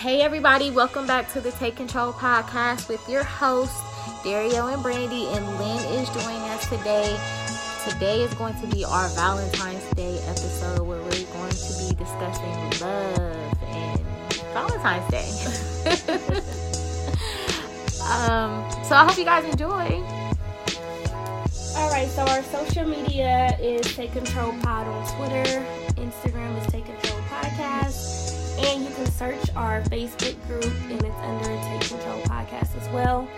[0.00, 3.78] Hey, everybody, welcome back to the Take Control podcast with your hosts,
[4.24, 7.20] Dario and Brandy, and Lynn is joining us today.
[7.86, 12.80] Today is going to be our Valentine's Day episode where we're going to be discussing
[12.80, 14.00] love and
[14.54, 15.28] Valentine's Day.
[18.08, 20.02] um, so I hope you guys enjoy.
[21.76, 25.44] All right, so our social media is Take Control Pod on Twitter,
[26.00, 28.19] Instagram is Take Control Podcast,
[28.66, 33.28] and you can search our Facebook group, and it's under Take Control Podcast as well.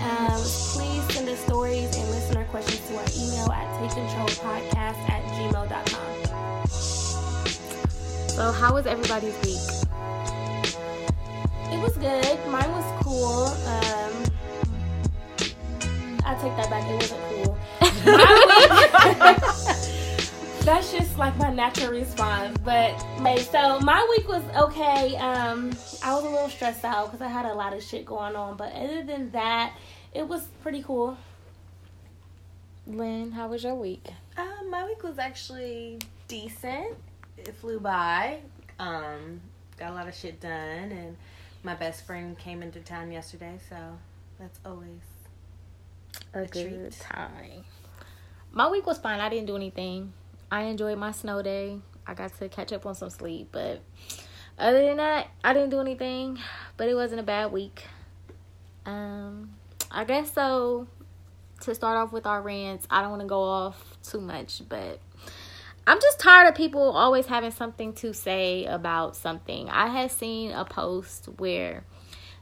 [0.00, 0.40] Um,
[0.72, 6.66] please send us stories and listener questions to our email at takecontrolpodcast at gmail.com.
[8.28, 9.60] So, how was everybody's week?
[11.72, 12.38] It was good.
[12.48, 13.46] Mine was cool.
[13.66, 14.24] Um,
[16.24, 16.84] I take that back.
[16.88, 17.58] It wasn't cool.
[20.70, 22.56] That's just like my natural response.
[22.58, 25.16] But okay, so my week was okay.
[25.16, 28.36] Um, I was a little stressed out because I had a lot of shit going
[28.36, 28.56] on.
[28.56, 29.74] But other than that,
[30.14, 31.18] it was pretty cool.
[32.86, 34.10] Lynn, how was your week?
[34.36, 36.96] Um, my week was actually decent.
[37.36, 38.38] It flew by.
[38.78, 39.40] Um,
[39.76, 41.16] got a lot of shit done, and
[41.64, 43.76] my best friend came into town yesterday, so
[44.38, 45.00] that's always
[46.32, 47.00] a, a good treat.
[47.00, 47.64] time.
[48.52, 49.18] My week was fine.
[49.18, 50.12] I didn't do anything.
[50.50, 51.78] I enjoyed my snow day.
[52.06, 53.80] I got to catch up on some sleep, but
[54.58, 56.38] other than that, I didn't do anything.
[56.76, 57.84] But it wasn't a bad week.
[58.84, 59.54] Um,
[59.90, 60.86] I guess so.
[61.62, 64.98] To start off with our rants, I don't want to go off too much, but
[65.86, 69.68] I'm just tired of people always having something to say about something.
[69.68, 71.84] I had seen a post where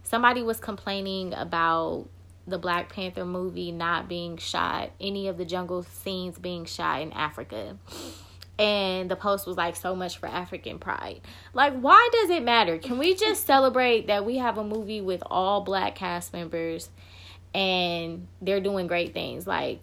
[0.02, 2.08] somebody was complaining about
[2.48, 7.12] the Black Panther movie not being shot, any of the jungle scenes being shot in
[7.12, 7.76] Africa.
[8.58, 11.20] And the post was like, so much for African pride.
[11.52, 12.78] Like, why does it matter?
[12.78, 16.90] Can we just celebrate that we have a movie with all black cast members
[17.54, 19.46] and they're doing great things?
[19.46, 19.80] Like,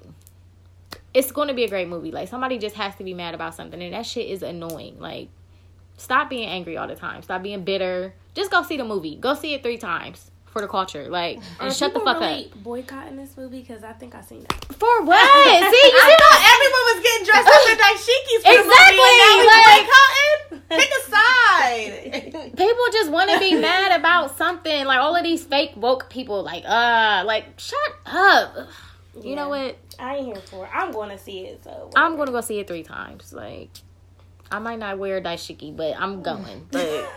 [1.13, 2.11] it's going to be a great movie.
[2.11, 4.99] Like, somebody just has to be mad about something, and that shit is annoying.
[4.99, 5.29] Like,
[5.95, 7.21] stop being angry all the time.
[7.21, 8.13] Stop being bitter.
[8.33, 9.15] Just go see the movie.
[9.15, 11.09] Go see it three times for the culture.
[11.09, 12.63] Like, and shut the fuck really up.
[12.63, 14.53] Boycotting this movie because I think I seen it.
[14.75, 15.19] For what?
[15.43, 19.03] See, you I see thought everyone was getting dressed up in dashikis for Exactly, the
[19.03, 20.79] movie, and now we boycotting?
[20.79, 22.55] Pick a side.
[22.57, 24.85] people just want to be mad about something.
[24.85, 28.55] Like all of these fake woke people, like uh, like shut up.
[29.23, 29.77] You know what?
[29.97, 30.71] I ain't here for it.
[30.75, 31.89] I'm going to see it, so.
[31.95, 33.31] I'm gonna go see it three times.
[33.31, 33.69] Like
[34.51, 36.67] I might not wear a dashiki, but I'm going.
[36.69, 37.09] But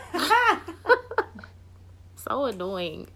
[2.29, 3.09] so annoying.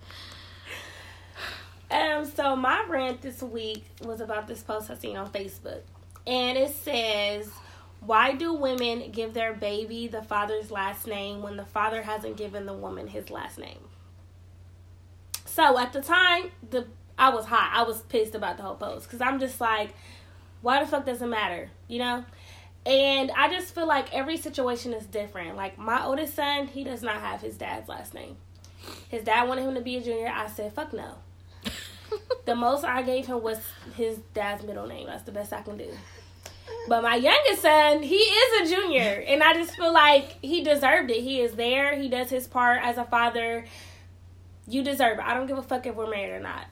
[1.92, 5.82] Um, so my rant this week was about this post I seen on Facebook.
[6.26, 7.50] And it says,
[8.00, 12.64] Why do women give their baby the father's last name when the father hasn't given
[12.64, 13.80] the woman his last name?
[15.44, 16.86] So at the time, the
[17.18, 17.70] I was hot.
[17.74, 19.94] I was pissed about the whole post because I'm just like,
[20.62, 21.70] why the fuck does it matter?
[21.88, 22.24] You know?
[22.86, 25.56] And I just feel like every situation is different.
[25.56, 28.36] Like my oldest son, he does not have his dad's last name.
[29.08, 30.32] His dad wanted him to be a junior.
[30.34, 31.16] I said, fuck no.
[32.44, 33.58] The most I gave him was
[33.96, 35.06] his dad's middle name.
[35.06, 35.88] That's the best I can do.
[36.88, 39.24] But my youngest son, he is a junior.
[39.26, 41.22] And I just feel like he deserved it.
[41.22, 41.96] He is there.
[42.00, 43.64] He does his part as a father.
[44.66, 45.24] You deserve it.
[45.24, 46.66] I don't give a fuck if we're married or not.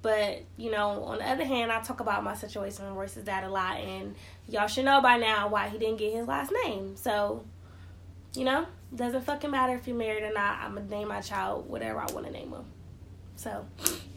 [0.00, 3.44] But, you know, on the other hand, I talk about my situation with Royce's dad
[3.44, 3.78] a lot.
[3.80, 4.14] And
[4.48, 6.96] y'all should know by now why he didn't get his last name.
[6.96, 7.44] So,
[8.34, 10.58] you know, doesn't fucking matter if you're married or not.
[10.60, 12.64] I'm to name my child whatever I want to name him.
[13.36, 13.66] So,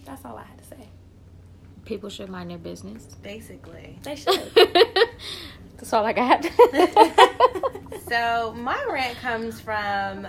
[0.05, 0.89] that's all I had to say.
[1.85, 3.05] People should mind their business.
[3.23, 3.97] Basically.
[4.03, 4.51] They should.
[5.78, 6.45] That's all I got.
[8.07, 10.25] So my rant comes from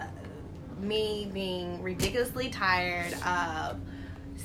[0.80, 3.78] me being ridiculously tired of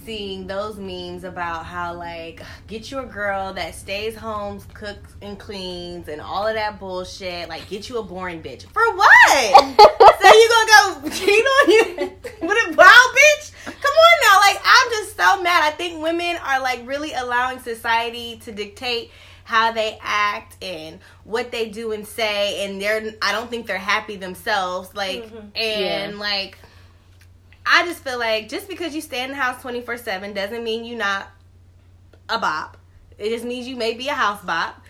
[0.05, 5.39] seeing those memes about how like get you a girl that stays home, cooks and
[5.39, 7.49] cleans and all of that bullshit.
[7.49, 8.65] Like get you a boring bitch.
[8.67, 9.77] For what?
[10.21, 11.95] so you gonna go cheat on you
[12.41, 13.51] with a wild bitch?
[13.65, 14.12] Come on now.
[14.45, 15.63] Like I'm just so mad.
[15.63, 19.11] I think women are like really allowing society to dictate
[19.45, 23.77] how they act and what they do and say and they're I don't think they're
[23.77, 25.51] happy themselves like Mhm.
[25.55, 26.19] and Yeah.
[26.19, 26.57] like
[27.65, 30.97] I just feel like just because you stay in the house 24/7 doesn't mean you're
[30.97, 31.27] not
[32.29, 32.77] a bop.
[33.17, 34.81] It just means you may be a house bop.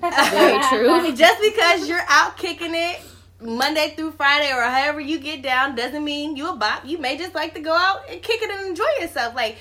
[0.00, 1.16] That's very true.
[1.16, 3.00] just because you're out kicking it
[3.40, 6.84] Monday through Friday or however you get down doesn't mean you a bop.
[6.84, 9.34] You may just like to go out and kick it and enjoy yourself.
[9.34, 9.56] Like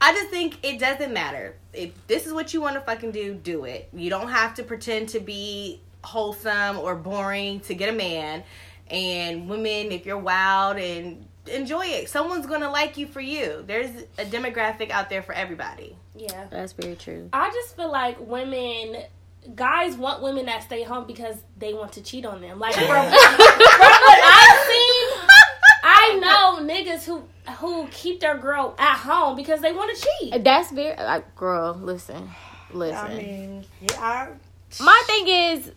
[0.00, 1.56] I just think it doesn't matter.
[1.72, 3.88] If this is what you want to fucking do, do it.
[3.92, 8.44] You don't have to pretend to be wholesome or boring to get a man.
[8.90, 12.08] And women, if you're wild and enjoy it.
[12.08, 13.64] Someone's gonna like you for you.
[13.66, 15.96] There's a demographic out there for everybody.
[16.14, 16.46] Yeah.
[16.50, 17.28] That's very true.
[17.32, 19.02] I just feel like women,
[19.54, 22.58] guys want women that stay home because they want to cheat on them.
[22.58, 25.08] Like from, from what I've seen,
[25.82, 27.24] I know niggas who
[27.58, 30.44] who keep their girl at home because they want to cheat.
[30.44, 31.74] That's very like, girl.
[31.74, 32.30] Listen,
[32.72, 32.96] listen.
[32.96, 34.28] I mean, yeah, I,
[34.82, 35.72] My thing is,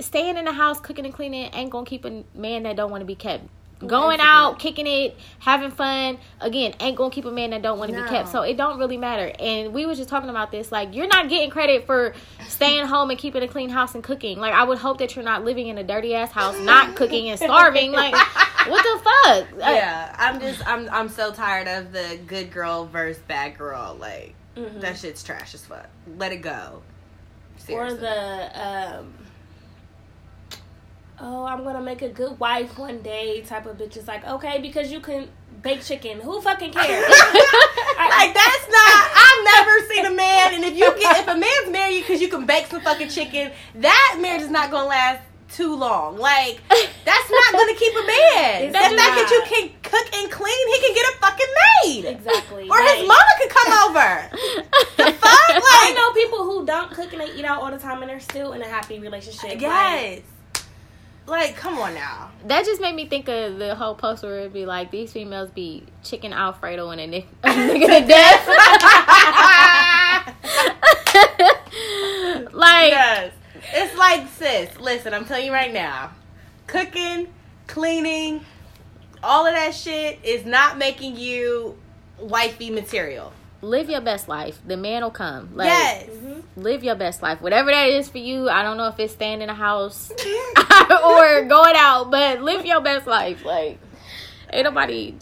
[0.00, 3.00] staying in the house, cooking and cleaning ain't gonna keep a man that don't want
[3.02, 3.44] to be kept.
[3.86, 7.92] Going out, kicking it, having fun, again, ain't gonna keep a man that don't want
[7.92, 8.02] to No.
[8.02, 8.28] be kept.
[8.28, 9.30] So it don't really matter.
[9.38, 10.72] And we were just talking about this.
[10.72, 12.12] Like, you're not getting credit for
[12.48, 14.40] staying home and keeping a clean house and cooking.
[14.40, 17.28] Like, I would hope that you're not living in a dirty ass house, not cooking
[17.30, 17.92] and starving.
[17.92, 18.14] Like,
[18.66, 19.52] what the fuck?
[19.64, 20.14] Uh, yeah.
[20.18, 23.96] I'm just, I'm, I'm so tired of the good girl versus bad girl.
[24.00, 24.80] Like Mhm.
[24.80, 25.86] that shit's trash as fuck.
[26.16, 26.82] Let it go.
[27.70, 28.50] Or the
[28.98, 29.12] um,
[31.20, 34.60] oh, I'm gonna make a good wife one day type of bitch is like, okay,
[34.60, 35.28] because you can
[35.62, 36.20] bake chicken.
[36.20, 37.14] Who fucking cares?
[37.98, 39.10] Like that's not.
[39.14, 42.28] I've never seen a man, and if you get if a man's married because you
[42.28, 46.16] can bake some fucking chicken, that marriage is not gonna last too long.
[46.18, 48.62] Like that's not gonna keep a man.
[48.62, 51.46] It's the fact that you can cook and clean, he can get a fucking
[51.82, 52.64] maid, exactly.
[52.64, 54.30] or Like, his mama could come over.
[54.96, 58.02] The fuck, I know people who don't cook and they eat out all the time
[58.02, 59.50] and they're still in a happy relationship.
[59.50, 60.16] Like, yes.
[60.16, 60.24] Like,
[61.56, 62.30] come on now.
[62.46, 65.50] That just made me think of the whole post where it'd be like these females
[65.50, 67.04] be chicken Alfredo and a
[67.44, 68.48] a nigga to death.
[72.52, 73.32] like yes.
[73.70, 76.12] It's like, sis, listen, I'm telling you right now.
[76.66, 77.28] Cooking,
[77.66, 78.44] cleaning,
[79.22, 81.76] all of that shit is not making you
[82.18, 83.32] wifey material.
[83.60, 84.60] Live your best life.
[84.66, 85.50] The man will come.
[85.54, 86.08] Like yes.
[86.56, 87.40] live your best life.
[87.40, 88.48] Whatever that is for you.
[88.48, 90.10] I don't know if it's staying in a house
[91.04, 93.44] or going out, but live your best life.
[93.44, 93.78] Like
[94.50, 95.14] ain't nobody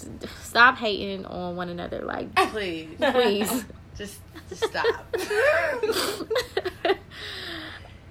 [0.42, 2.02] stop hating on one another.
[2.02, 2.88] Like Please.
[2.98, 3.64] please.
[3.96, 5.06] Just, just stop.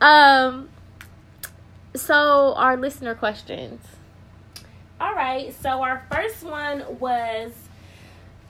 [0.01, 0.69] um
[1.95, 3.81] so our listener questions.
[4.99, 5.53] All right.
[5.61, 7.51] So our first one was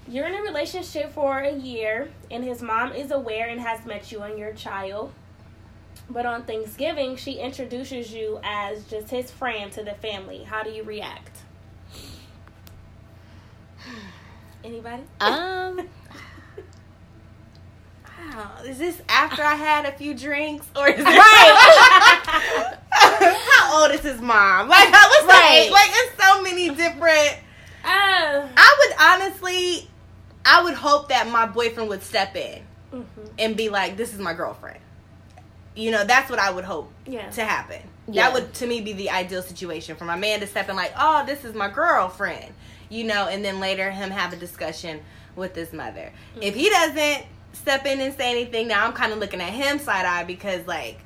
[0.07, 4.11] you're in a relationship for a year and his mom is aware and has met
[4.11, 5.11] you and your child.
[6.09, 10.43] But on Thanksgiving, she introduces you as just his friend to the family.
[10.43, 11.39] How do you react?
[14.63, 15.03] Anybody?
[15.19, 15.87] Um
[18.33, 18.51] Wow.
[18.65, 22.77] Is this after I had a few drinks, or is it Right.
[22.91, 24.67] How old is his mom?
[24.69, 25.69] Like, what's Right.
[25.71, 27.37] Like, it's so many different.
[27.83, 29.89] Uh, I would honestly,
[30.45, 32.61] I would hope that my boyfriend would step in
[32.93, 33.05] mhm.
[33.39, 34.79] and be like, "This is my girlfriend."
[35.75, 37.29] You know, that's what I would hope Yeah.
[37.31, 37.81] to happen.
[38.07, 38.23] Yeah.
[38.29, 40.93] That would, to me, be the ideal situation for my man to step in, like,
[40.97, 42.53] "Oh, this is my girlfriend,"
[42.89, 45.01] you know, and then later him have a discussion
[45.35, 46.11] with his mother.
[46.39, 49.79] If he doesn't step in and say anything, now I'm kind of looking at him
[49.79, 50.99] side eye because, like,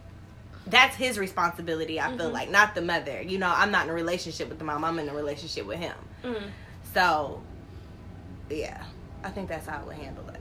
[0.67, 1.99] that's his responsibility.
[1.99, 2.33] I feel Mhm.
[2.33, 3.21] like, not the mother.
[3.21, 4.83] You know, I'm not in a relationship with the mom.
[4.83, 5.95] I'm in a relationship with him.
[6.23, 6.51] Mm.
[6.93, 7.41] So,
[8.49, 8.83] yeah,
[9.23, 10.39] I think that's how I would handle it.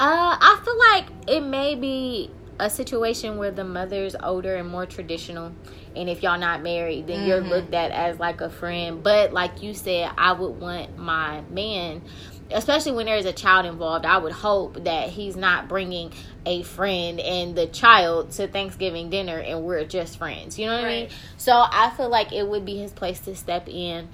[0.00, 4.86] Uh, I feel like it may be a situation where the mother's older and more
[4.86, 5.52] traditional,
[5.96, 7.48] and if y'all not married, then you're Mhm.
[7.48, 9.02] looked at as like a friend.
[9.02, 12.02] But like you said, I would want my man,
[12.50, 14.04] especially when there's a child involved.
[14.04, 16.12] I would hope that he's not bringing
[16.46, 20.58] a friend and the child to Thanksgiving dinner, and we're just friends.
[20.58, 21.08] You know what I mean?
[21.36, 24.08] So I feel like it would be his place to step in,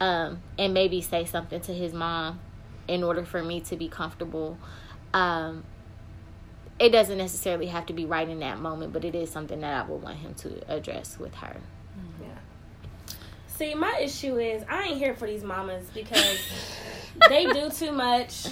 [0.00, 2.40] um, and maybe say something to his mom
[2.88, 4.58] in order for me to be comfortable.
[5.12, 5.64] Um,
[6.78, 9.84] it doesn't necessarily have to be right in that moment, but it is something that
[9.84, 11.56] I would want him to address with her.
[12.20, 12.28] Yeah.
[13.46, 16.38] See, my issue is I ain't here for these mamas because
[17.28, 18.48] they do too much.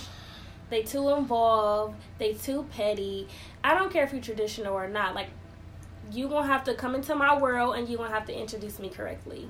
[0.70, 1.96] They too involved.
[2.18, 3.28] They too petty.
[3.64, 5.14] I don't care if you're traditional or not.
[5.14, 5.28] Like,
[6.10, 8.88] you gonna have to come into my world and you gonna have to introduce me
[8.88, 9.48] correctly.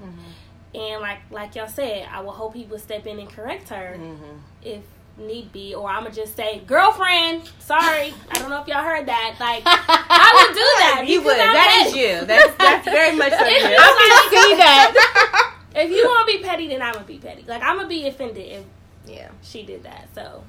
[0.74, 3.96] And like like y'all said, I will hope he would step in and correct her
[3.98, 4.38] Mm-hmm.
[4.64, 4.80] If
[5.18, 7.50] need be, or I'ma just say, girlfriend.
[7.58, 9.36] Sorry, I don't know if y'all heard that.
[9.38, 11.04] Like, I would do that.
[11.06, 11.36] You would.
[11.36, 12.24] That is you.
[12.26, 13.76] That's that's very much so you.
[13.78, 15.48] I can see that.
[15.74, 17.44] If you want to be petty, then I'm gonna be petty.
[17.48, 18.62] Like I'm gonna be offended if
[19.06, 19.30] Yeah.
[19.42, 20.06] she did that.
[20.14, 20.44] So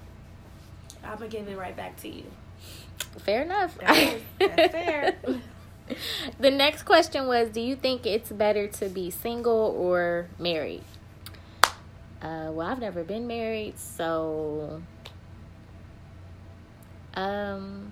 [1.02, 2.26] I'm gonna give it right back to you.
[3.20, 3.78] Fair enough.
[3.80, 5.16] That's- that's fair.
[6.42, 10.84] the next question was Do you think it's better to be single or married?
[12.24, 14.82] Uh, well, I've never been married, so.
[17.16, 17.92] Um,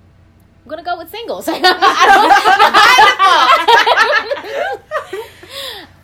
[0.63, 1.47] I'm gonna go with singles.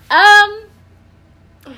[0.10, 0.64] Um,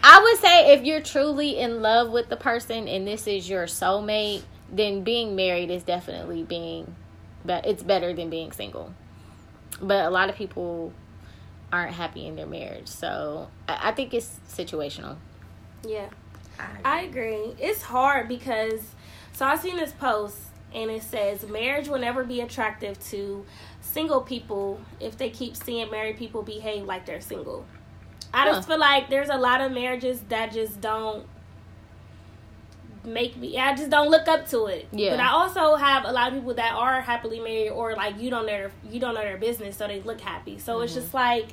[0.03, 3.65] I would say if you're truly in love with the person and this is your
[3.65, 6.95] soulmate, then being married is definitely being,
[7.43, 8.93] but it's better than being single.
[9.81, 10.93] But a lot of people
[11.73, 15.17] aren't happy in their marriage, so I, I think it's situational.
[15.83, 16.09] Yeah,
[16.83, 17.55] I agree.
[17.59, 18.81] It's hard because
[19.33, 20.37] so I seen this post
[20.73, 23.45] and it says marriage will never be attractive to
[23.81, 27.65] single people if they keep seeing married people behave like they're single.
[28.33, 28.73] I just Huh.
[28.73, 31.25] feel like there's a lot of marriages that just don't
[33.03, 34.87] make me I just don't look up to it.
[34.91, 35.11] Yeah.
[35.11, 38.29] But I also have a lot of people that are happily married or like you
[38.29, 40.59] don't know their you don't know their business so they look happy.
[40.59, 41.01] So it's mm-hmm.
[41.01, 41.47] just like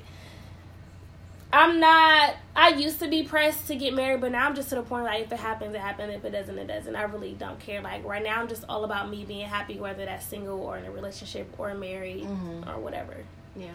[1.56, 4.76] I'm not I used to be pressed to get married, but now I'm just to
[4.76, 6.14] the point like if it happens, it happens.
[6.14, 6.94] If it doesn't, it doesn't.
[6.96, 7.80] I really don't care.
[7.82, 10.84] Like right now I'm just all about me being happy whether that's single or in
[10.84, 12.66] a relationship or married Mhm.
[12.68, 13.14] or whatever.
[13.54, 13.70] Yeah.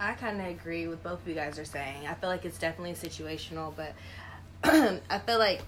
[0.00, 2.06] I kind of agree with both of you guys are saying.
[2.06, 3.92] I feel like it's definitely situational, but
[4.64, 5.62] I feel like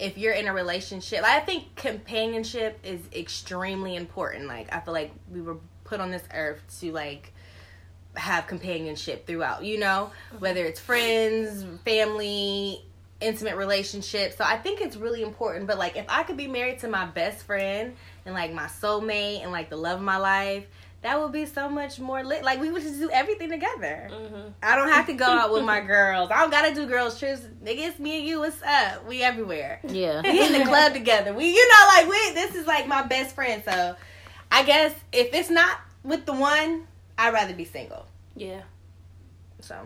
[0.00, 4.46] if you're in a relationship, I think companionship is extremely important.
[4.48, 7.32] Like I feel like we were put on this earth to like
[8.16, 12.84] have companionship throughout, you know, whether it's friends, family,
[13.20, 14.36] intimate relationships.
[14.36, 17.06] So I think it's really important, but like if I could be married to my
[17.06, 17.94] best friend
[18.24, 20.66] and like my soulmate and like the love of my life,
[21.02, 22.42] that would be so much more lit.
[22.44, 24.08] Like we would just do everything together.
[24.10, 24.48] Mm-hmm.
[24.62, 26.30] I don't have to go out with my girls.
[26.30, 27.42] I don't gotta do girls trips.
[27.62, 28.40] Nigga, it's me and you.
[28.40, 29.06] What's up?
[29.06, 29.80] We everywhere.
[29.86, 30.22] Yeah.
[30.22, 31.34] We in the club together.
[31.34, 32.34] We, you know, like we.
[32.34, 33.62] This is like my best friend.
[33.66, 33.96] So,
[34.50, 36.86] I guess if it's not with the one,
[37.18, 38.06] I'd rather be single.
[38.36, 38.62] Yeah.
[39.60, 39.76] So,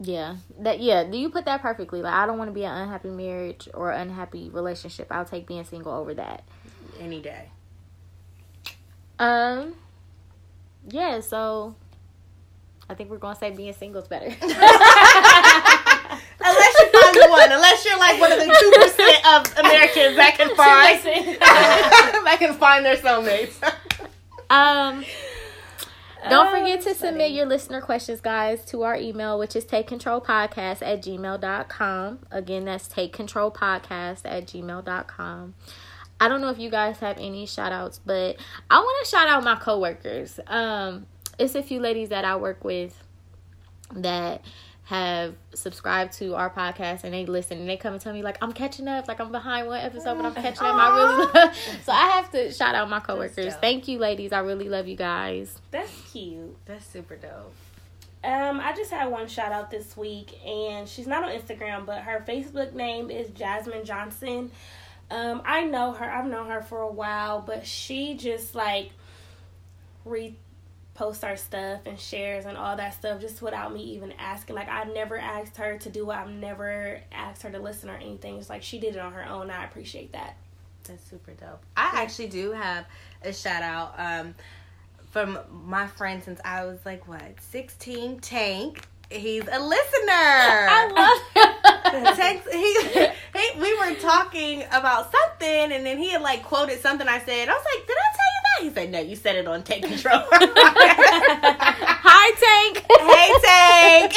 [0.00, 1.04] Yeah, that yeah.
[1.04, 2.00] Do you put that perfectly?
[2.02, 5.08] Like, I don't want to be an unhappy marriage or unhappy relationship.
[5.10, 6.44] I'll take being single over that.
[7.00, 7.50] any day.
[9.18, 9.74] Um,
[10.88, 11.20] yeah.
[11.20, 11.74] So,
[12.88, 14.26] I think we're gonna say being single is better.
[16.38, 17.50] Unless you find the one.
[17.52, 21.02] Unless you're like one of the two percent of Americans that can find
[22.24, 23.60] that can find their soulmates.
[24.50, 25.04] um.
[26.30, 30.82] Don't Oh, forget to submit your listener questions, guys, to our email, which is takecontrolpodcast
[30.82, 32.18] at gmail.com.
[32.30, 35.54] Again, that's takecontrolpodcast at gmail.com.
[36.18, 38.36] I don't know if you guys have any shout outs, but
[38.70, 40.40] I want to shout out my coworkers.
[40.46, 41.06] Um,
[41.38, 43.02] it's a few ladies that I work with
[43.94, 44.42] that
[44.86, 48.38] have subscribed to our podcast and they listen and they come and tell me like
[48.40, 50.76] I'm catching up, like I'm behind one episode, but I'm catching up.
[50.76, 51.56] I really love.
[51.84, 53.56] So I have to shout out my coworkers.
[53.56, 54.32] Thank you, ladies.
[54.32, 55.60] I really love you guys.
[55.72, 56.56] That's cute.
[56.66, 57.52] That's super dope.
[58.22, 62.02] Um, I just had one shout out this week, and she's not on Instagram, but
[62.02, 64.52] her Facebook name is Jasmine Johnson.
[65.10, 66.04] Um, I know her.
[66.04, 68.90] I've known her for a while, but she just like
[70.96, 74.56] reposts our stuff and shares and all that stuff just without me even asking.
[74.56, 76.14] Like I never asked her to do it.
[76.14, 78.36] I've never asked her to listen or anything.
[78.38, 79.50] It's like she did it on her own.
[79.50, 80.36] I appreciate that.
[80.84, 81.62] That's super dope.
[81.76, 82.86] I actually do have
[83.22, 84.34] a shout out um,
[85.10, 88.20] from my friend since I was like what sixteen.
[88.20, 88.86] Tank.
[89.08, 89.78] He's a listener.
[90.08, 91.35] I love
[92.16, 92.74] Tank, he,
[93.34, 97.48] he, we were talking about something, and then he had like quoted something I said.
[97.48, 99.62] I was like, "Did I tell you that?" He said, "No, you said it on
[99.62, 100.22] Take Control."
[102.08, 102.84] Hi, Tank.
[102.88, 104.12] hey, Tank.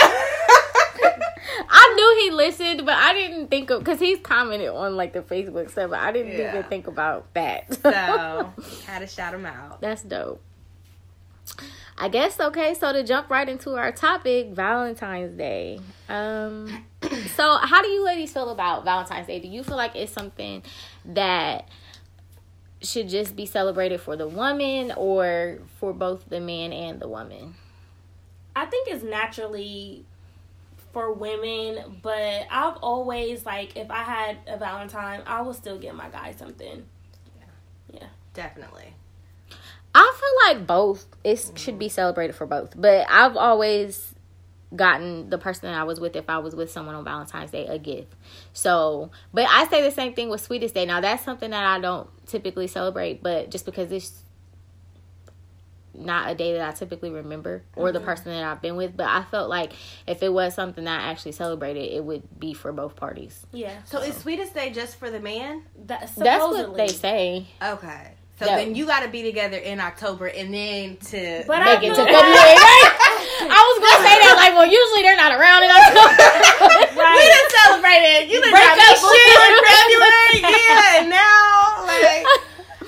[1.71, 5.21] I knew he listened, but I didn't think of because he's commented on like the
[5.21, 6.49] Facebook stuff, but I didn't Yeah.
[6.51, 7.73] even think about that.
[7.73, 8.53] so
[8.85, 9.81] had to shout him out.
[9.81, 10.41] That's dope.
[11.97, 15.79] I guess okay, so to jump right into our topic, Valentine's Day.
[16.07, 16.85] Um
[17.35, 19.39] so how do you ladies feel about Valentine's Day?
[19.39, 20.63] Do you feel like it's something
[21.05, 21.67] that
[22.81, 27.55] should just be celebrated for the woman or for both the man and the woman?
[28.55, 30.05] I think it's naturally
[30.91, 35.95] for women, but I've always like if I had a Valentine, I would still get
[35.95, 36.85] my guy something.
[37.37, 37.99] Yeah.
[38.01, 38.07] Yeah.
[38.33, 38.93] Definitely.
[39.93, 41.93] I feel like both it should be mm-hmm.
[41.93, 44.13] celebrated for both, but I've always
[44.75, 47.65] gotten the person that I was with if I was with someone on Valentine's Day
[47.67, 48.13] a gift.
[48.53, 50.85] So, but I say the same thing with Sweetest Day.
[50.85, 54.23] Now that's something that I don't typically celebrate, but just because it's
[55.93, 58.05] not a day that I typically remember or the mm-hmm.
[58.07, 59.73] person that I've been with, but I felt like
[60.07, 63.45] if it was something that I actually celebrated, it would be for both parties.
[63.51, 65.63] Yeah, So is Sweetest Day just for the man?
[65.85, 67.47] that, That's what they say.
[67.61, 68.11] Okay.
[68.39, 68.55] So Yeah.
[68.55, 71.89] then you got to be together in October and then to But Make I it
[71.89, 73.15] to feel- February, right?
[73.51, 76.25] I was gonna say that, like, well, usually they're not around in October.
[76.99, 77.31] We Right.
[77.31, 78.29] done celebrated.
[78.31, 78.97] You done Break got me up.
[78.99, 80.39] shit in February.
[80.53, 82.25] Yeah, and now like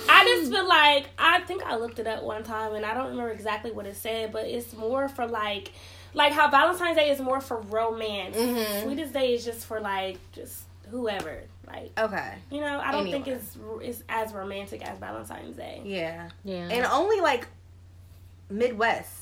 [0.09, 3.07] I just feel like I think I looked it up one time and I don't
[3.09, 5.71] remember exactly what it said, but it's more for like
[6.13, 8.35] like how Valentine's Day is more for romance.
[8.35, 8.83] Mhm.
[8.83, 11.43] Sweetest Day is just for like just whoever.
[11.65, 12.33] Like, Okay.
[12.51, 15.81] you know, I don't think it's it's as romantic as Valentine's Day.
[15.85, 16.27] Yeah.
[16.43, 16.67] Yeah.
[16.69, 17.47] And only like
[18.49, 19.13] Midwest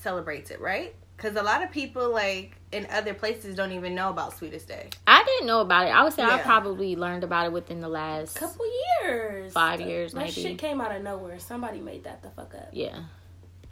[0.00, 0.94] celebrates it, right?
[1.16, 4.88] Because a lot of people like in other places don't even know about Sweetest Day.
[5.06, 5.90] I didn't know about it.
[5.90, 8.64] I would say I probably learned about it within the last Couple
[9.02, 10.30] years, five years, That maybe.
[10.32, 11.38] shit came out of nowhere.
[11.40, 12.68] Somebody made that the fuck up.
[12.72, 13.00] Yeah,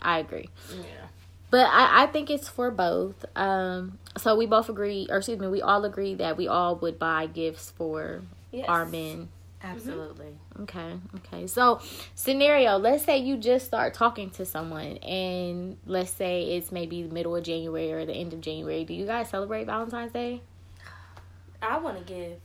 [0.00, 0.48] I agree.
[0.74, 0.82] Yeah.
[1.50, 3.24] But I, I think it's for both.
[3.36, 6.98] Um, so we both agree, or excuse me, we all agree that we all would
[6.98, 8.66] buy gifts for Yes.
[8.68, 9.28] our men.
[9.62, 9.76] Mm-hmm.
[9.76, 10.38] Absolutely.
[10.60, 11.46] Okay, okay.
[11.46, 11.80] So,
[12.14, 17.12] scenario: Let's say you just start talking to someone, and let's say it's maybe the
[17.12, 18.84] middle of January or the end of January.
[18.84, 20.42] Do you guys celebrate Valentine's Day?
[21.62, 22.40] I want a gift.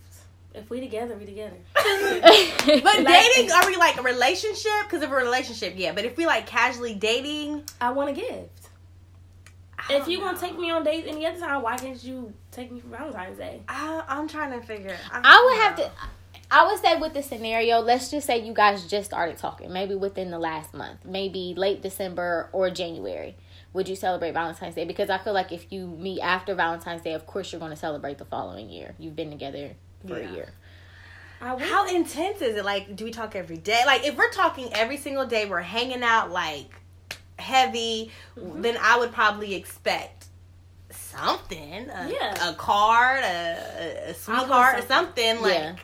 [0.53, 1.57] If we together, we together.
[1.75, 4.71] But but dating, are we like a relationship?
[4.83, 5.93] Because of a relationship, yeah.
[5.93, 8.69] But if we like casually dating, I want a gift.
[9.89, 10.25] If you know.
[10.25, 12.87] want to take me on dates any other time, why can't you take me for
[12.87, 13.61] Valentine's Day?
[13.67, 14.95] I, I'm trying to figure.
[15.11, 15.91] I, I would have to.
[16.53, 19.95] I would say with the scenario, let's just say you guys just started talking, maybe
[19.95, 23.37] within the last month, maybe late December or January.
[23.73, 24.83] Would you celebrate Valentine's Day?
[24.83, 27.77] Because I feel like if you meet after Valentine's Day, of course you're going to
[27.77, 28.93] celebrate the following year.
[28.99, 29.71] You've been together
[30.05, 30.29] for Yeah.
[30.29, 30.49] a year.
[31.39, 32.65] How intense is it?
[32.65, 33.81] Like, do we talk every day?
[33.85, 36.69] Like, if we're talking every single day, we're hanging out like
[37.39, 38.61] heavy, Mm-hmm.
[38.61, 40.25] then I would probably expect
[40.91, 41.89] something.
[41.89, 42.49] A, Yeah.
[42.49, 45.37] a card, a, a- a sweetheart, or something.
[45.37, 45.41] something.
[45.41, 45.75] Like, Yeah.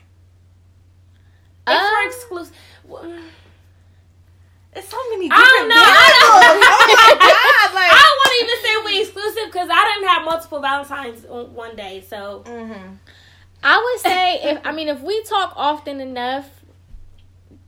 [1.67, 2.55] If Um, we're exclusive.
[2.85, 3.19] Well,
[4.73, 5.75] it's so many I different don't know.
[5.75, 6.67] I variables.
[6.67, 7.75] Oh my god!
[7.75, 11.25] Like, I don't want to even say we exclusive because I didn't have multiple Valentines
[11.25, 12.03] on one day.
[12.07, 12.97] So Mhm.
[13.63, 16.47] I would say if I mean if we talk often enough,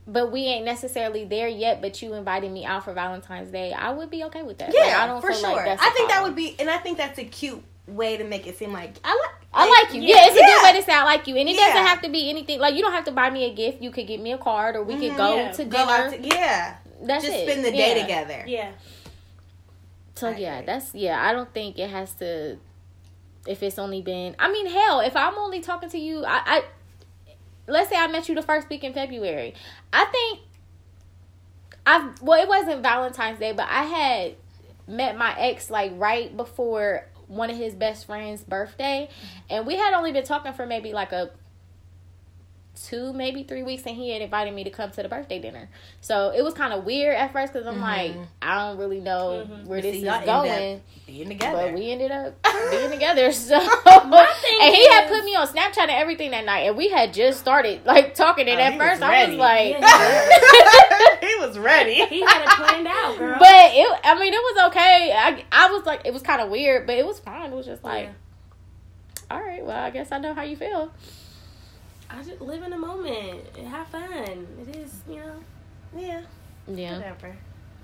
[0.06, 3.91] but we ain't necessarily there yet, but you invited me out for Valentine's Day, I
[3.91, 4.70] would be okay with that.
[4.70, 5.56] Like, Yeah, I don't for feel sure.
[5.56, 8.17] like that's I a think that would be, and I think that's a cute way
[8.17, 9.36] to make it seem like I like.
[9.51, 10.01] I like you.
[10.01, 10.15] Yeah.
[10.15, 11.36] Yeah, it's a good way to say I like you.
[11.36, 11.67] And it Yeah.
[11.67, 13.81] doesn't have to be anything like you don't have to buy me a gift.
[13.81, 15.18] You could get me a card or we could Mhm.
[15.18, 15.51] go Yeah.
[15.51, 15.92] to Go dinner.
[15.92, 17.50] out to, yeah, that's just it.
[17.50, 18.01] spend the day Yeah.
[18.01, 18.44] together.
[18.48, 18.72] yeah,
[20.16, 20.66] So I yeah, agree.
[20.68, 22.57] that's yeah, I don't think it has to
[23.48, 26.63] if it's only been I mean, hell, if I'm only talking to you, I, I
[27.68, 29.55] let's say I met you the first week in February.
[29.92, 30.40] I think
[31.87, 34.35] I well, it wasn't Valentine's Day, but I had
[34.87, 39.07] met my ex like right before one of his best friend's birthday,
[39.50, 41.29] and we had only been talking for maybe like a
[42.88, 45.70] two, maybe three weeks, and he had invited me to come to the birthday dinner.
[46.00, 49.46] So it was kind of weird at first because I'm like, I don't really know
[49.46, 49.66] Mhm.
[49.66, 49.92] where Mm-hmm.
[49.92, 50.82] See, this y'all is going.
[51.05, 52.36] Being together But we ended up
[52.72, 53.32] being together.
[53.34, 56.90] So thing and he had put me on Snapchat and everything that night, and we
[56.90, 58.48] had just started like talking.
[58.48, 61.96] And Oh, at he was first, I was like, Yeah, he was ready.
[62.05, 63.38] he had it planned out, girl.
[63.40, 64.00] but it.
[64.05, 65.14] I mean, it was okay.
[65.16, 67.51] I I was like, it was kind of weird, but it was fine.
[67.51, 69.36] It was just like, Yeah.
[69.36, 70.92] all right, well, I guess I know how you feel.
[72.09, 74.48] I just live in the moment and have fun.
[74.61, 75.35] It is, you know.
[75.95, 76.22] Yeah,
[76.67, 77.35] Yeah, whatever.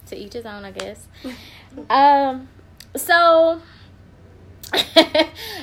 [0.07, 1.07] to each his own, I guess.
[1.89, 2.47] um,
[2.95, 3.61] so.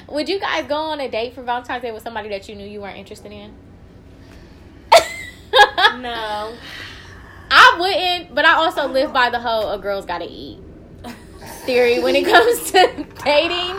[0.08, 2.66] Would you guys go on a date for Valentine's Day with somebody that you knew
[2.66, 3.52] you weren't interested in?
[6.00, 6.54] No.
[7.54, 10.58] I wouldn't, but I also live by the whole a girl's gotta eat
[11.64, 12.80] theory when it comes to
[13.24, 13.76] dating.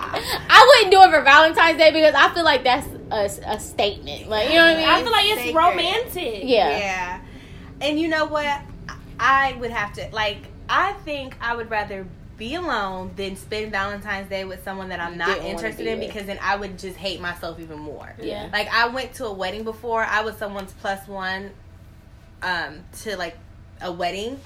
[0.49, 4.27] I wouldn't do it for Valentine's Day because I feel like that's a, a statement.
[4.29, 4.87] Like, you know what I mean?
[4.89, 5.55] I feel like it's Sacred.
[5.55, 6.41] romantic.
[6.43, 6.77] yeah.
[6.77, 7.21] Yeah.
[7.81, 8.61] And you know what?
[9.19, 12.05] I would have to like I think I would rather
[12.37, 16.07] be alone than spend Valentine's Day with someone that I'm not interested be in with.
[16.07, 18.13] because then I would just hate myself even more.
[18.19, 18.49] Yeah.
[18.51, 20.03] Like I went to a wedding before.
[20.03, 21.51] I was someone's plus one
[22.41, 23.37] um to like
[23.81, 24.39] a wedding.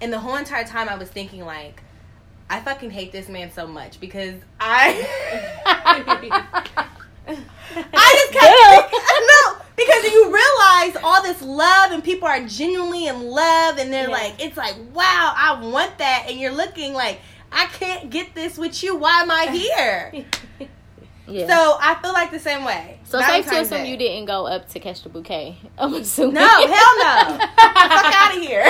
[0.00, 1.82] And the whole entire time I was thinking like
[2.52, 5.06] I fucking hate this man so much because I
[7.26, 8.92] I just kept
[9.30, 14.08] no, because you realize all this love and people are genuinely in love and they're
[14.08, 14.14] Yeah.
[14.14, 17.20] like, it's like, wow, I want that, and you're looking like,
[17.52, 18.96] I can't get this with you.
[18.96, 20.24] Why am I here?
[21.30, 21.46] yeah.
[21.46, 22.98] So I feel like the same way.
[23.04, 23.90] So, safe to assume Day.
[23.90, 25.56] you didn't go up to catch the bouquet.
[25.78, 26.34] I'm assuming.
[26.34, 27.38] No, hell no.
[27.38, 27.50] Fuck
[28.14, 28.62] out of here.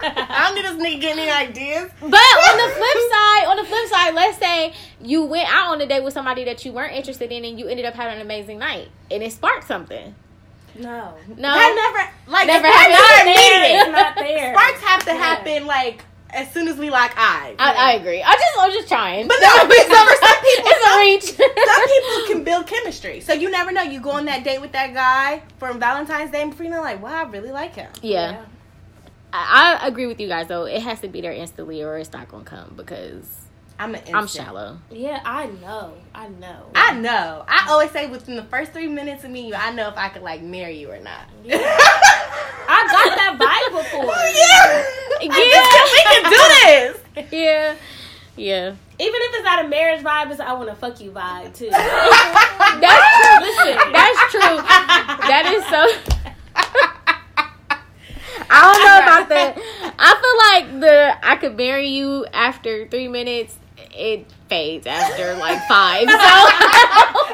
[0.00, 1.90] I don't need this nigga getting any ideas.
[2.00, 5.80] But on the flip side, on the flip side, let's say you went out on
[5.80, 8.20] a date with somebody that you weren't interested in, and you ended up having an
[8.20, 10.14] amazing night, and it sparked something.
[10.78, 11.14] No.
[11.28, 12.94] No, That never, like, Never happened.
[12.94, 13.80] not there.
[13.82, 14.54] It's not there.
[14.54, 15.16] Sparks have to Yeah.
[15.18, 17.56] happen like as soon as we lock eyes.
[17.58, 18.22] I, I agree.
[18.22, 19.26] I just, I'm just trying.
[19.28, 21.24] But no, but some, for some people, it's a some, reach.
[21.66, 23.20] some people can build chemistry.
[23.20, 23.82] So you never know.
[23.82, 26.80] You go on that date with that guy from Valentine's Day, and before you know,
[26.82, 27.90] like, wow, I really like him.
[28.02, 28.44] yeah.
[29.30, 30.64] I, I agree with you guys though.
[30.64, 33.26] It has to be there instantly, or it's not gonna come because
[33.78, 34.00] I'm an.
[34.14, 34.78] I'm shallow.
[34.90, 35.92] Yeah, I know.
[36.14, 36.64] I know.
[36.74, 37.44] I know.
[37.46, 40.08] I always say within the first three minutes of meeting you, I know if I
[40.08, 41.26] could like marry you or not.
[41.44, 41.58] Yeah.
[41.60, 44.14] I got that vibe before.
[44.14, 44.97] yeah.
[45.20, 47.32] We can do this.
[47.32, 47.74] Yeah.
[48.36, 48.74] Yeah.
[49.00, 51.68] Even if it's not a marriage vibe, it's I want to fuck you vibe too.
[51.70, 53.40] That's true.
[53.46, 53.92] Listen.
[53.92, 54.58] That's true.
[55.28, 55.86] That is so.
[58.50, 59.58] I don't know about that.
[59.98, 63.56] I feel like the I could marry you after three minutes.
[63.94, 66.08] It fades after like five.
[66.08, 66.16] So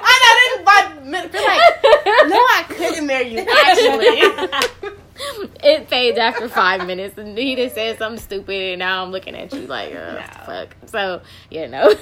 [0.06, 1.34] I know this by minute.
[1.34, 3.40] Like no, I couldn't marry you.
[3.40, 4.98] Actually,
[5.62, 9.34] it fades after five minutes, and he just said something stupid, and now I'm looking
[9.36, 10.22] at you like, uh, No.
[10.44, 10.76] fuck.
[10.86, 11.92] So you know.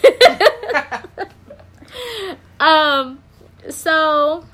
[2.61, 3.19] um.
[3.71, 4.45] So,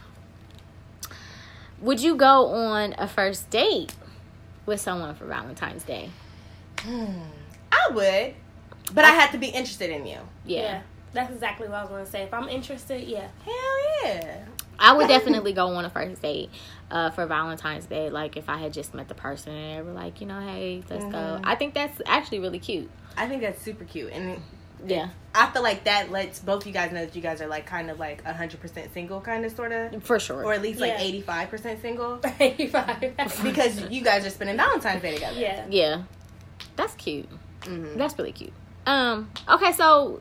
[1.80, 3.94] would you go on a first date
[4.66, 6.10] with someone for Valentine's Day?
[6.80, 7.20] Hmm.
[7.72, 8.34] I would,
[8.94, 10.18] but I had to be interested in you.
[10.44, 10.60] Yeah.
[10.60, 12.22] Yeah, that's exactly what I was gonna say.
[12.22, 13.28] If I'm interested, yeah.
[13.44, 14.44] Hell yeah.
[14.78, 16.50] I would definitely go on a first date
[16.90, 18.10] uh, for Valentine's Day.
[18.10, 20.82] Like if I had just met the person and they were like, you know, hey,
[20.88, 21.10] let's go.
[21.10, 21.40] Mhm.
[21.44, 22.90] I think that's actually really cute.
[23.16, 24.40] I think that's super cute, and
[24.86, 27.66] Yeah, I feel like that lets both you guys know that you guys are like
[27.66, 30.44] kind of like hundred percent single, kind of sort of, for sure.
[30.44, 31.00] or at least like Yeah.
[31.02, 35.38] eighty five percent single, Because because you guys are spending Valentine's Day together.
[35.38, 36.02] yeah, yeah,
[36.76, 37.28] that's cute.
[37.62, 37.96] Mhm.
[37.96, 38.52] That's really cute.
[38.86, 39.30] Um.
[39.48, 40.20] Okay, so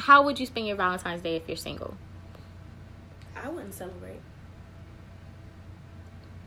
[0.00, 1.94] how would you spend your Valentine's Day if you're single?
[3.40, 4.11] I wouldn't celebrate.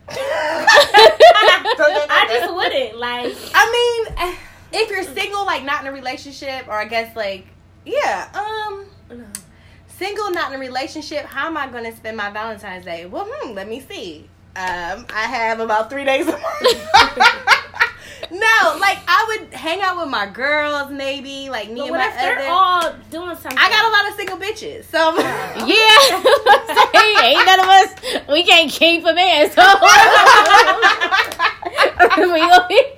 [0.08, 3.34] I just wouldn't like.
[3.54, 4.36] I mean,
[4.72, 7.46] if you're single, like not in a relationship, or I guess like,
[7.84, 8.86] yeah, um,
[9.18, 9.24] No.
[9.86, 13.06] single, not in a relationship, how am I going to spend my Valentine's Day?
[13.06, 14.28] Well, hmm, let me see.
[14.56, 16.26] Um, I have about three days.
[18.22, 18.32] a month.
[18.32, 22.00] no, like I would hang out with my girls, maybe like me But and what
[22.00, 22.48] my if they're other.
[22.48, 23.58] all doing something?
[23.58, 25.16] I got a lot of single bitches, so oh.
[25.66, 26.22] Yeah,
[27.00, 27.94] Say, ain't none of us.
[28.28, 29.62] We can't keep a man, so
[32.32, 32.92] we gonna be-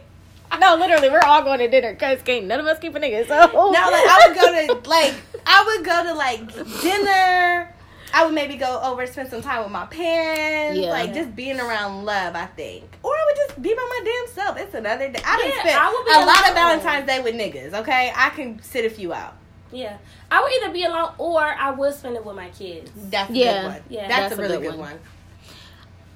[0.60, 3.26] No, literally, we're all going to dinner because can't none of us keep a nigga.
[3.26, 4.52] So No, like I would go
[4.82, 5.14] to like
[5.46, 6.52] I would go to like
[6.82, 7.74] dinner.
[8.14, 10.80] I would maybe go over spend some time with my parents.
[10.80, 10.90] Yeah.
[10.90, 12.84] Like just being around love, I think.
[13.02, 14.56] Or I would just be by my damn self.
[14.58, 15.20] It's another day.
[15.24, 16.54] I done Yeah, spent I would be a lot of.
[16.54, 18.12] Valentine's Day with niggas, okay?
[18.16, 19.34] I can sit a few out.
[19.70, 19.98] Yeah,
[20.30, 22.90] I would either be alone or I would spend it with my kids.
[22.96, 23.62] That's a Yeah.
[23.62, 23.82] good one.
[23.90, 24.08] Yeah.
[24.08, 24.90] That's, That's a a really good good one.
[24.92, 24.98] one.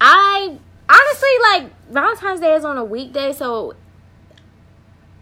[0.01, 0.57] I
[0.89, 3.75] honestly like Valentine's Day is on a weekday, so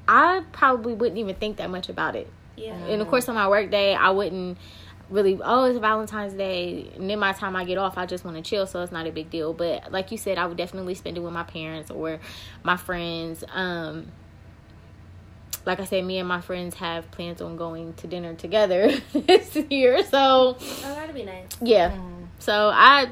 [0.07, 2.27] I probably wouldn't even think that much about it.
[2.57, 4.57] Yeah, And of course, on my work day, I wouldn't
[5.11, 5.39] really.
[5.43, 8.43] Oh, it's Valentine's Day, and then my time I get off, I just want to
[8.43, 9.53] chill, so it's not a big deal.
[9.53, 12.19] But like you said, I would definitely spend it with my parents or
[12.63, 13.43] my friends.
[13.53, 14.11] Um,
[15.65, 19.55] like I said, me and my friends have plans on going to dinner together this
[19.69, 21.45] year, so oh, that'd be nice.
[21.61, 21.91] yeah.
[21.91, 22.27] Mm.
[22.39, 23.09] So I,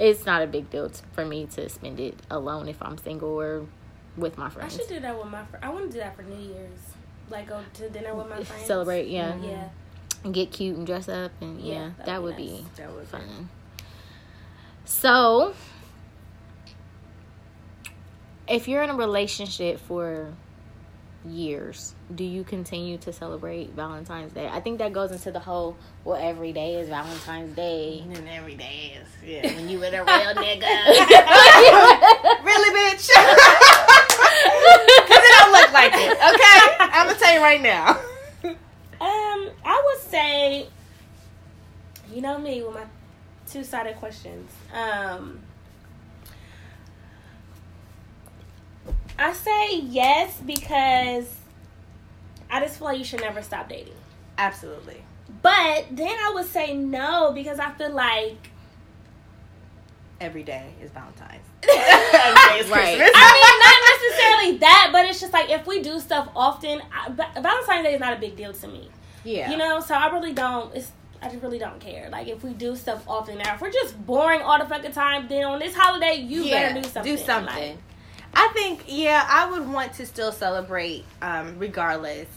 [0.00, 3.40] it's not a big deal t- for me to spend it alone if I'm single
[3.40, 3.66] or
[4.16, 4.74] with my friends.
[4.74, 5.42] I should do that with my.
[5.62, 6.80] I want to do that for New Year's.
[7.30, 8.66] Like go to dinner with my friends.
[8.66, 9.70] Celebrate, yeah, Yeah, and
[10.32, 12.60] get cute and dress up, and yeah, Yeah, that'd be nice.
[12.60, 13.06] be That would be.
[13.06, 13.48] fun.
[14.84, 15.54] So,
[18.48, 20.32] if you're in a relationship for
[21.24, 24.46] years, do you continue to celebrate Valentine's Day?
[24.48, 28.04] I think that goes into the whole well, every day is Valentine's Day.
[28.14, 29.52] And every day is yeah.
[29.56, 30.60] When you with a real nigga.
[32.44, 33.08] really, bitch?
[35.02, 36.12] Because it don't look like it.
[36.12, 37.98] Okay, I'm gonna tell you right now.
[39.00, 39.35] Um,
[39.66, 40.68] I would say,
[42.14, 42.84] you know me with my
[43.48, 44.50] two sided questions.
[44.72, 45.40] Um,
[49.18, 51.34] I say yes because
[52.50, 53.94] I just feel like you should never stop dating.
[54.38, 55.02] Absolutely.
[55.42, 58.50] But then I would say no because I feel like
[60.18, 61.42] Every day is Valentine's.
[62.70, 62.98] Right.
[62.98, 67.10] I mean not necessarily that, but it's just like if we do stuff often, I,
[67.10, 68.88] Valentine's Day is not a big deal to me.
[69.26, 69.50] Yeah.
[69.50, 70.74] You know, so I really don't.
[70.74, 72.08] It's I just really don't care.
[72.10, 75.28] Like if we do stuff often now, if we're just boring all the fucking time,
[75.28, 77.16] then on this holiday you yeah, better do something.
[77.16, 77.70] Do something.
[77.70, 77.78] Like,
[78.34, 82.28] I think, yeah, I would want to still celebrate, um, regardless.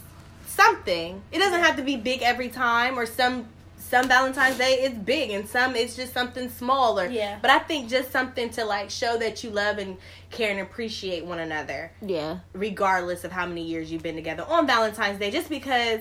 [0.46, 1.22] Something.
[1.30, 3.46] It doesn't have to be big every time, or some
[3.78, 7.06] some Valentine's Day is big, and some it's just something smaller.
[7.06, 7.38] Yeah.
[7.40, 9.96] But I think just something to like show that you love and
[10.30, 12.38] care and appreciate one another, yeah.
[12.52, 15.30] regardless of how many years you've been together on Valentine's Day.
[15.30, 16.00] Just because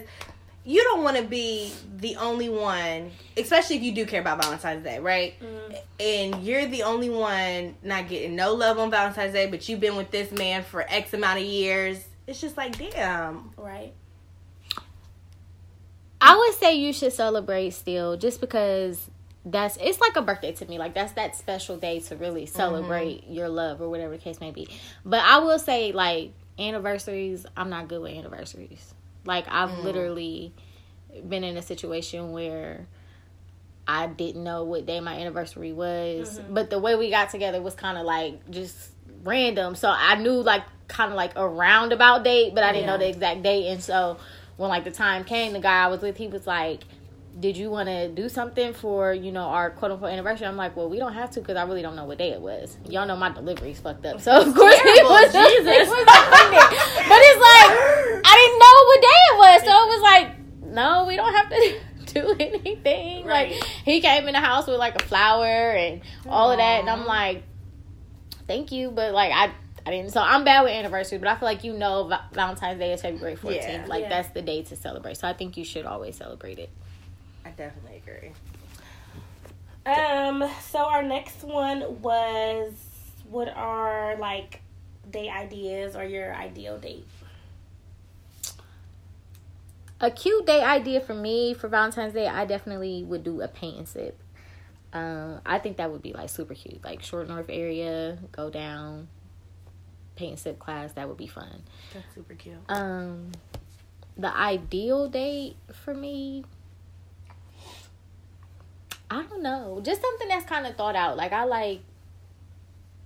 [0.65, 4.83] you don't want to be the only one, especially if you do care about Valentine's
[4.83, 5.35] Day, right?
[5.39, 9.79] mm, and you're the only one not getting no love on Valentine's Day, but you've
[9.79, 12.03] been with this man for X amount of years.
[12.27, 13.51] It's just like, damn.
[13.57, 13.93] right.
[16.21, 19.09] I would say you should celebrate still, just because
[19.45, 20.77] that's it's like a birthday to me.
[20.77, 24.51] Like that's that special day to really celebrate your love or whatever the case may
[24.51, 24.67] be.
[25.05, 28.93] But I will say like anniversaries, I'm not good with anniversaries.
[29.29, 29.83] Like I've mm.
[29.83, 30.53] literally
[31.27, 32.87] been in a situation where
[33.87, 36.53] I didn't know what day my anniversary was, mm-hmm.
[36.53, 38.91] but the way we got together was kind of like just
[39.23, 39.75] random.
[39.75, 43.07] So I knew like kind of like a roundabout date, but I didn't know the
[43.07, 43.67] exact date.
[43.67, 44.17] And so
[44.57, 46.81] when like the time came, the guy I was with, he was like,
[47.37, 50.75] "Did you want to do something for you know our quote unquote anniversary?" I'm like,
[50.77, 52.77] "Well, we don't have to because I really don't know what day it was.
[52.87, 55.87] Y'all know my delivery's fucked up, so of course it was, Jesus.
[55.87, 56.79] he was offended.
[57.09, 61.05] But it's like I didn't know what day it was, so it was like, no,
[61.05, 61.79] we don't have to
[62.13, 63.25] do anything.
[63.25, 63.51] Right.
[63.51, 66.89] Like he came in the house with like a flower and all of that, and
[66.89, 67.43] I'm like,
[68.47, 69.53] thank you, but like I.
[69.85, 72.91] I didn't, so I'm bad with anniversaries, but I feel like you know Valentine's Day
[72.91, 73.55] is February 14th.
[73.55, 73.85] Yeah.
[73.87, 74.09] like Yeah.
[74.09, 75.15] that's the day to celebrate.
[75.17, 76.69] So I think you should always celebrate it.
[77.45, 78.31] I definitely agree.
[79.85, 82.73] Um, so our next one was
[83.29, 84.61] what are like
[85.09, 87.07] date ideas or your ideal date?
[90.01, 93.77] A cute day idea for me for Valentine's Day, I definitely would do a paint
[93.77, 94.17] and sip.
[94.93, 99.09] Um, I think that would be like super cute, like Short North area, go down,
[100.15, 100.93] paint and sip class.
[100.93, 101.63] That would be fun.
[101.93, 102.57] That's super cute.
[102.69, 103.31] Um,
[104.17, 106.45] the ideal date for me,
[109.11, 111.17] I don't know, just something that's kind of thought out.
[111.17, 111.81] Like I like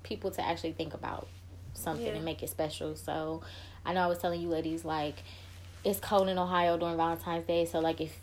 [0.04, 1.28] people to actually think about
[1.74, 2.13] something Yeah.
[2.13, 2.96] and make it special.
[2.96, 3.42] So
[3.86, 5.24] I know I was telling you ladies like
[5.84, 8.13] it's cold in Ohio during Valentine's Day, so like if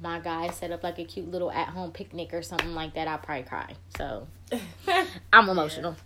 [0.00, 3.08] my guy set up like a cute little at home picnic or something like that,
[3.08, 3.74] I'll probably cry.
[3.96, 4.26] So
[5.32, 5.96] I'm emotional.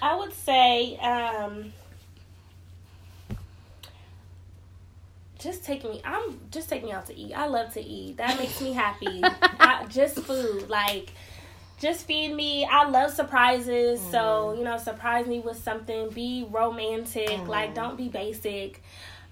[0.00, 1.72] I would say, um,
[5.46, 6.00] just take me.
[6.04, 7.32] I'm just take me out to eat.
[7.32, 8.16] I love to eat.
[8.16, 9.20] That makes me happy.
[9.22, 11.12] I, just food, like
[11.78, 12.64] just feed me.
[12.64, 16.10] I love surprises, so you know, surprise me with something.
[16.10, 17.46] Be romantic.
[17.46, 18.82] Like don't be basic.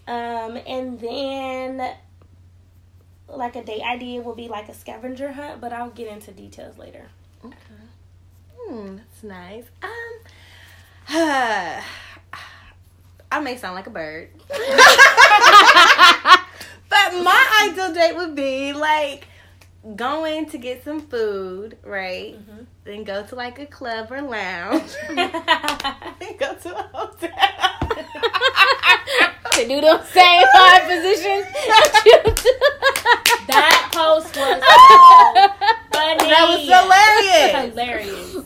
[0.06, 1.96] Um, and then
[3.28, 6.78] like a date idea will be like a scavenger hunt, but I'll get into details
[6.78, 7.06] later.
[7.44, 7.56] Okay.
[8.56, 9.64] Hmm, that's nice.
[11.10, 11.82] Um,
[13.34, 14.58] I may sound like a bird, but
[16.88, 19.26] my ideal date would be like
[19.96, 22.36] going to get some food, right?
[22.36, 22.62] Mm-hmm.
[22.84, 24.92] Then go to like a club or lounge.
[25.08, 25.32] then
[26.38, 27.28] go to a hotel.
[29.50, 31.46] to do the same five positions.
[33.46, 35.63] That post was so
[35.94, 36.28] funny.
[36.30, 36.60] That was
[37.72, 37.72] hilarious.
[37.72, 38.36] hilarious.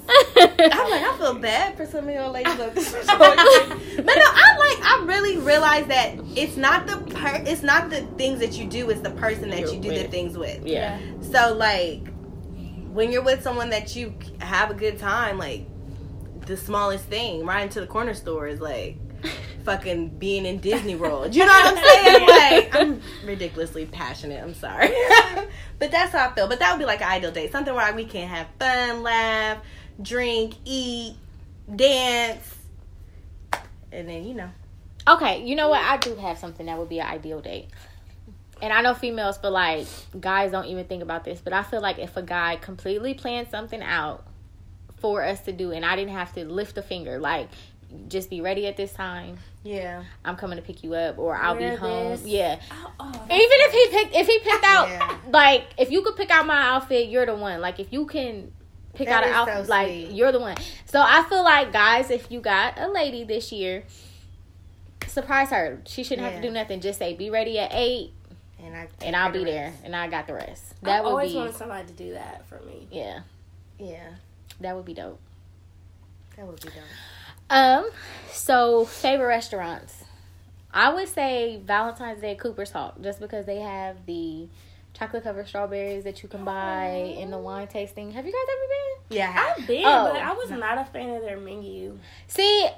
[0.73, 2.93] I'm like, I feel bad for some of your ladies on this.
[2.93, 4.85] but no, I like.
[4.85, 7.43] I really realize that it's not the per.
[7.47, 8.91] It's not the things that you do.
[8.91, 10.67] It's the person that You're you do the things with.
[10.67, 10.99] yeah.
[11.21, 12.07] So like,
[12.93, 15.67] when you're with someone that you have a good time, like
[16.47, 18.97] the smallest thing, right into the corner store is like
[19.65, 21.35] fucking being in Disney World.
[21.35, 22.29] You know what I'm saying?
[22.39, 24.43] Like, I'm ridiculously passionate.
[24.43, 24.89] I'm sorry,
[25.79, 26.49] but that's how I feel.
[26.49, 29.59] But that would be like an ideal date, something where we can have fun, laugh,
[30.01, 31.17] drink, eat,
[31.75, 32.55] dance,
[33.93, 34.51] and then you know.
[35.07, 35.83] Okay, you know what?
[35.83, 37.69] I do have something that would be an ideal date.
[38.61, 39.87] And I know females feel like
[40.19, 43.49] guys don't even think about this, but I feel like if a guy completely planned
[43.51, 44.27] something out
[44.97, 47.49] for us to do and I didn't have to lift a finger, like
[48.09, 49.39] just be ready at this time.
[49.65, 50.05] Yeah.
[50.25, 52.11] I'm coming to pick you up or I'll Wear be home.
[52.13, 52.25] this.
[52.25, 52.61] Yeah.
[52.71, 55.19] Oh, oh, Even if he picked if he picked out Yeah.
[55.31, 57.61] like if you could pick out my outfit, you're the one.
[57.61, 58.53] Like if you can
[58.95, 60.11] pick That out an is so outfit, like sweet.
[60.13, 60.57] you're the one.
[60.87, 63.85] So I feel like guys, if you got a lady this year,
[65.07, 65.81] surprise her.
[65.87, 66.81] She shouldn't have to do nothing.
[66.81, 68.13] Just say be ready at eight,
[68.63, 70.75] And I and I'll be the there, and I got the rest.
[70.83, 72.87] That would always be wanted somebody to do that for me.
[72.91, 73.21] yeah,
[73.79, 74.11] Yeah,
[74.61, 75.19] that would be dope.
[76.37, 76.75] that would be dope.
[77.51, 77.89] Um,
[78.31, 80.05] so favorite restaurants.
[80.73, 84.49] I would say Valentine's Day Cooper's Hawk, just because they have the
[84.93, 88.11] chocolate covered strawberries that you can buy in the wine tasting.
[88.13, 89.17] Have you guys ever been?
[89.19, 89.67] Yeah, I have.
[89.67, 90.11] Been, Oh.
[90.13, 91.99] but I was not a fan of their menu.
[92.27, 92.69] See,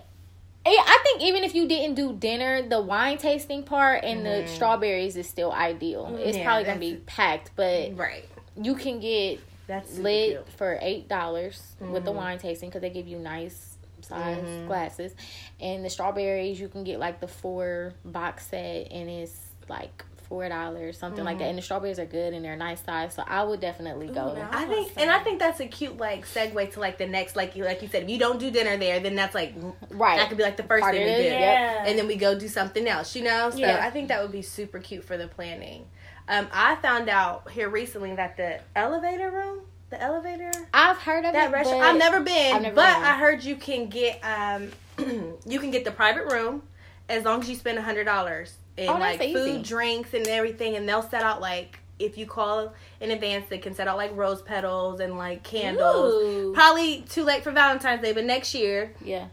[0.67, 5.17] I think even if you didn't do dinner, the wine tasting part and the strawberries
[5.17, 6.17] is still ideal.
[6.21, 8.25] It's Yeah, probably gonna be packed, but right.
[8.61, 10.49] you can get That's lit cute.
[10.51, 12.17] for eight dollars with the Mhm.
[12.17, 13.70] wine tasting because they give you nice
[14.11, 14.67] size Mhm.
[14.67, 15.15] glasses,
[15.61, 20.49] and the strawberries you can get like the four box set and it's like four
[20.49, 21.47] dollars something like that.
[21.49, 24.31] And the strawberries are good and they're nice size, so I would definitely go.
[24.31, 27.07] Ooh, now- I think, and I think that's a cute like segue to like the
[27.09, 29.55] next, like you like you said, if you don't do dinner there, then that's like
[29.91, 30.19] Right.
[30.19, 31.83] that could be like the first Part thing we do, yeah.
[31.85, 33.51] and then we go do something else, you know.
[33.51, 33.81] So Yeah.
[33.85, 35.89] I think that would be super cute for the planning.
[36.29, 41.33] Um, I found out here recently that the elevator room, the elevator, I've heard of
[41.33, 41.53] that it.
[41.53, 41.81] restaurant.
[41.81, 43.05] but I've never been, I've never but been.
[43.05, 44.71] I heard you can get um,
[45.47, 46.63] you can get the private room
[47.09, 49.35] as long as you spend a hundred dollars in Oh, like easy.
[49.35, 53.59] food, drinks, and everything, and they'll set out like if you call in advance, they
[53.59, 56.15] can set out like rose petals and like candles.
[56.25, 56.53] Ooh.
[56.55, 59.27] Probably too late for Valentine's Day, but next year, Yeah.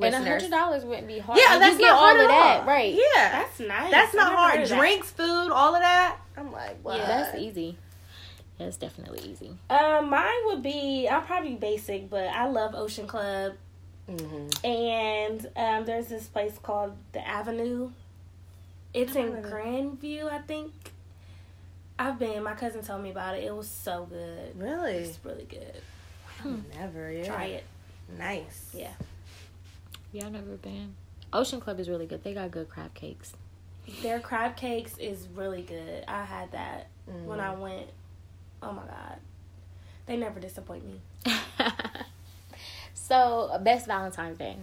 [0.00, 1.38] And a hundred dollars wouldn't be hard.
[1.40, 2.66] Yeah, And that's you get not hard all of at that, all.
[2.68, 2.94] right?
[2.94, 3.90] Yeah, That's nice.
[3.90, 4.60] that's not hard.
[4.60, 4.68] that.
[4.78, 6.16] Drinks, food, all of that.
[6.36, 6.98] I'm like, what?
[6.98, 7.76] Yeah, that's easy.
[8.58, 9.56] Yeah, it's definitely easy.
[9.70, 13.52] Um, mine would be I'm probably basic, but I love Ocean Club,
[14.08, 14.64] Mhm.
[14.64, 17.90] and um, there's this place called the Avenue.
[18.94, 19.44] It's in heard.
[19.44, 20.72] Grandview, I think.
[22.00, 22.42] I've been.
[22.42, 23.44] My cousin told me about it.
[23.44, 24.58] It was so good.
[24.58, 24.94] Really?
[24.94, 25.82] It's really good.
[26.78, 27.10] Never.
[27.12, 27.26] Yeah.
[27.26, 27.64] Try it.
[28.16, 28.70] Nice.
[28.72, 28.92] Yeah.
[30.12, 30.94] Yeah, I've never been.
[31.32, 32.24] Ocean Club is really good.
[32.24, 33.34] They got good crab cakes.
[34.02, 36.04] Their crab cakes is really good.
[36.08, 37.24] I had that Mm.
[37.24, 37.88] when I went.
[38.62, 39.18] Oh my god,
[40.06, 41.00] they never disappoint me.
[42.94, 44.56] so, best Valentine's Day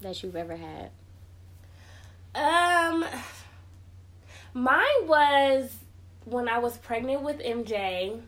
[0.00, 0.90] that you've ever had?
[2.34, 3.04] Um,
[4.54, 5.74] mine was
[6.24, 8.20] when I was pregnant with MJ.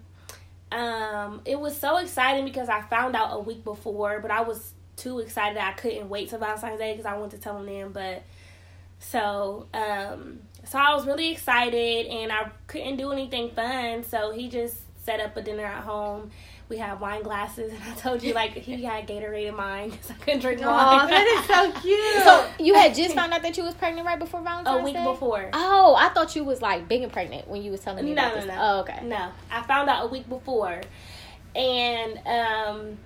[0.73, 4.73] Um, it was so exciting because I found out a week before, but I was
[4.97, 7.93] too excited I couldn't wait till Valentine's Day because I wanted to tell him then.
[7.93, 8.23] But
[8.99, 14.05] so, um, so I was really excited and I couldn't do anything fun.
[14.05, 16.31] So he just set up a dinner at home.
[16.69, 20.11] We had wine glasses, and I told you like he had Gatorade in mine because
[20.13, 21.11] I couldn't drink Oh, wine.
[21.11, 22.23] that is so cute.
[22.23, 24.95] So, you had just found out that you was pregnant right before Valentine's a week
[24.95, 25.03] Day?
[25.05, 25.51] before.
[25.53, 28.23] Oh, I thought you was like big and pregnant when you was telling me No,
[28.23, 28.47] about no, this.
[28.55, 28.57] no.
[28.61, 29.01] Oh, okay.
[29.05, 30.81] No, I found out a week before,
[31.57, 32.99] and um,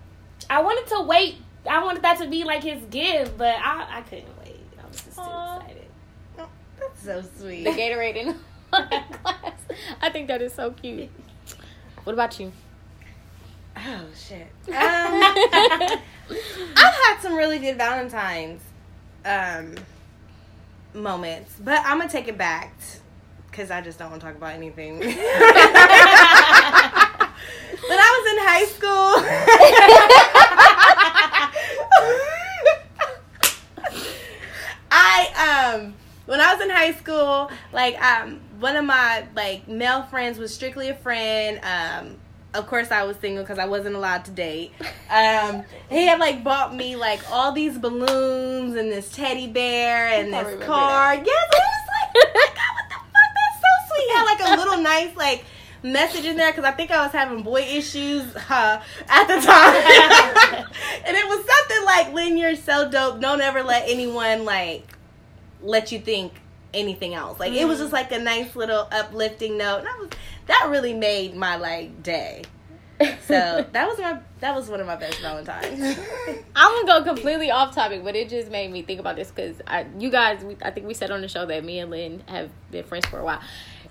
[0.50, 1.37] I wanted to wait.
[1.66, 4.61] I wanted that to be like his gift, but I, I couldn't wait.
[4.83, 5.84] I was just too excited.
[7.05, 7.64] So sweet.
[7.64, 8.29] The Gatorade in
[8.73, 9.53] wine glass.
[10.01, 11.11] I think that is so cute.
[12.05, 12.51] What about you?
[13.77, 14.47] Oh shit.
[14.69, 16.01] Um, I've
[16.77, 18.62] had some really good Valentine's
[19.27, 19.75] um
[20.95, 22.73] moments, but I'm gonna take it back
[23.51, 24.99] because I just don't want to talk about anything.
[25.01, 25.12] when I
[28.17, 29.21] was in high school,
[34.90, 35.95] I um
[36.27, 40.55] when I was in high school, like um one of my like male friends was
[40.55, 41.61] strictly a friend.
[41.63, 42.17] Um
[42.55, 44.73] of course I was single because I wasn't allowed to date.
[45.11, 50.33] Um he had like bought me like all these balloons and this teddy bear and
[50.33, 51.23] this remember card.
[51.27, 53.31] Yes, I was like, oh god, what the fuck?
[53.35, 54.07] That's so sweet.
[54.07, 55.45] He had like a little nice like
[55.83, 60.65] message in there because I think I was having boy issues uh, at the time,
[61.07, 63.21] and it was something like, "Lynn, you're so dope.
[63.21, 64.93] Don't ever let anyone like
[65.64, 66.33] let you think
[66.72, 67.83] anything else." Like it was mm.
[67.83, 70.11] just like a nice little uplifting note, and I was
[70.46, 72.44] that really made my like day.
[73.27, 75.81] So that was my that was one of my best Valentines.
[76.57, 79.61] I'm gonna go completely off topic, but it just made me think about this because
[79.66, 82.22] I, you guys, we, I think we said on the show that me and Lynn
[82.27, 83.40] have been friends for a while.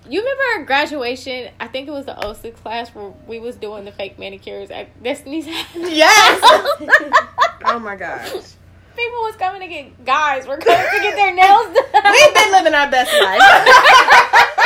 [0.08, 1.50] You remember our graduation?
[1.58, 5.02] I think it was the 06 class where we was doing the fake manicures at
[5.02, 5.46] Destiny's.
[5.46, 6.40] yes.
[7.64, 8.52] oh my gosh.
[8.96, 12.04] People was coming to get guys were coming to get their nails done.
[12.12, 13.40] We've been living our best life.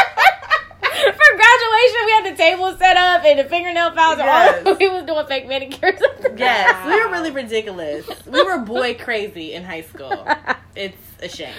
[0.99, 4.19] For graduation, we had the table set up and the fingernail files.
[4.19, 4.79] and all Yes.
[4.81, 6.01] we was doing fake manicures.
[6.37, 8.07] Yes, we were really ridiculous.
[8.27, 10.27] We were boy crazy in high school.
[10.75, 11.55] It's a shame.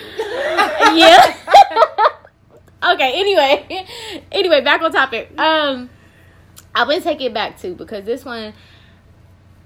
[0.93, 1.35] yeah.
[2.93, 3.19] okay.
[3.19, 3.87] Anyway,
[4.31, 5.31] anyway, back on topic.
[5.39, 5.89] Um,
[6.75, 8.53] I'm gonna take it back too because this one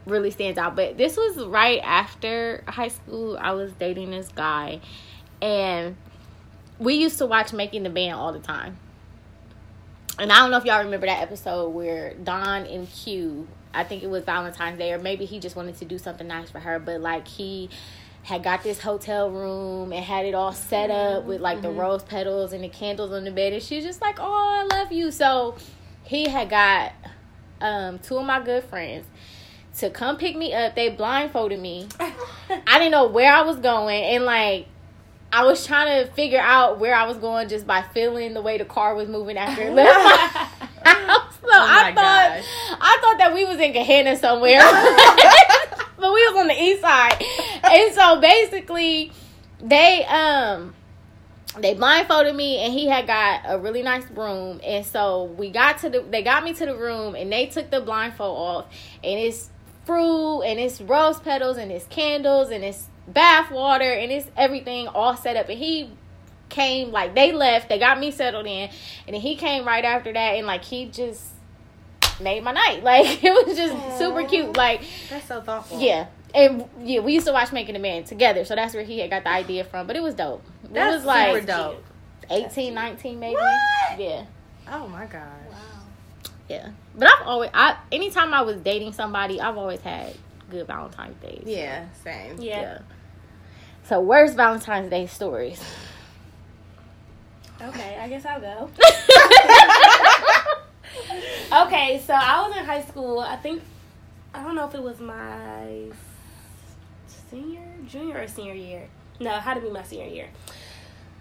[0.06, 0.76] really stands out.
[0.76, 3.38] But this was right after high school.
[3.39, 4.82] I was dating this guy,
[5.42, 5.96] and
[6.80, 8.78] we used to watch Making the Band all the time.
[10.20, 14.04] And I don't know if y'all remember that episode where Dawn and Q, I think
[14.04, 16.78] it was Valentine's Day, or maybe he just wanted to do something nice for her,
[16.80, 17.70] but like he
[18.24, 22.04] had got this hotel room and had it all set up with like the rose
[22.04, 25.12] petals and the candles on the bed, and she's just like, "Oh, I love you."
[25.12, 25.56] So
[26.04, 26.93] he had got
[27.60, 29.06] um, two of my good friends
[29.80, 30.76] to come pick me up.
[30.76, 31.88] They blindfolded me.
[31.99, 34.67] I didn't know where I was going, and like
[35.32, 38.59] I was trying to figure out where I was going just by feeling the way
[38.59, 40.03] the car was moving after it left
[40.84, 41.36] my house.
[41.41, 42.45] So I thought gosh.
[42.80, 44.59] I thought that we was in Gahanna somewhere,
[45.97, 47.24] but we was on the east side,
[47.63, 49.11] and so basically
[49.59, 50.76] they um
[51.59, 55.78] they blindfolded me and he had got a really nice room and so we got
[55.80, 58.65] to the they got me to the room and they took the blindfold off
[59.03, 59.49] and it's
[59.86, 64.88] fruit and it's rose petals and it's candles and it's bath water and it's everything
[64.88, 65.92] all set up and he
[66.50, 68.70] came like they left, they got me settled in,
[69.08, 71.32] and then he came right after that, and like he just
[72.22, 72.84] made my night.
[72.84, 74.56] Like it was just super cute.
[74.56, 75.80] Like That's so thoughtful.
[75.80, 76.08] yeah.
[76.36, 79.10] And yeah, we used to watch Making a Man together, so that's where he had
[79.10, 79.86] got the idea from.
[79.86, 80.44] But it was dope.
[80.64, 81.84] It That's was like super dope.
[82.30, 83.36] 18, 19 maybe.
[83.36, 84.00] What?
[84.00, 84.26] Yeah.
[84.72, 85.28] Oh my god.
[85.52, 85.58] Wow.
[86.54, 86.70] Yeah.
[86.95, 90.16] But I've always I anytime I was dating somebody, I've always had
[90.49, 91.43] good Valentine's days.
[91.45, 92.39] Yeah, same.
[92.39, 92.80] Yeah.
[93.84, 95.62] So where's Valentine's Day stories?
[97.62, 98.70] Okay, I guess I'll go.
[101.54, 103.20] Okay, so I was in high school.
[103.20, 103.62] I think
[104.34, 105.84] I don't know if it was my
[107.30, 108.88] senior, junior, or senior year.
[109.20, 110.30] No, it had to be my senior year.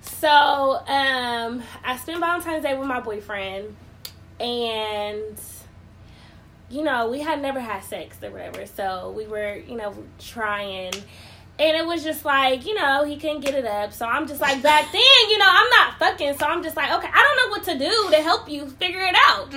[0.00, 3.76] So um, I spent Valentine's Day with my boyfriend,
[4.40, 5.40] and
[6.70, 8.66] you know we had never had sex or whatever.
[8.66, 10.92] So we were, you know, trying.
[11.58, 13.92] And it was just like, you know, he couldn't get it up.
[13.92, 16.38] So I'm just like, back then, you know, I'm not fucking.
[16.38, 19.02] So I'm just like, okay, I don't know what to do to help you figure
[19.02, 19.52] it out.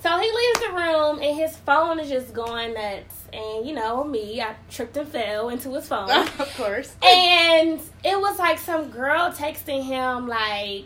[0.00, 3.16] So he leaves the room and his phone is just going nuts.
[3.32, 6.10] And you know, me, I tripped and fell into his phone.
[6.38, 6.94] of course.
[7.02, 10.84] and it was like some girl texting him like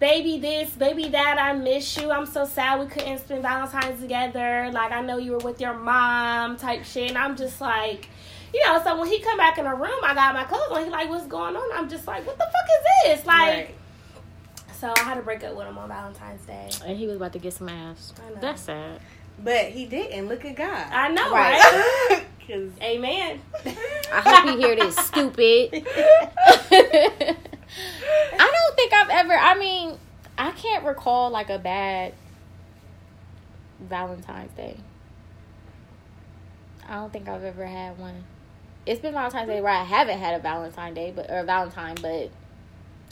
[0.00, 2.10] baby this, baby that, I miss you.
[2.10, 4.70] I'm so sad we couldn't spend Valentine's together.
[4.72, 7.10] Like I know you were with your mom type shit.
[7.10, 8.08] And I'm just like
[8.52, 10.82] you know, so when he come back in the room, I got my clothes on.
[10.84, 11.70] He like, what's going on?
[11.72, 12.66] I'm just like, what the fuck
[13.06, 13.24] is this?
[13.26, 13.36] Like,
[13.68, 13.74] Right.
[14.74, 16.68] so I had to break up with him on Valentine's Day.
[16.84, 18.12] And he was about to get some ass.
[18.26, 18.40] I know.
[18.40, 19.00] That's sad.
[19.38, 20.26] But he didn't.
[20.28, 20.68] Look at God.
[20.68, 21.60] I know, Right.
[22.10, 22.24] right?
[22.48, 23.40] Cause Amen.
[23.64, 25.86] I hope he hear this stupid.
[28.32, 29.98] I don't think I've ever I mean,
[30.36, 32.14] I can't recall like a bad
[33.80, 34.76] Valentine's Day.
[36.88, 38.24] I don't think I've ever had one.
[38.86, 41.96] It's been Valentine's Day where I haven't had a Valentine Day, but or a Valentine,
[42.00, 42.30] but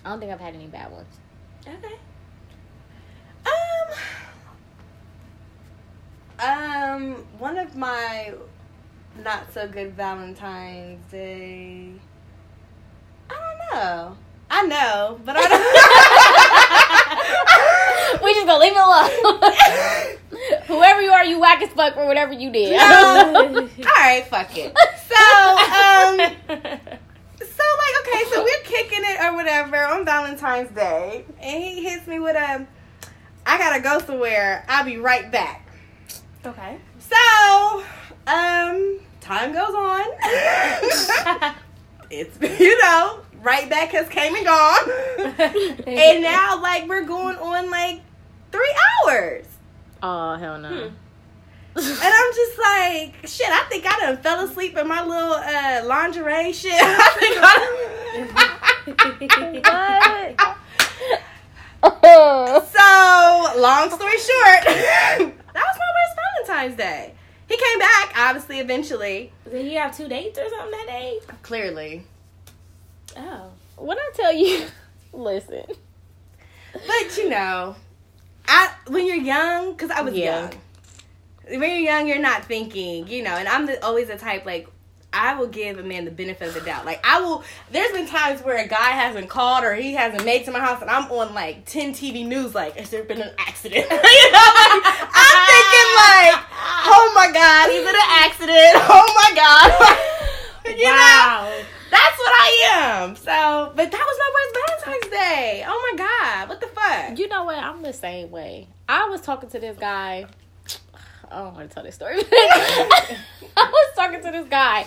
[0.04, 1.06] I don't think I've had any bad ones.
[1.66, 1.94] Okay.
[6.40, 8.32] Um, um, one of my
[9.22, 11.92] not so good Valentine's Day.
[13.30, 14.16] I don't know.
[14.50, 15.60] I know, but I don't.
[18.28, 19.10] we just gonna leave it alone.
[20.66, 22.76] Whoever you are, you whack as fuck for whatever you did.
[22.76, 23.68] No.
[23.78, 24.74] All right, fuck it.
[25.06, 26.18] So, um,
[27.38, 32.06] so like, okay, so we're kicking it or whatever on Valentine's Day, and he hits
[32.06, 32.66] me with a,
[33.46, 34.64] "I gotta go somewhere.
[34.68, 35.66] I'll be right back."
[36.44, 36.78] okay.
[36.98, 37.84] So,
[38.26, 40.04] um, time goes on.
[42.10, 44.90] it's you know, right back has came and gone,
[45.86, 48.00] and now like we're going on like
[48.50, 48.74] three
[49.06, 49.46] hours.
[50.02, 50.68] oh hell no.
[50.68, 50.94] Hmm.
[51.76, 55.82] And I'm just like, shit, I think I done fell asleep in my little uh,
[55.84, 56.72] lingerie shit.
[56.74, 57.36] I think
[59.64, 60.34] I
[61.84, 62.64] What?
[62.66, 66.16] So, long story short, that was my worst
[66.48, 67.14] Valentine's Day.
[67.48, 69.32] He came back, obviously, eventually.
[69.48, 71.20] Did he have two dates or something that day?
[71.42, 72.04] Clearly.
[73.18, 73.50] Oh.
[73.76, 74.64] when I tell you,
[75.12, 75.64] listen.
[76.72, 77.74] But, you know,
[78.46, 80.42] I when you're young, because I was Yeah.
[80.42, 80.52] young.
[81.60, 84.68] When you're young, you're not thinking, you know, and I'm the, always the type, like,
[85.10, 86.84] I will give a man the benefit of the doubt.
[86.84, 87.42] Like I will.
[87.72, 90.82] There's been times where a guy hasn't called or he hasn't made to my house,
[90.82, 92.54] and I'm on like 10 TV news.
[92.54, 93.84] Like, has there been an accident?
[93.90, 96.44] you know, like, I'm thinking like,
[96.84, 98.74] oh my god, he's in an accident.
[98.90, 100.76] Oh my god.
[100.76, 101.52] you know, wow.
[101.90, 103.16] That's what I am.
[103.16, 105.64] So, but that was my worst Valentine's Day.
[105.66, 107.18] Oh my god, what the fuck?
[107.18, 107.58] You know what?
[107.58, 108.68] I'm the same way.
[108.88, 110.26] I was talking to this guy.
[111.30, 112.16] I don't want to tell this story.
[112.32, 113.20] I
[113.56, 114.86] was talking to this guy,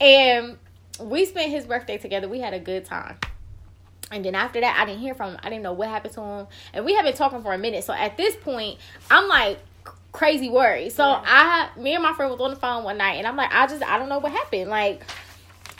[0.00, 0.58] and
[1.00, 2.28] we spent his birthday together.
[2.28, 3.18] We had a good time.
[4.10, 5.40] And then after that, I didn't hear from him.
[5.42, 6.46] I didn't know what happened to him.
[6.74, 7.82] And we had been talking for a minute.
[7.84, 8.78] So at this point,
[9.10, 9.58] I'm like
[10.12, 10.92] crazy worried.
[10.92, 13.50] So I, me and my friend was on the phone one night, and I'm like,
[13.52, 14.70] I just, I don't know what happened.
[14.70, 15.02] Like,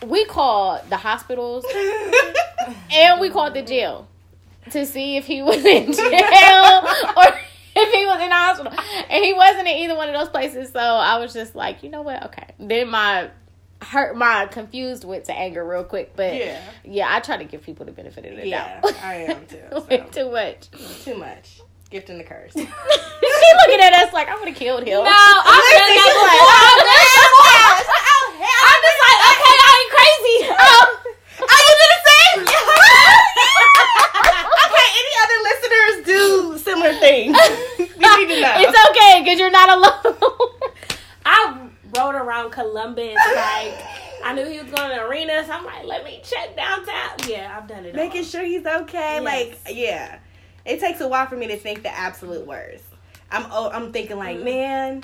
[0.05, 1.65] we called the hospitals
[2.93, 4.09] and we called the jail
[4.71, 6.83] to see if he was in jail
[7.17, 7.25] or
[7.75, 8.73] if he was in the hospital.
[9.11, 10.71] And he wasn't in either one of those places.
[10.73, 12.23] So I was just like, you know what?
[12.27, 12.47] Okay.
[12.59, 13.31] Then my
[13.81, 16.15] hurt my confused went to anger real quick.
[16.17, 16.61] But Yeah.
[16.85, 18.95] yeah, I try to give people the benefit of the Yeah, doubt.
[19.03, 19.81] I am too, so.
[20.13, 20.71] too much.
[21.05, 21.61] Too much.
[21.91, 22.53] Gift and the curse.
[22.55, 25.03] she looking at us like I would have killed him.
[25.03, 27.85] No, I'm Listen, just like, like,
[28.49, 30.39] I'm just like, okay, I ain't crazy.
[30.57, 30.83] Oh,
[31.43, 32.23] are you gonna say?
[34.65, 36.57] okay, any other listeners do
[37.13, 37.39] similar
[37.79, 38.55] we need to know.
[38.59, 40.47] It's okay because you're not alone.
[41.27, 43.75] I rode around Columbus like
[44.25, 47.11] I knew he was going to the arena, so I'm like, let me check downtown.
[47.29, 47.95] Yeah, I've done it.
[47.95, 48.25] Making all.
[48.27, 49.21] sure he's okay.
[49.21, 49.25] Yes.
[49.25, 50.19] Like, yeah.
[50.65, 52.85] It takes a while for me to think the absolute worst.
[53.33, 54.45] I'm oh, I'm thinking like, Mm.
[54.45, 55.03] man,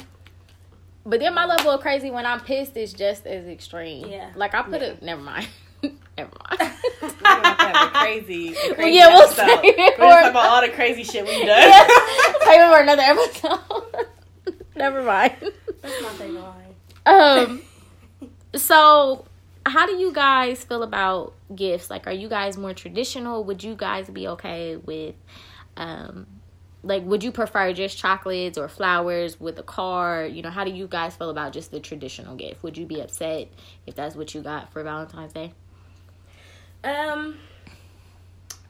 [1.05, 4.07] But then my level of crazy when I'm pissed is just as extreme.
[4.07, 4.31] Yeah.
[4.37, 4.89] Like I put Yeah.
[4.89, 5.03] it.
[5.03, 5.49] Never mind.
[5.83, 6.68] never mind.
[7.37, 9.47] We're gonna have to have a crazy, a crazy yeah, we'll episode.
[9.47, 11.69] save it We're gonna for- talk about all the crazy shit we've done.
[11.69, 11.87] Yeah.
[12.45, 14.57] Save it for another episode.
[14.77, 15.35] never mind.
[15.83, 16.75] That's my favorite line.
[17.07, 17.63] Um.
[18.55, 19.27] So,
[19.67, 21.91] how do you guys feel about gifts?
[21.91, 23.45] Like, are you guys more traditional?
[23.45, 25.15] Would you guys be okay with,
[25.77, 26.27] um,
[26.83, 30.33] like, would you prefer just chocolates or flowers with a card?
[30.33, 32.63] You know, how do you guys feel about just the traditional gift?
[32.63, 33.49] Would you be upset
[33.87, 35.53] if that's what you got for Valentine's Day?
[36.85, 37.37] Um,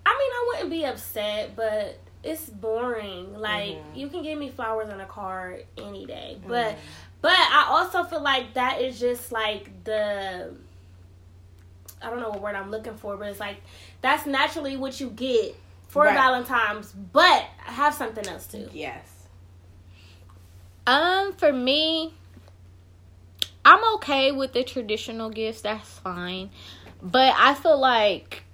[0.07, 3.39] I mean, I wouldn't be upset, but it's boring.
[3.39, 3.97] Like Mhm.
[3.97, 6.77] you can give me flowers and a card any day, but
[7.21, 10.55] but I also feel like that is just like the
[12.01, 13.61] I don't know what word I'm looking for, but it's like
[14.01, 15.57] that's naturally what you get
[15.89, 16.15] for Right.
[16.15, 18.69] Valentine's, but have something else too.
[18.73, 19.27] Yes.
[20.87, 22.15] Um, for me,
[23.65, 25.61] I'm okay with the traditional gifts.
[25.63, 26.51] That's fine.
[27.03, 28.45] But I feel like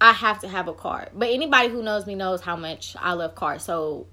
[0.00, 1.10] I have to have a card.
[1.14, 3.64] But anybody who knows me knows how much I love cards.
[3.64, 4.06] So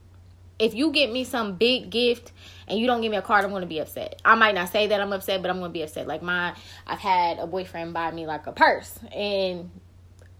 [0.59, 2.31] if you get me some big gift
[2.67, 4.21] and you don't give me a card, I'm gonna be upset.
[4.23, 6.07] I might not say that I'm upset, but I'm gonna be upset.
[6.07, 6.55] Like my
[6.85, 9.71] I've had a boyfriend buy me like a purse and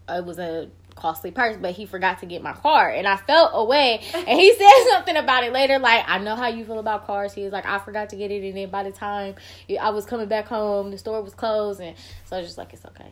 [0.08, 2.88] it was a costly purse, but he forgot to get my car.
[2.88, 4.00] and I felt away.
[4.14, 7.32] And he said something about it later, like I know how you feel about cars.
[7.32, 9.34] He was like, I forgot to get it, and then by the time
[9.80, 12.72] I was coming back home, the store was closed, and so I was just like,
[12.72, 13.10] it's okay,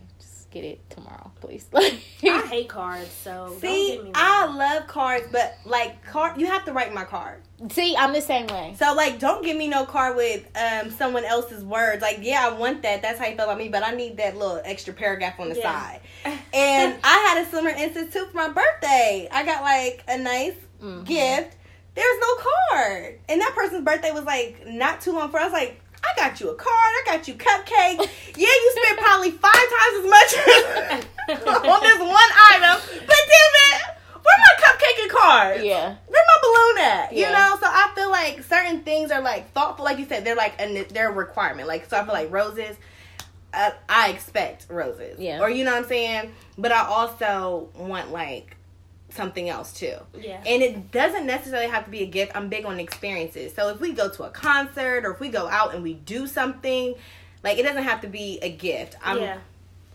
[0.51, 1.66] get it tomorrow, please.
[1.74, 2.01] I
[2.48, 6.72] hate cards, so don't See, me I love cards, but like card, you have to
[6.72, 7.42] write my card.
[7.70, 8.74] See, I'm the same way.
[8.78, 12.03] So like, don't give me no card with um someone else's words.
[12.03, 13.03] Like, yeah, I want that.
[13.03, 15.57] That's how you feel about me, but I need that little extra paragraph on the
[15.57, 15.72] Yeah.
[15.72, 16.01] side.
[16.53, 19.28] And I had a similar instance too for my birthday.
[19.30, 21.05] I got like a nice Mhm.
[21.05, 21.57] gift.
[21.94, 25.38] There's no card, and that person's birthday was like not too long for.
[25.38, 25.80] I was like.
[26.11, 26.68] I got you a card.
[26.70, 28.08] I got you cupcakes.
[28.36, 30.30] Yeah, you spent probably five times as much
[31.28, 32.82] on this one item.
[33.06, 33.82] But damn it,
[34.14, 35.64] where my cupcake and cards?
[35.64, 37.12] Yeah, where my balloon at?
[37.12, 37.32] You Yeah.
[37.32, 40.61] know, so I feel like certain things are like thoughtful, like you said, they're like
[40.61, 41.68] a they're a requirement.
[41.68, 42.76] Like so, I feel like roses.
[43.52, 45.40] Uh, I expect roses, Yeah.
[45.40, 46.32] or you know what I'm saying.
[46.56, 48.56] But I also want like
[49.12, 49.96] something else too.
[50.18, 50.42] yeah.
[50.46, 52.32] And it doesn't necessarily have to be a gift.
[52.34, 53.54] I'm big on experiences.
[53.54, 56.26] So if we go to a concert or if we go out and we do
[56.26, 56.94] something,
[57.42, 58.96] like it doesn't have to be a gift.
[59.04, 59.38] I'm yeah.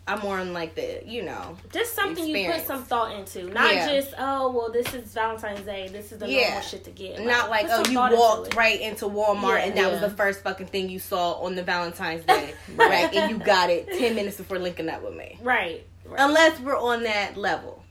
[0.07, 3.45] I'm more on like the you know Just something you put some thought into.
[3.51, 3.87] Not Yeah.
[3.91, 5.87] just, oh, well, this is Valentine's Day.
[5.87, 6.49] This is the Yeah.
[6.49, 7.21] normal shit to get.
[7.21, 9.65] Not like, oh, you thought into walked right into Walmart Yeah.
[9.65, 13.11] and that was the first fucking thing you saw on the Valentine's Day, right?
[13.15, 15.39] And you got it ten minutes before linking up with me.
[15.41, 15.83] Right.
[16.05, 16.19] right.
[16.19, 17.81] Unless we're on that level.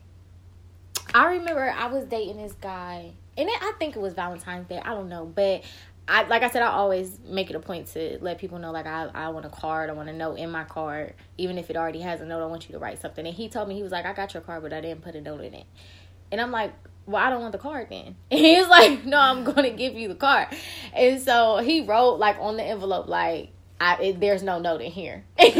[1.14, 4.80] I remember I was dating this guy, and it, I think it was Valentine's Day.
[4.84, 5.62] I don't know, but
[6.08, 8.86] I like I said, I always make it a point to let people know like
[8.86, 11.76] I I want a card, I want a note in my card, even if it
[11.76, 12.42] already has a note.
[12.42, 13.24] I want you to write something.
[13.24, 15.14] And he told me he was like, I got your card, but I didn't put
[15.14, 15.66] a note in it.
[16.32, 16.72] And I'm like,
[17.06, 18.16] well, I don't want the card then.
[18.32, 20.48] And he was like, no, I'm to give you the card.
[20.92, 23.50] And so he wrote like on the envelope like.
[23.80, 25.24] I, it, there's no note in here.
[25.38, 25.52] so when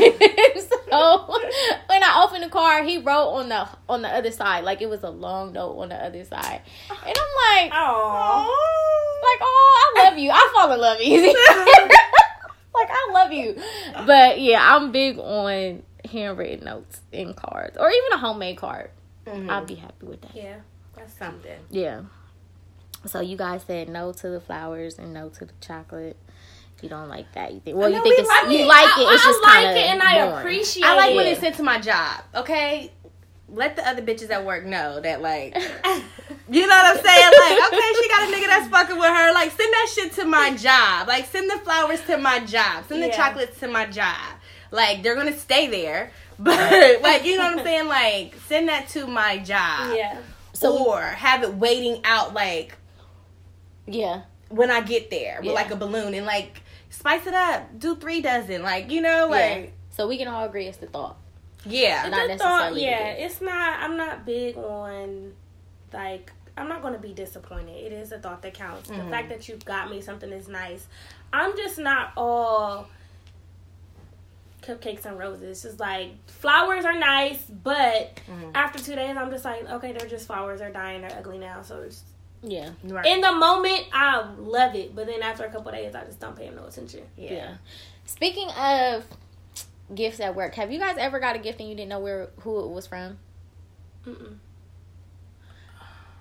[2.03, 5.03] I opened the card, he wrote on the on the other side, like it was
[5.03, 9.21] a long note on the other side, and I'm like, Oh.
[9.25, 10.31] Like, oh, I love you.
[10.31, 11.27] I fall in love easy.
[12.75, 13.57] like I love you,
[14.07, 18.91] but yeah, I'm big on handwritten notes and cards, or even a homemade card.
[19.27, 19.49] Mhm.
[19.51, 20.35] I'll be happy with that.
[20.37, 20.57] Yeah.
[20.95, 21.59] That's something.
[21.71, 22.03] Yeah.
[23.07, 26.17] So you guys said no to the flowers and no to the chocolate.
[26.85, 27.53] You don't like that.
[27.53, 27.77] You think?
[27.77, 28.67] Well, you think it's like you it.
[28.67, 29.15] like I- it.
[29.15, 30.87] It's I just like it and I appreciate it.
[30.87, 32.21] I like when it's sent to my job.
[32.35, 32.93] Okay,
[33.49, 35.57] let the other bitches at work know that like.
[36.47, 37.33] You know what I'm saying?
[37.41, 39.33] Like, okay, she got a nigga that's fucking with her.
[39.33, 41.09] Like, send that shit to my job.
[41.09, 42.85] Like, send the flowers to my job.
[42.87, 43.17] Send the Yeah.
[43.17, 44.19] chocolates to my job.
[44.71, 46.11] Like, they're gonna stay there.
[46.39, 47.89] But, like, you know what I'm saying?
[47.89, 49.97] Like, send that to my job.
[49.97, 50.19] Yeah.
[50.53, 52.77] So- or have it waiting out, like,
[53.87, 54.23] Yeah.
[54.51, 55.53] when I get there with, Yeah.
[55.53, 56.13] like, a balloon.
[56.13, 56.61] And, like,
[56.95, 57.79] spice it up.
[57.79, 58.63] Do three dozen.
[58.63, 59.31] Like, you know, Yeah.
[59.55, 61.17] like, So we can all agree it's the thought.
[61.67, 62.09] yeah.
[62.09, 63.81] Not The thought, yeah, it's not.
[63.81, 65.33] I'm not big on
[65.93, 66.33] like.
[66.57, 67.71] I'm not going to be disappointed.
[67.85, 68.89] It is a thought that counts.
[68.89, 69.05] Mhm.
[69.07, 70.87] The fact that you got me something is nice.
[71.33, 72.87] I'm just not all
[74.63, 75.43] cupcakes and roses.
[75.51, 78.53] It's just like flowers are nice, but Mhm.
[78.55, 80.61] after two days, I'm just like, okay, they're just flowers.
[80.61, 81.01] They're dying.
[81.03, 81.63] They're ugly now.
[81.63, 82.03] So it's,
[82.47, 82.71] Yeah.
[82.85, 83.07] Right.
[83.07, 86.37] in the moment, I love it, but then after a couple days, I just don't
[86.37, 87.03] pay him no attention.
[87.17, 87.55] Yeah.
[88.07, 89.05] Speaking of
[89.95, 90.55] gifts at work.
[90.55, 92.87] Have you guys ever got a gift and you didn't know where who it was
[92.87, 93.19] from?
[94.07, 94.37] Mm-mm.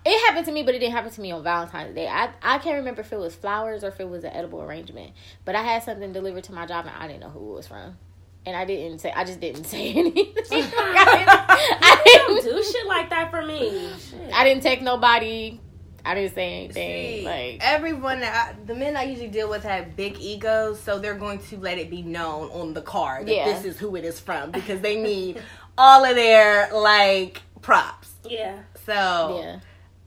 [0.05, 2.07] It happened to me, but it didn't happen to me on Valentine's Day.
[2.07, 5.11] I I can't remember if it was flowers or if it was an edible arrangement.
[5.45, 7.67] But I had something delivered to my job and I didn't know who it was
[7.67, 7.97] from.
[8.45, 10.33] And I didn't say I just didn't say anything.
[10.51, 13.89] I, You don't didn't, do shit like that for me.
[13.97, 14.33] Shit.
[14.33, 15.61] I didn't take nobody.
[16.05, 17.19] I didn't say anything.
[17.21, 20.99] See, like everyone, that I, the men I usually deal with have big egos, so
[20.99, 23.45] they're going to let it be known on the card that Yeah.
[23.45, 25.41] this is who it is from because they need
[25.77, 28.11] all of their like props.
[28.29, 28.59] Yeah.
[28.85, 29.59] So yeah.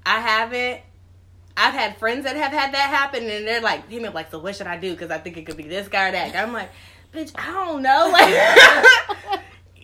[0.05, 0.81] I haven't.
[1.57, 4.31] I've had friends that have had that happen, and they're like, hit me up like,
[4.31, 4.93] so what should I do?
[4.93, 6.43] Because I think it could be this guy or that guy.
[6.43, 6.71] I'm like,
[7.15, 8.11] bitch, I don't know.
[8.13, 9.41] Like,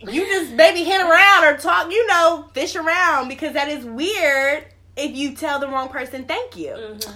[0.13, 4.65] you just maybe hit around or talk, you know, fish around because that is weird
[4.95, 6.71] if you tell the wrong person thank you.
[6.71, 7.13] Mhm.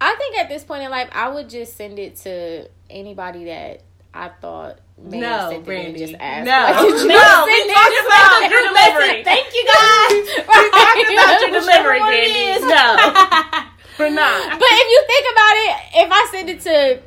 [0.00, 3.82] I think at this point in life, I would just send it to anybody that
[4.14, 5.98] I thought may have No, sent Brandy.
[5.98, 6.46] just ask.
[6.46, 6.52] No.
[6.52, 9.24] like, No, we talked about your delivery.
[9.24, 10.46] Thank you guys.
[10.46, 10.70] Right.
[10.72, 12.66] Talking about your delivery, Whichever one it Brandy.
[12.66, 13.64] No,
[13.98, 14.50] we're not.
[14.58, 15.76] But if you think about it,
[16.06, 17.02] if I send it to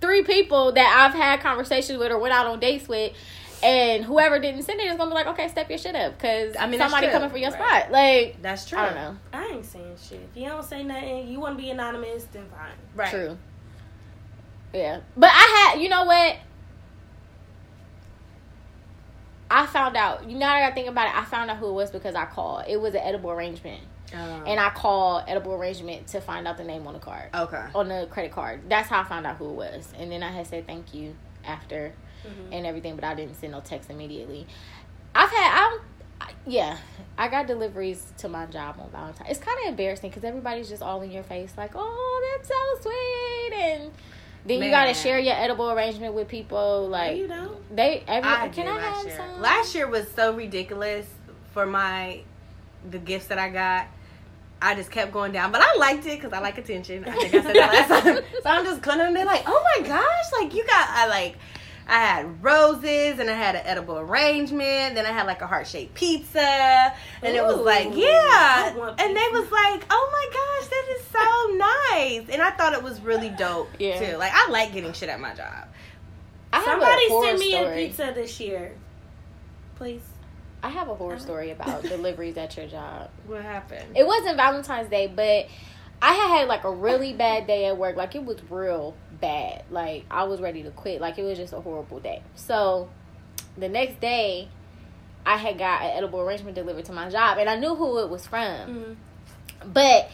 [0.00, 3.12] three people that I've had conversations with or went out on dates with,
[3.62, 6.56] and whoever didn't send it is gonna be like, okay, step your shit up because
[6.56, 7.82] I mean, somebody coming for your Right.
[7.84, 7.92] spot.
[7.92, 8.78] Like, That's true.
[8.78, 9.16] I don't know.
[9.32, 10.20] I ain't saying shit.
[10.34, 12.70] If you don't say nothing, you want to be anonymous, then fine.
[12.94, 13.10] Right.
[13.10, 13.38] True.
[14.74, 16.36] Yeah, but I had, you know what?
[19.50, 20.28] I found out.
[20.30, 21.14] You know, I gotta think about it.
[21.14, 22.64] I found out who it was because I called.
[22.68, 23.82] It was an edible arrangement,
[24.14, 27.64] Um, and I called edible arrangement to find out the name on the card, okay.
[27.74, 28.62] on the credit card.
[28.68, 31.14] That's how I found out who it was, and then I had said thank you
[31.44, 31.92] after
[32.24, 32.56] Mhm.
[32.56, 34.46] and everything, but I didn't send no text immediately.
[35.14, 35.80] I've had, I'm,
[36.20, 36.78] I- yeah,
[37.18, 39.26] I got deliveries to my job on Valentine.
[39.28, 42.82] It's kind of embarrassing because everybody's just all in your face, like, oh, that's so
[42.90, 43.92] sweet, and
[44.46, 46.88] then you got to share your edible arrangement with people.
[46.88, 47.76] Like you don't.
[47.76, 49.16] they, every, I can I last have year.
[49.16, 49.40] some?
[49.40, 51.06] Last year was so ridiculous
[51.52, 52.22] for my
[52.90, 53.86] the gifts that I got.
[54.60, 57.04] I just kept going down, but I liked it because I like attention.
[57.04, 58.24] I think I said that last time.
[58.42, 61.36] So I'm just and they're like, "Oh my gosh!" Like you got, I like,
[61.88, 64.94] I had roses and I had an edible arrangement.
[64.94, 66.40] Then I had like a heart shaped pizza,
[67.22, 68.68] and it was like, yeah.
[68.98, 72.82] And they was like, "Oh my gosh, that is so nice!" And I thought it
[72.82, 73.98] was really dope Yeah.
[74.12, 74.16] too.
[74.16, 75.68] Like I like getting shit at my job.
[76.52, 77.84] I Somebody a send me story.
[77.84, 78.74] a pizza this year,
[79.76, 80.02] please.
[80.62, 83.10] I have a horror story about deliveries at your job.
[83.26, 83.96] What happened?
[83.96, 85.46] It wasn't Valentine's Day, but
[86.00, 87.96] I had had like a really bad day at work.
[87.96, 89.64] Like it was real bad.
[89.70, 91.00] Like I was ready to quit.
[91.00, 92.22] Like it was just a horrible day.
[92.34, 92.90] So
[93.56, 94.48] the next day,
[95.24, 98.10] I had got an edible arrangement delivered to my job, and I knew who it
[98.10, 98.44] was from.
[98.44, 98.96] Mm.
[99.72, 100.10] But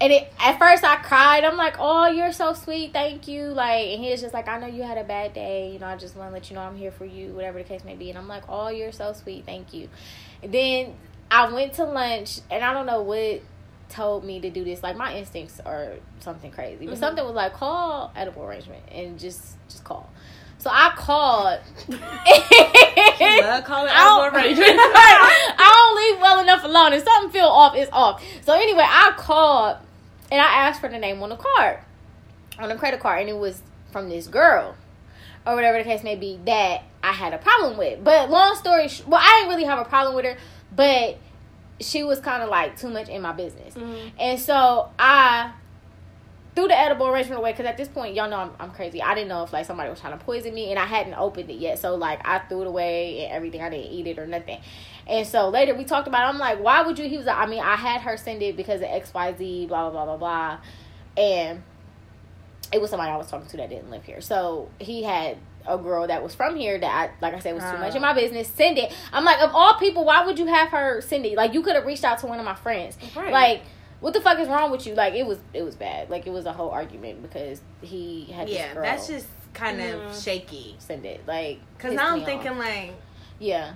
[0.00, 1.44] and it at first I cried.
[1.44, 4.58] I'm like, "Oh, you're so sweet, thank you." Like, and he was just like, "I
[4.58, 5.70] know you had a bad day.
[5.72, 7.64] You know, I just want to let you know I'm here for you, whatever the
[7.64, 9.88] case may be." And I'm like, "Oh, you're so sweet, thank you."
[10.42, 10.96] And then
[11.30, 13.42] I went to lunch, and I don't know what
[13.92, 14.82] told me to do this.
[14.82, 16.98] Like my instincts are something crazy, but Mhm.
[16.98, 20.08] something was like, "Call edible arrangement and just just call."
[20.58, 21.60] So I called.
[21.88, 24.70] Love calling I don't, edible arrangement.
[24.78, 26.92] I don't leave well enough alone.
[26.92, 28.22] If something feel off, it's off.
[28.42, 29.76] So anyway, I called
[30.30, 31.78] and I asked for the name on the card,
[32.58, 34.74] on the credit card, and it was from this girl,
[35.46, 38.02] or whatever the case may be, that I had a problem with.
[38.02, 40.36] But long story, sh- well, I didn't really have a problem with her,
[40.74, 41.18] but
[41.80, 44.10] she was kind of like too much in my business, Mm.
[44.18, 45.52] and so I
[46.54, 49.00] threw the edible arrangement away because at this point, y'all know I'm, I'm crazy.
[49.00, 51.48] I didn't know if like somebody was trying to poison me, and I hadn't opened
[51.50, 51.78] it yet.
[51.78, 53.62] So like I threw it away and everything.
[53.62, 54.60] I didn't eat it or nothing.
[55.06, 56.26] And so later we talked about.
[56.26, 56.34] It.
[56.34, 57.08] I'm like, why would you?
[57.08, 59.66] He was like, I mean, I had her send it because of X Y Z,
[59.66, 60.58] blah blah blah blah
[61.16, 61.62] blah, and
[62.72, 64.20] it was somebody I was talking to that didn't live here.
[64.20, 67.62] So he had a girl that was from here that I, like I said, was
[67.64, 68.48] too much in my business.
[68.48, 68.92] Send it.
[69.12, 71.36] I'm like, of all people, why would you have her send it?
[71.36, 72.96] Like you could have reached out to one of my friends.
[73.16, 73.32] Right.
[73.32, 73.62] Like,
[74.00, 74.94] what the fuck is wrong with you?
[74.94, 76.10] Like, it was it was bad.
[76.10, 79.80] Like, it was a whole argument because he had this Yeah, girl that's just kind
[79.80, 80.24] of Mm.
[80.24, 80.74] shaky.
[80.78, 81.20] send it.
[81.26, 82.58] Like, Cause now I'm thinking off.
[82.58, 82.92] like,
[83.38, 83.74] yeah,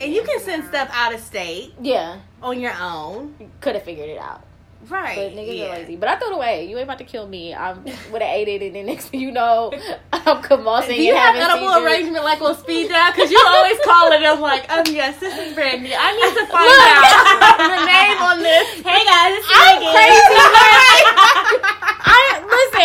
[0.00, 4.08] and you can send stuff out of state yeah, on your own, could have figured
[4.08, 4.42] it out.
[4.90, 5.16] Right?
[5.16, 5.66] But niggas yeah.
[5.66, 5.96] are lazy.
[5.96, 6.66] But I threw it away.
[6.68, 7.54] You ain't about to kill me.
[7.54, 9.72] I would have ate it, and then next thing you know,
[10.12, 10.96] I'm convulsing.
[10.96, 11.84] Do you have edible seizures.
[11.84, 13.12] arrangement like on speed dial?
[13.12, 14.22] Because you always call it.
[14.22, 15.92] I'm like, um, yes, this is Brandy.
[15.94, 18.80] I need to find out the name on this.
[18.82, 19.80] Hey guys, it's I'm
[21.64, 21.90] crazy.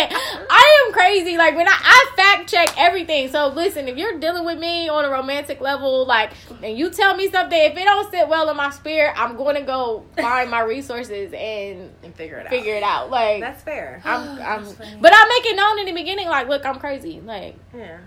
[0.08, 0.46] I.
[0.50, 1.36] I am crazy.
[1.36, 3.28] Like when I, I fact check everything.
[3.30, 6.32] So listen, if you're dealing with me on a romantic level, like,
[6.62, 9.56] and you tell me something, if it don't sit well in my spirit, I'm going
[9.56, 12.50] to go find my resources and and figure it out.
[12.50, 13.10] figure it out.
[13.10, 14.00] Like That's fair.
[14.04, 16.28] I'm, I'm, That's but I make it known in the beginning.
[16.28, 17.20] Like, look, I'm crazy.
[17.20, 17.98] Like, Yeah.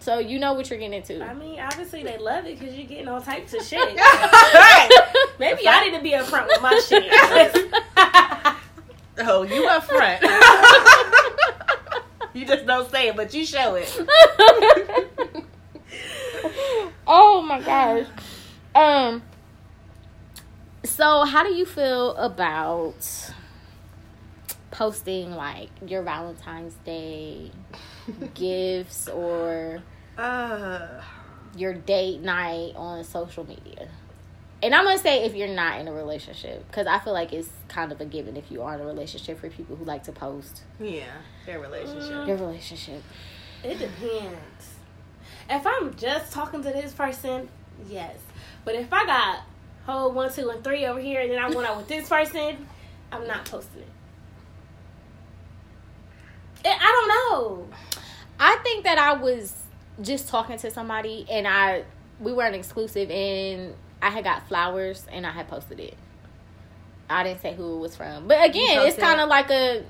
[0.00, 1.24] So you know what you're getting into.
[1.24, 3.78] I mean, obviously they love it because you're getting all types of shit.
[3.96, 4.88] right.
[5.38, 7.04] Maybe I need to be upfront with my shit.
[9.18, 10.22] Oh, you up front.
[12.34, 13.88] you just don't say it, but you show it.
[17.06, 18.06] oh my gosh.
[18.74, 19.22] Um.
[20.84, 23.32] So, how do you feel about
[24.70, 27.50] posting like your Valentine's Day
[28.34, 29.82] gifts or
[30.18, 30.86] Uh,
[31.56, 33.88] your date night on social media?
[34.62, 37.48] And I'm gonna say if you're not in a relationship, because I feel like it's
[37.68, 40.12] kind of a given if you are in a relationship for people who like to
[40.12, 41.04] post yeah,
[41.46, 42.28] their relationship.
[42.28, 43.02] your relationship.
[43.64, 44.74] It depends.
[45.50, 47.48] If I'm just talking to this person,
[47.88, 48.16] yes.
[48.64, 49.40] But if I got
[49.84, 52.66] whole one, two, and three over here, and then I went out with this person,
[53.10, 53.88] I'm not posting it.
[56.64, 57.68] Eh, I don't know.
[58.38, 59.54] I think that I was
[60.00, 61.84] just talking to somebody and I
[62.20, 65.94] we weren't exclusive and I had got flowers and I had posted it.
[67.08, 68.26] I didn't say who it was from.
[68.28, 69.84] But again, it's kind of like a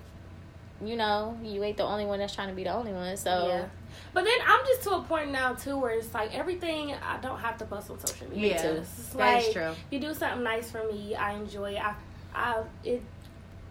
[0.85, 3.17] you know, you ain't the only one that's trying to be the only one.
[3.17, 3.65] So Yeah.
[4.13, 7.39] But then I'm just to a point now too where it's like everything I don't
[7.39, 8.55] have to post on social media.
[8.57, 8.69] Yeah, too.
[8.81, 9.63] It's that is like, true.
[9.73, 11.83] If you do something nice for me, I enjoy it.
[11.83, 11.95] I,
[12.35, 13.03] I it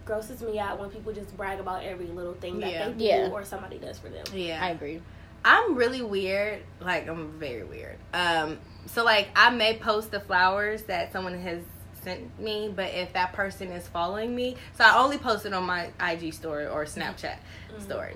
[0.06, 2.88] grosses me out when people just brag about every little thing that Yeah.
[2.88, 3.30] they do Yeah.
[3.32, 4.26] or somebody does for them.
[4.34, 5.02] Yeah, I agree.
[5.44, 6.62] I'm really weird.
[6.80, 7.98] Like I'm very weird.
[8.14, 11.62] Um, so like I may post the flowers that someone has
[12.04, 15.64] sent me, but if that person is following me, so I only post it on
[15.66, 17.38] my IG story or Snapchat
[17.80, 18.16] story.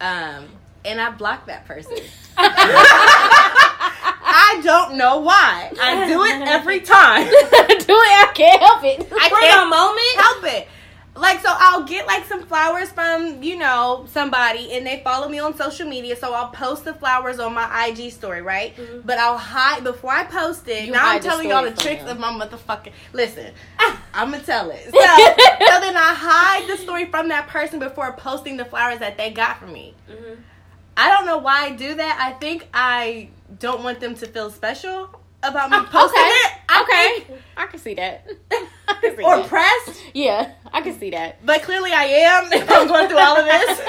[0.00, 0.48] Um,
[0.84, 1.98] and I block that person.
[4.32, 5.70] I don't know why.
[5.80, 7.24] I do it every time.
[7.26, 9.12] do it, I can't help it.
[9.12, 10.68] I can't moment, help it.
[11.20, 15.38] Like so I'll get like some flowers from, you know, somebody and they follow me
[15.38, 18.74] on social media, so I'll post the flowers on my IG story, right?
[18.76, 19.04] Mhm.
[19.04, 20.84] But I'll hide before I post it.
[20.86, 23.52] You now I'm telling y'all the tricks from of my motherfucking listen.
[24.14, 24.84] I'm gonna tell it.
[24.92, 24.98] So,
[25.66, 29.30] so then I hide the story from that person before posting the flowers that they
[29.30, 29.94] got for me.
[30.10, 30.38] Mhm.
[30.96, 32.18] I don't know why I do that.
[32.20, 35.10] I think I don't want them to feel special
[35.42, 36.28] about me posting okay.
[36.28, 36.52] it.
[36.68, 37.24] I Okay.
[37.24, 38.26] think- I can see that.
[38.88, 39.48] I can see or that.
[39.48, 40.00] pressed.
[40.14, 41.44] Yeah, I can see that.
[41.44, 43.80] But clearly I am if I'm going through all of this.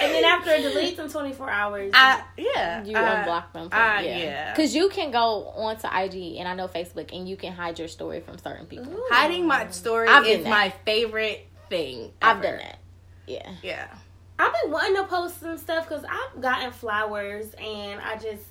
[0.00, 2.82] and then after it deletes in 24 hours, I yeah.
[2.84, 3.70] You I- unblock them.
[3.70, 4.16] From, uh, yeah.
[4.18, 4.52] yeah.
[4.54, 7.88] Because you can go onto IG and I know Facebook and you can hide your
[7.88, 8.92] story from certain people.
[8.92, 9.04] Ooh.
[9.10, 12.12] hiding my story I've is my favorite thing.
[12.20, 12.78] I've done that.
[13.26, 13.48] Yeah.
[13.62, 13.86] Yeah.
[14.38, 18.42] I've been wanting to post some stuff because I've gotten flowers and I just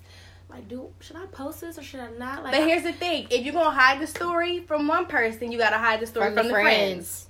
[0.51, 2.43] like, do should I post this or should I not?
[2.43, 5.57] Like, But here's the thing: if you're gonna hide the story from one person, you
[5.57, 6.67] gotta hide the story From from, the the friends.
[6.93, 7.27] friends.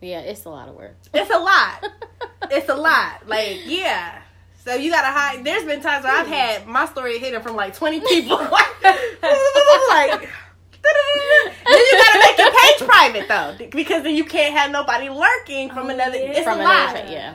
[0.00, 0.96] Yeah, it's a lot of work.
[1.14, 1.86] It's a lot.
[2.50, 3.28] it's a lot.
[3.28, 4.22] Like yeah.
[4.64, 5.44] So you gotta hide.
[5.44, 8.36] There's been times where I've had my story hidden from like 20 people.
[9.88, 10.28] like.
[10.82, 15.68] then you gotta make your page private though, because then you can't have nobody lurking
[15.70, 16.16] from Oh, another.
[16.16, 16.30] yeah.
[16.32, 16.90] It's from a another lot.
[16.90, 17.34] friend, yeah.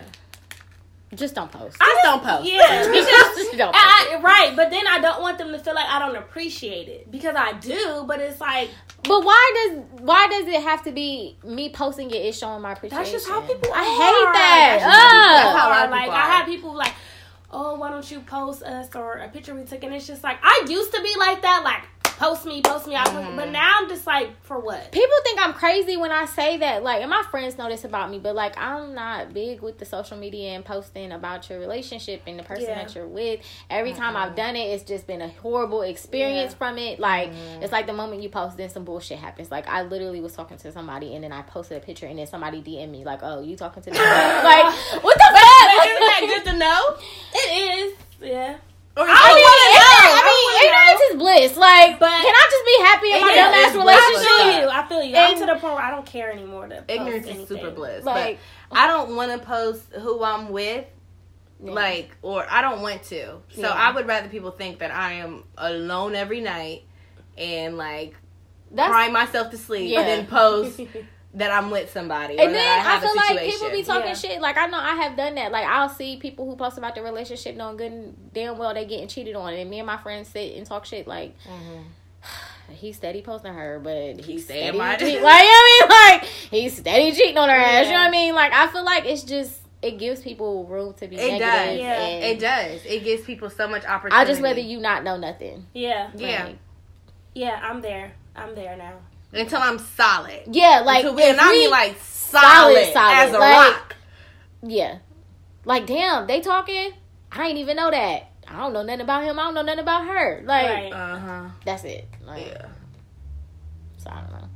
[1.15, 1.77] Just don't post.
[1.79, 2.51] I Just don't post.
[2.51, 3.85] Yeah, because Just don't post.
[3.85, 6.89] I, I- right, but then I don't want them to feel like I don't appreciate
[6.89, 8.03] it because I do.
[8.05, 8.69] But it's like
[9.03, 12.73] But why does why does it have to be me posting it is showing my
[12.73, 12.97] appreciation?
[13.03, 13.71] that's just how people.
[13.73, 13.83] I are.
[13.83, 14.77] hate that.
[14.81, 15.91] That's just how people That's how a lot are.
[15.91, 16.93] Like I have people like,
[17.51, 19.81] oh, why don't you post us or a picture we took?
[19.83, 21.61] And it's just like I used to be like that.
[21.63, 21.83] Like
[22.17, 22.95] post me, post me.
[22.95, 23.35] I Mm-hmm.
[23.35, 24.91] But now I'm just like, for what?
[24.91, 26.83] People think I'm crazy when I say that.
[26.83, 29.85] Like, and my friends know this about me, but like, I'm not big with the
[29.85, 32.75] social media and posting about your relationship and the person Yeah.
[32.83, 33.39] that you're with.
[33.69, 36.57] Every time I've done it, it's just been a horrible experience Yeah.
[36.57, 36.99] from it.
[36.99, 39.49] Like, it's like the moment you post, then some bullshit happens.
[39.49, 42.27] Like, I literally was talking to somebody, and then I posted a picture, and then
[42.27, 44.65] somebody DM me like, "Oh, you talking to me?" like,
[45.03, 45.87] what the fuck?
[45.87, 46.97] isn't that good to know?
[47.33, 48.57] It is, yeah.
[48.97, 51.57] Or I mean, I I mean, wanna ignorance is bliss.
[51.57, 53.97] Like, But- can I just be happy in my Ignorance dumbass is bliss.
[53.97, 54.37] I relationship?
[54.37, 54.69] feel you.
[54.69, 55.15] I feel you.
[55.15, 58.03] I'm to the point where I don't care anymore to post Ignorance is super bliss.
[58.05, 60.85] Like, but I don't want to post who I'm with,
[61.63, 61.71] Yeah.
[61.71, 63.25] like, or I don't want to.
[63.49, 63.69] So Yeah.
[63.71, 66.83] I would rather people think that I am alone every night
[67.37, 68.13] and like
[68.71, 70.01] that's cry myself to sleep Yeah.
[70.01, 70.79] and then post
[71.37, 73.83] that I'm with somebody And that then I I, have feel a like people be
[73.83, 74.13] talking Yeah.
[74.15, 74.41] shit.
[74.41, 75.51] Like I know I have done that.
[75.51, 78.85] Like I'll see people who post about their relationship knowing good and damn well they
[78.85, 81.07] getting cheated on, and me and my friends sit and talk shit.
[81.07, 81.81] Like mm-hmm.
[82.73, 85.21] he's steady posting her, but he's saying steady my- cheating.
[85.23, 87.85] Like you know what I mean, like he's steady cheating on her ass.
[87.85, 88.35] You know what I mean?
[88.35, 91.39] Like I feel like it's just it gives people room to be It negative.
[91.47, 91.79] does.
[91.79, 92.07] Yeah.
[92.07, 92.85] It does.
[92.85, 94.15] It gives people so much opportunity.
[94.21, 95.67] I just rather you not know nothing.
[95.73, 96.49] Yeah, Yeah.
[97.35, 97.59] Yeah.
[97.61, 98.13] I'm there.
[98.35, 98.93] I'm there now.
[99.39, 100.41] Until I'm solid.
[100.51, 103.73] yeah, like Until we, if and I we- mean like solid, solid, as a like-
[103.73, 103.95] rock.
[104.63, 104.97] Yeah.
[105.65, 106.91] Like, damn, they talking.
[107.31, 108.31] I ain't even know that.
[108.47, 109.37] I don't know nothing about him.
[109.37, 110.41] I don't know nothing about her.
[110.45, 110.91] Like Right.
[110.93, 111.49] Uh huh.
[111.65, 112.07] that's it.
[112.25, 112.67] Like, Yeah.
[113.97, 114.47] So I don't know.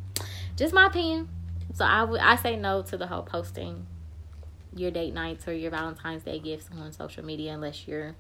[0.56, 1.28] Just my opinion.
[1.74, 3.86] So I would I say no to the whole posting
[4.76, 8.16] your date nights or your Valentine's Day gifts on social media unless you're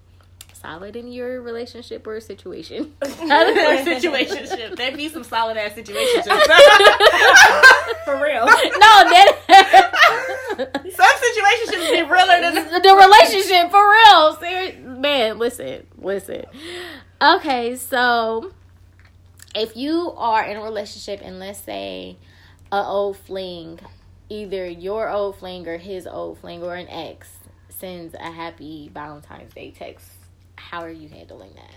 [0.62, 2.94] solid in your relationship or situation.
[3.02, 4.76] or situationship.
[4.76, 6.26] There be some solid ass situationships.
[8.06, 8.46] For real.
[8.46, 9.32] no, that
[10.96, 14.36] some situationships be realer than the- the relationship for real.
[14.38, 14.76] Serious.
[14.86, 16.46] Man, listen, listen.
[17.22, 18.52] Okay, so
[19.56, 22.18] if you are in a relationship and let's say
[22.72, 23.80] a old fling,
[24.30, 27.30] either your old fling or his old fling or an ex
[27.70, 30.08] sends a happy Valentine's Day text,
[30.70, 31.76] how are you handling that?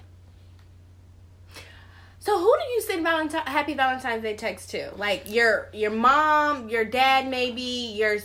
[2.20, 4.92] So who do you send Valentine Happy Valentine's Day text to?
[4.96, 8.16] Like your your mom, your dad, maybe your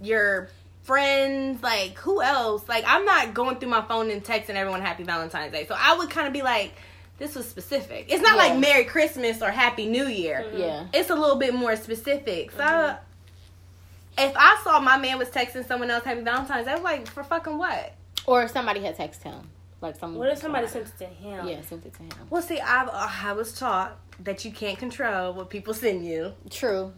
[0.00, 0.48] your
[0.82, 1.62] friends.
[1.62, 2.66] Like who else?
[2.68, 5.66] Like I'm not going through my phone and texting everyone Happy Valentine's Day.
[5.66, 6.72] So I would kind of be like,
[7.18, 8.06] this was specific.
[8.08, 8.42] It's not Yeah.
[8.42, 10.44] like Merry Christmas or Happy New Year.
[10.46, 10.58] Mm-hmm.
[10.58, 10.86] Yeah.
[10.94, 12.50] It's a little bit more specific.
[12.50, 14.24] So mm-hmm.
[14.26, 17.22] if I saw my man was texting someone else Happy Valentine's, I was like, for
[17.22, 17.92] fucking what?
[18.26, 19.50] Or if somebody had texted him.
[19.84, 21.46] Like someone What if somebody sent it to him?
[21.46, 22.10] Yeah, sent it to him.
[22.30, 26.32] Well, see, I've I was taught that you can't control what people send you.
[26.48, 26.94] True.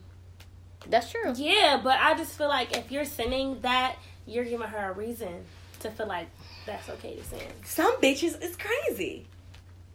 [0.89, 1.33] That's true.
[1.35, 5.45] Yeah, but I just feel like if you're sending that, you're giving her a reason
[5.81, 6.29] to feel like
[6.65, 7.43] that's okay to send.
[7.65, 9.27] Some bitches is crazy.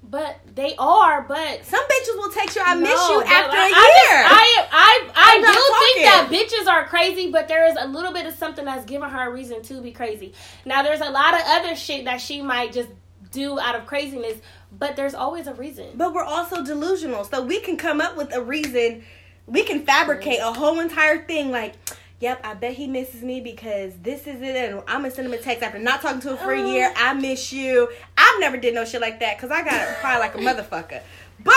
[0.04, 3.70] But they are, but Some bitches will text you, I miss you after I, a
[3.70, 4.24] year.
[4.26, 8.12] I, I, I, I do think that bitches are crazy, but there is a little
[8.12, 10.34] bit of something that's giving her a reason to be crazy.
[10.66, 12.90] Now, there's a lot of other shit that she might just
[13.32, 14.40] do out of craziness,
[14.78, 15.90] but there's always a reason.
[15.96, 19.04] but we're also delusional, so we can come up with a reason.
[19.46, 21.76] We can fabricate a whole entire thing like,
[22.22, 25.34] yep, I bet he misses me because this is it, and I'm gonna send him
[25.34, 26.94] a text after not talking to him for a year.
[26.96, 27.04] Oh.
[27.06, 27.90] I miss you.
[28.18, 31.02] I've never did no shit like that because I got probably like a motherfucker.
[31.44, 31.56] But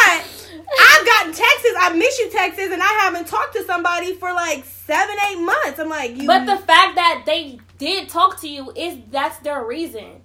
[0.81, 4.65] I've gotten texts, I miss you texts, and I haven't talked to somebody for like
[4.65, 5.79] seven, eight months.
[5.79, 9.63] I'm like, you But the fact that they did talk to you is that's their
[9.65, 10.23] reason.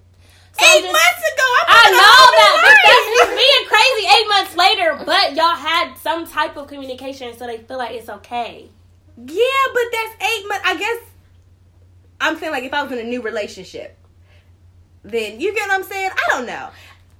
[0.52, 4.56] So eight just- months ago, I know that, but that's just being crazy eight months
[4.56, 5.04] later.
[5.04, 8.68] But y'all had some type of communication, so they feel like it's okay.
[9.26, 10.64] Yeah, but that's eight months.
[10.64, 10.98] I guess
[12.20, 13.96] I'm saying like if I was in a new relationship,
[15.02, 16.10] then you get what I'm saying.
[16.12, 16.68] I don't know.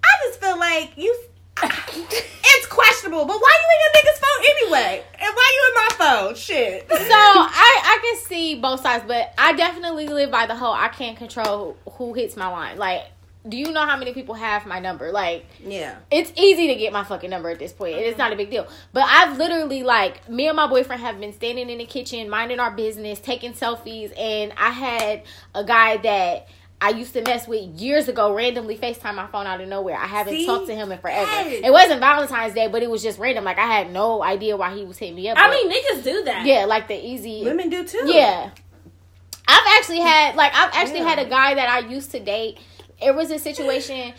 [0.02, 1.14] I just feel like you.
[2.52, 5.04] It's questionable, but why you in your nigga's phone anyway?
[5.20, 6.34] And why you in my phone?
[6.34, 6.88] Shit.
[6.90, 10.88] So I I can see both sides, but I definitely live by the whole I
[10.88, 12.76] can't control who hits my line.
[12.76, 13.04] Like,
[13.48, 15.12] do you know how many people have my number?
[15.12, 15.96] Like, yeah.
[16.10, 17.96] it's easy to get my fucking number at this point.
[17.96, 18.28] It's uh-huh.
[18.28, 18.68] not a big deal.
[18.92, 22.60] But I've literally like me and my boyfriend have been standing in the kitchen, minding
[22.60, 25.22] our business, taking selfies, and I had
[25.54, 26.48] a guy that
[26.82, 29.96] I used to mess with years ago randomly FaceTime my phone out of nowhere.
[29.96, 30.46] I haven't See?
[30.46, 31.30] talked to him in forever.
[31.30, 31.62] Yes.
[31.64, 33.44] It wasn't Valentine's Day, but it was just random.
[33.44, 35.36] Like I had no idea why he was hitting me up.
[35.38, 36.46] I mean, niggas do that.
[36.46, 38.02] yeah, like the easy Women do too.
[38.06, 38.50] yeah.
[39.46, 41.08] I've actually had like I've actually Yeah.
[41.08, 42.58] had a guy that I used to date.
[43.00, 44.12] It was a situation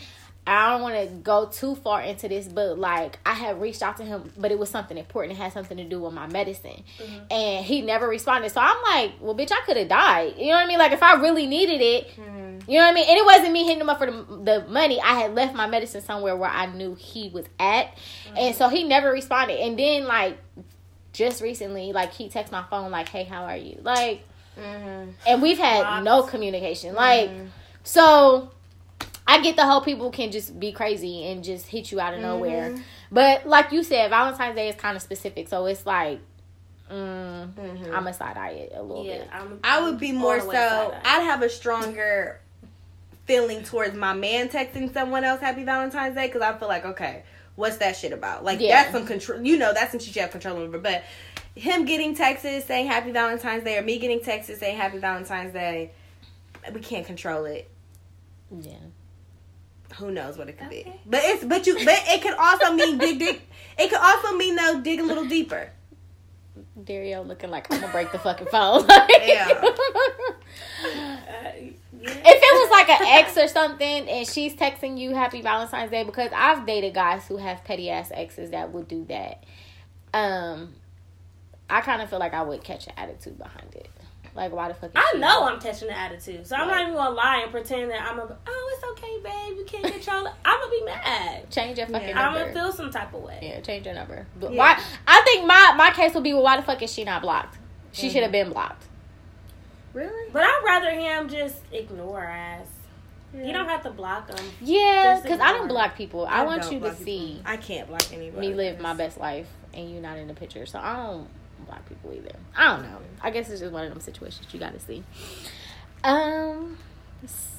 [0.44, 3.98] I don't want to go too far into this, but like I had reached out
[3.98, 5.38] to him, but it was something important.
[5.38, 7.18] It had something to do with my medicine, mm-hmm.
[7.30, 8.50] and he never responded.
[8.50, 10.34] So I'm like, well, bitch, I could have died.
[10.36, 10.78] You know what I mean?
[10.78, 12.68] Like if I really needed it, mm-hmm.
[12.68, 13.08] you know what I mean?
[13.08, 15.00] And it wasn't me hitting him up for the, the money.
[15.00, 18.58] I had left my medicine somewhere where I knew he was at, and mm-hmm.
[18.58, 19.60] so he never responded.
[19.60, 20.38] And then like
[21.12, 24.24] just recently, like he texted my phone, like, "Hey, how are you?" Like,
[24.58, 25.12] Mm-hmm.
[25.26, 26.04] and we've had Lots.
[26.04, 26.94] no communication.
[26.94, 27.30] Like,
[27.84, 28.50] so
[29.26, 32.20] I get the whole people can just be crazy and just hit you out of
[32.20, 32.76] nowhere.
[33.10, 36.20] But like you said, Valentine's Day is kind of specific, so it's like,
[36.90, 39.28] mm, I'm a side eye it a little Yeah, bit.
[39.32, 40.94] I'm, I would be more so.
[41.04, 42.40] I'd have a stronger
[43.26, 47.22] feeling towards my man texting someone else Happy Valentine's Day because I feel like okay,
[47.54, 48.44] what's that shit about?
[48.44, 48.82] Like Yeah.
[48.82, 49.40] that's some control.
[49.42, 50.78] You know, that's some shit you have control over.
[50.78, 51.04] But
[51.54, 55.92] him getting texts saying Happy Valentine's Day or me getting texts saying Happy Valentine's Day,
[56.72, 57.70] we can't control it.
[58.50, 58.74] Yeah.
[59.98, 60.92] Who knows what it could be?
[61.06, 63.42] But it's but you but it could also mean dig dig.
[63.78, 65.70] It could also mean though dig a little deeper.
[66.84, 68.86] Dario looking like I'm gonna break the fucking phone.
[69.22, 69.48] Yeah.
[70.84, 71.52] Uh,
[72.02, 72.10] yeah.
[72.10, 76.02] if it was like an ex or something and she's texting you happy valentine's day
[76.02, 79.44] because i've dated guys who have petty ass exes that would do that
[80.12, 80.74] um
[81.70, 83.88] i kind of feel like i would catch an attitude behind it
[84.34, 86.80] like why the fuck is I she- know I'm catching the attitude, so I'm not
[86.82, 88.36] even gonna lie and pretend that I'm a.
[88.46, 89.58] Oh, it's okay, babe.
[89.58, 90.32] You can't control it.
[90.44, 91.50] I'm gonna be mad.
[91.50, 92.28] change your fucking Yeah.
[92.28, 93.38] I'm gonna feel some type of way.
[93.42, 94.58] yeah change your number but Yeah.
[94.58, 97.20] why i think my my case would be well why the fuck is she not
[97.22, 97.58] blocked
[97.92, 98.12] she Mm-hmm.
[98.14, 98.84] should have been blocked
[99.92, 100.30] Really?
[100.32, 102.66] But I'd rather him just ignore us.
[103.34, 104.44] You don't have to block them.
[104.60, 106.26] Yeah, because I don't block people.
[106.26, 107.04] I, want you to people.
[107.04, 108.48] see I can't block anybody.
[108.48, 110.64] me live my best life and you not in the picture.
[110.64, 111.28] So I don't
[111.72, 112.36] block people either.
[112.56, 112.98] I don't know.
[113.20, 115.02] I guess it's just one of them situations you got to see.
[116.04, 116.78] Um.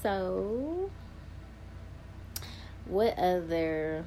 [0.02, 0.90] So,
[2.86, 4.06] what other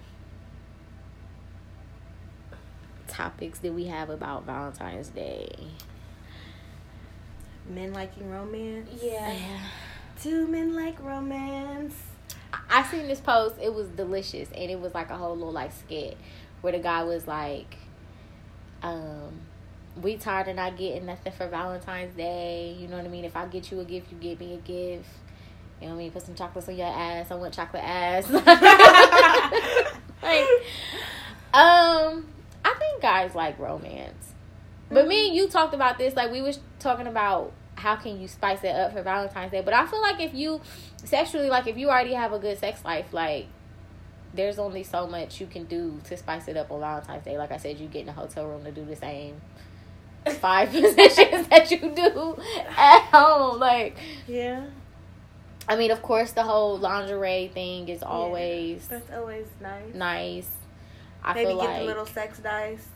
[3.08, 5.48] topics did we have about Valentine's Day?
[7.68, 8.90] Men liking romance.
[9.02, 9.34] Yeah.
[10.22, 11.94] Do men like romance?
[12.70, 13.56] I seen this post.
[13.60, 16.16] It was delicious, and it was like a whole little like skit
[16.60, 17.76] where the guy was like,
[18.82, 19.40] um,
[20.00, 22.76] "We tired of not getting nothing for Valentine's Day.
[22.78, 23.24] You know what I mean?
[23.24, 25.08] If I get you a gift, you get me a gift.
[25.80, 26.10] You know what I mean?
[26.12, 27.30] Put some chocolates on your ass.
[27.30, 28.30] I want chocolate ass.
[30.22, 30.46] like,
[31.52, 32.26] um,
[32.64, 34.32] I think guys like romance,
[34.90, 36.14] but me and you talked about this.
[36.14, 39.60] Like we was talking about how can you spice it up for Valentine's Day.
[39.60, 40.60] But I feel like if you
[41.04, 43.46] sexually, like if you already have a good sex life, like
[44.34, 47.38] there's only so much you can do to spice it up on Valentine's Day.
[47.38, 49.40] Like I said, you get in a hotel room to do the same
[50.34, 52.36] five positions that you do
[52.76, 53.58] at home.
[53.58, 53.96] Like,
[54.26, 54.66] Yeah.
[55.68, 59.94] I mean, of course, the whole lingerie thing is always That's always nice.
[59.94, 60.48] nice.
[61.24, 62.86] I Maybe feel get like the little sex dice.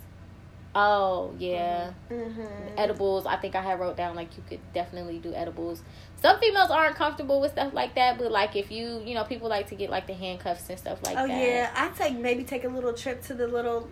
[0.73, 1.91] oh yeah.
[2.09, 2.45] Mm-hmm.
[2.79, 5.83] edibles i think i had wrote down like you could definitely do edibles
[6.23, 9.49] some females aren't comfortable with stuff like that but like if you you know people
[9.49, 12.45] like to get like the handcuffs and stuff like oh that yeah, I take maybe
[12.45, 13.89] take a little trip to the little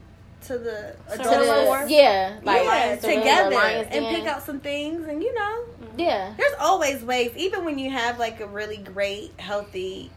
[0.47, 1.87] to the To to adult the- store.
[1.89, 4.15] yeah like yeah, together and Den.
[4.15, 5.65] pick out some things, and you know,
[5.97, 7.33] yeah there's always ways.
[7.37, 10.11] Even when you have like a really great, healthy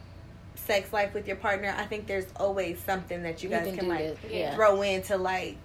[0.55, 3.77] sex life with your partner, I think there's always something that you You guys can
[3.77, 4.55] can, like yeah.
[4.55, 5.57] throw in to like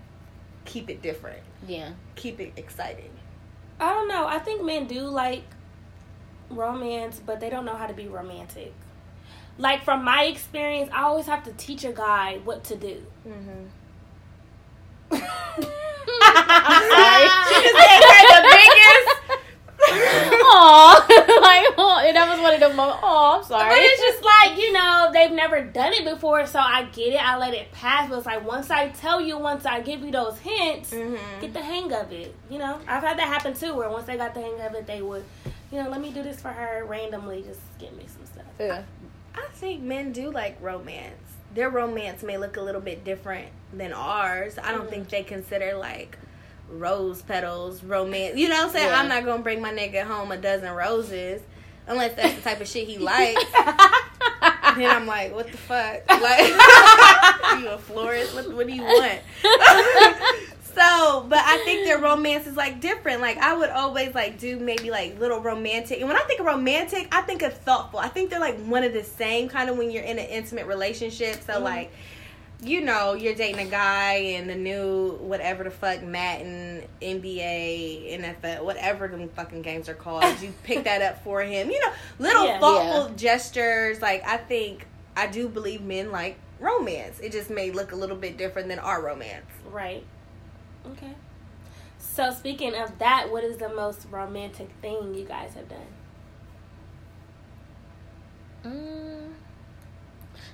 [0.65, 3.11] keep it different, yeah keep it exciting.
[3.79, 4.27] I don't know.
[4.27, 5.45] I think men do like
[6.51, 8.73] romance, but they don't know how to be romantic.
[9.59, 13.03] Like from my experience, I always have to teach a guy what to do.
[13.27, 13.65] Mm-hmm.
[19.89, 21.07] Aw,
[21.43, 23.01] like oh, and that was one of the moments.
[23.03, 23.69] Oh, I'm sorry.
[23.71, 27.25] But it's just like, you know, they've never done it before, so I get it.
[27.25, 28.09] I let it pass.
[28.09, 31.41] But it's like, once I tell you, once I give you those hints, Mm-hmm.
[31.41, 32.35] get the hang of it.
[32.51, 34.87] You know, I've had that happen too, where once they got the hang of it,
[34.87, 35.25] they would,
[35.71, 38.45] you know, let me do this for her randomly, just give me some stuff.
[38.59, 38.83] yeah.
[39.35, 41.26] I think men do like romance.
[41.57, 44.59] Their romance may look a little bit different than ours.
[44.63, 44.91] I don't Mhm.
[44.91, 46.17] think they consider like
[46.69, 48.37] rose petals romance.
[48.37, 48.89] You know what I'm saying?
[48.91, 49.01] Yeah.
[49.01, 51.41] I'm not gonna bring my nigga home a dozen roses
[51.87, 53.43] unless that's the type of shit he likes.
[54.77, 56.03] then I'm like, what the fuck?
[56.11, 56.49] Like,
[57.63, 58.35] you a florist?
[58.35, 59.21] What, what do you want?
[60.77, 63.21] so, but I think their romance is like different.
[63.21, 65.99] Like, I would always like do maybe like little romantic.
[66.01, 67.99] And when I think of romantic, I think of thoughtful.
[67.99, 70.67] I think they're like one of the same kind of when you're in an intimate
[70.67, 71.37] relationship.
[71.47, 71.63] So, Mhm.
[71.63, 71.91] like,
[72.63, 78.65] you know, you're dating a guy and the new whatever the fuck Madden, NBA, NFL,
[78.65, 80.25] whatever them fucking games are called.
[80.41, 81.71] You pick that up for him.
[81.71, 82.59] You know, little Yeah.
[82.61, 84.01] thoughtful gestures.
[84.01, 87.21] Like I think I do believe men like romance.
[87.21, 89.45] It just may look a little bit different than our romance.
[89.71, 90.05] Right.
[90.93, 91.15] Okay.
[91.99, 95.81] So speaking of that, what is the most romantic thing you guys have done?
[98.65, 99.33] Mm.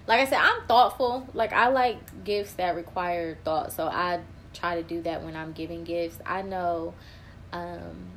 [0.06, 1.26] Like I said, I'm thoughtful.
[1.34, 4.20] Like I like gifts that require thought, so I
[4.52, 6.18] try to do that when I'm giving gifts.
[6.26, 6.94] I know,
[7.52, 8.10] um,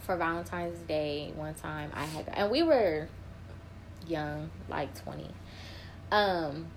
[0.00, 3.08] for Valentine's Day, one time I had, and we were
[4.06, 5.30] young, like twenty.
[6.10, 6.68] Um,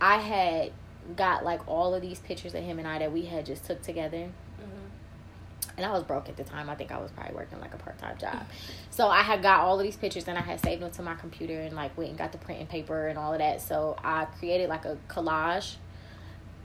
[0.00, 0.72] I had
[1.14, 3.82] got like all of these pictures of him and I that we had just took
[3.82, 5.76] together mm-hmm.
[5.76, 6.68] and I was broke at the time.
[6.68, 8.46] I think I was probably working like a part time job.
[8.90, 11.14] So I had got all of these pictures and I had saved them to my
[11.14, 13.60] computer and like went and got the printing paper and all of that.
[13.60, 15.76] So I created like a collage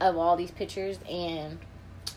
[0.00, 1.58] of all these pictures and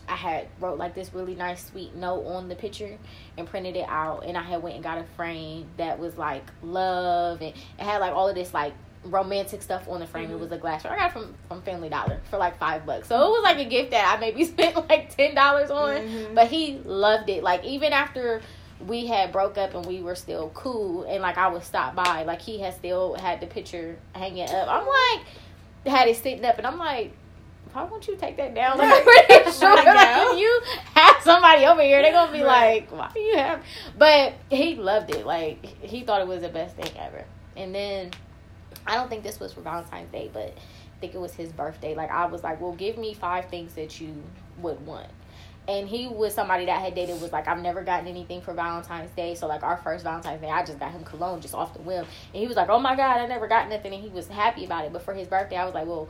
[0.08, 2.98] I had wrote like this really nice sweet note on the picture
[3.36, 6.44] and printed it out and I had went and got a frame that was like
[6.62, 8.72] love and it had like all of this like
[9.10, 10.30] romantic stuff on the frame.
[10.30, 10.84] It was a glass.
[10.84, 13.08] I got it from from Family Dollar for like five bucks.
[13.08, 15.96] So it was like a gift that I maybe spent like ten dollars on.
[15.96, 16.34] Mhm.
[16.34, 17.42] But he loved it.
[17.42, 18.40] Like even after
[18.86, 22.24] we had broke up and we were still cool and like I would stop by,
[22.24, 24.68] like he had still had the picture hanging up.
[24.68, 25.26] I'm like
[25.86, 27.12] had it sitting up and I'm like
[27.72, 28.78] why won't you take that down?
[28.78, 29.04] Like,
[29.46, 30.60] I'm sure like if you
[30.94, 32.90] have somebody over here, they're gonna be Right.
[32.90, 33.62] like, Why do you have
[33.98, 35.26] but he loved it.
[35.26, 37.24] Like he thought it was the best thing ever.
[37.56, 38.10] And then
[38.86, 41.94] I don't think this was for Valentine's Day, but I think it was his birthday.
[41.94, 44.22] Like I was like, well, give me five things that you
[44.58, 45.08] would want,
[45.68, 48.54] and he was somebody that I had dated was like I've never gotten anything for
[48.54, 49.34] Valentine's Day.
[49.34, 52.04] So like our first Valentine's Day, I just got him cologne just off the whim,
[52.32, 54.64] and he was like, "Oh my god, I never got nothing," and he was happy
[54.64, 54.92] about it.
[54.92, 56.08] But for his birthday, I was like, "Well,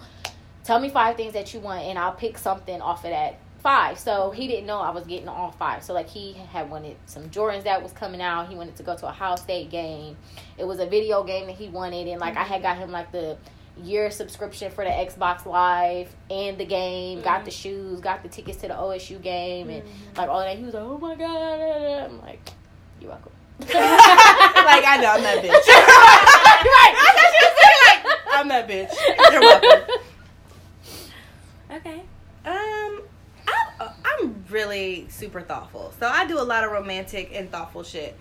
[0.65, 3.99] tell me five things that you want, and I'll pick something off of that." Five.
[3.99, 5.83] So he didn't know I was getting all five.
[5.83, 8.49] So like he had wanted some Jordans that was coming out.
[8.49, 10.17] He wanted to go to a Ohio State game.
[10.57, 13.11] It was a video game that he wanted, and like I had got him like
[13.11, 13.37] the
[13.83, 17.59] year subscription for the Xbox Live and the game, got the mm-hmm.
[17.59, 20.17] shoes, got the tickets to the OSU game, and mm-hmm.
[20.17, 20.57] like all that.
[20.57, 22.49] He was like, "Oh my god!" I'm like,
[23.01, 25.67] "You're welcome." like I know I'm that bitch.
[26.71, 28.27] right.
[28.33, 28.95] I'm that bitch.
[29.33, 29.95] You're welcome.
[31.73, 32.03] Okay.
[34.51, 35.93] Really super thoughtful.
[35.99, 38.17] So I do a lot of romantic and thoughtful shit.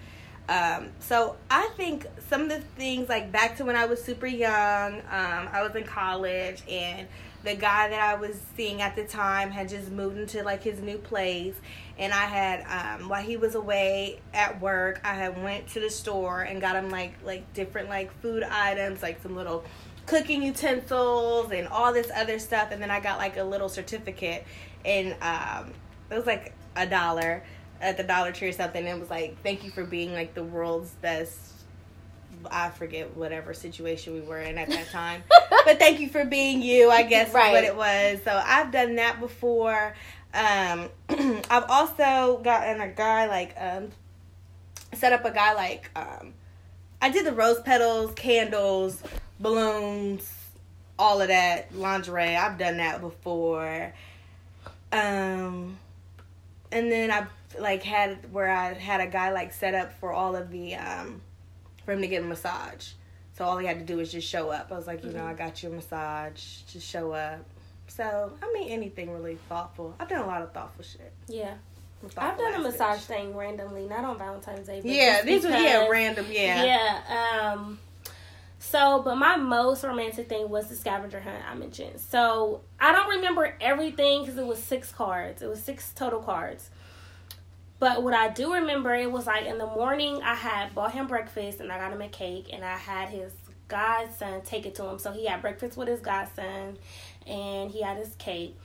[0.47, 4.27] Um, so I think some of the things like back to when I was super
[4.27, 7.07] young, um, I was in college and
[7.43, 10.79] the guy that I was seeing at the time had just moved into like his
[10.79, 11.55] new place
[11.97, 15.89] and I had um, while he was away at work, I had went to the
[15.89, 19.63] store and got him like like different like food items, like some little
[20.05, 24.45] cooking utensils and all this other stuff and then I got like a little certificate
[24.83, 25.73] and um,
[26.09, 27.43] it was like a dollar
[27.81, 28.85] at the Dollar Tree or something.
[28.85, 31.39] And it was like, thank you for being like the world's best.
[32.51, 35.23] I forget whatever situation we were in at that time,
[35.65, 36.91] but thank you for being you.
[36.91, 37.51] I guess right.
[37.51, 38.19] what it was.
[38.23, 39.95] So I've done that before.
[40.33, 40.89] Um,
[41.49, 43.89] I've also gotten a guy like um,
[44.93, 46.33] set up a guy like um,
[47.01, 49.01] I did the rose petals, candles,
[49.39, 50.31] balloons,
[50.99, 52.35] all of that lingerie.
[52.35, 53.93] I've done that before.
[54.91, 55.77] Um,
[56.71, 57.27] and then I've
[57.59, 61.21] like had where I had a guy like set up for all of the um
[61.85, 62.89] for him to get a massage.
[63.33, 64.71] So all he had to do was just show up.
[64.71, 65.19] I was like, you mm-hmm.
[65.19, 66.41] know, I got you a massage.
[66.67, 67.45] Just show up.
[67.87, 69.95] So I mean, anything really thoughtful.
[69.99, 71.13] I've done a lot of thoughtful shit.
[71.27, 71.55] Yeah.
[72.17, 74.81] I've done a massage thing randomly, not on Valentine's Day.
[74.83, 76.25] yeah, these were yeah random.
[76.29, 76.63] Yeah.
[76.63, 77.53] Yeah.
[77.53, 77.79] Um.
[78.67, 81.99] So, but my most romantic thing was the scavenger hunt I mentioned.
[81.99, 85.43] So I don't remember everything because it was six cards.
[85.43, 86.71] It was six total cards.
[87.77, 91.05] But what I do remember, it was like in the morning, I had bought him
[91.05, 93.31] breakfast and I got him a cake, and I had his
[93.67, 94.97] godson take it to him.
[94.97, 96.77] So he had breakfast with his godson,
[97.27, 98.57] and he had his cake.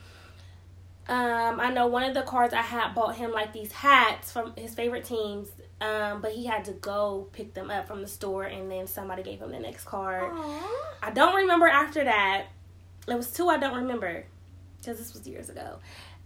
[1.07, 4.55] Um, I know one of the cards I had bought him like these hats from
[4.55, 5.49] his favorite teams,
[5.81, 9.23] um, but he had to go pick them up from the store, and then somebody
[9.23, 10.31] gave him the next card.
[10.31, 10.61] Aww.
[11.01, 12.45] I don't remember after that.
[13.07, 14.25] It was two I don't remember
[14.77, 15.79] because this was years ago.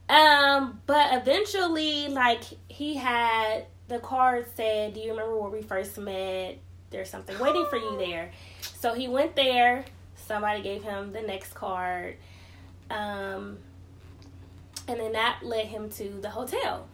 [0.10, 5.98] Um, but eventually, like he had the card said, "Do you remember where we first
[5.98, 6.58] met?
[6.90, 8.32] There's something waiting for you there."
[8.62, 9.86] So he went there.
[10.16, 12.18] Somebody gave him the next card,
[12.90, 13.58] um,
[14.88, 16.88] and then that led him to the hotel.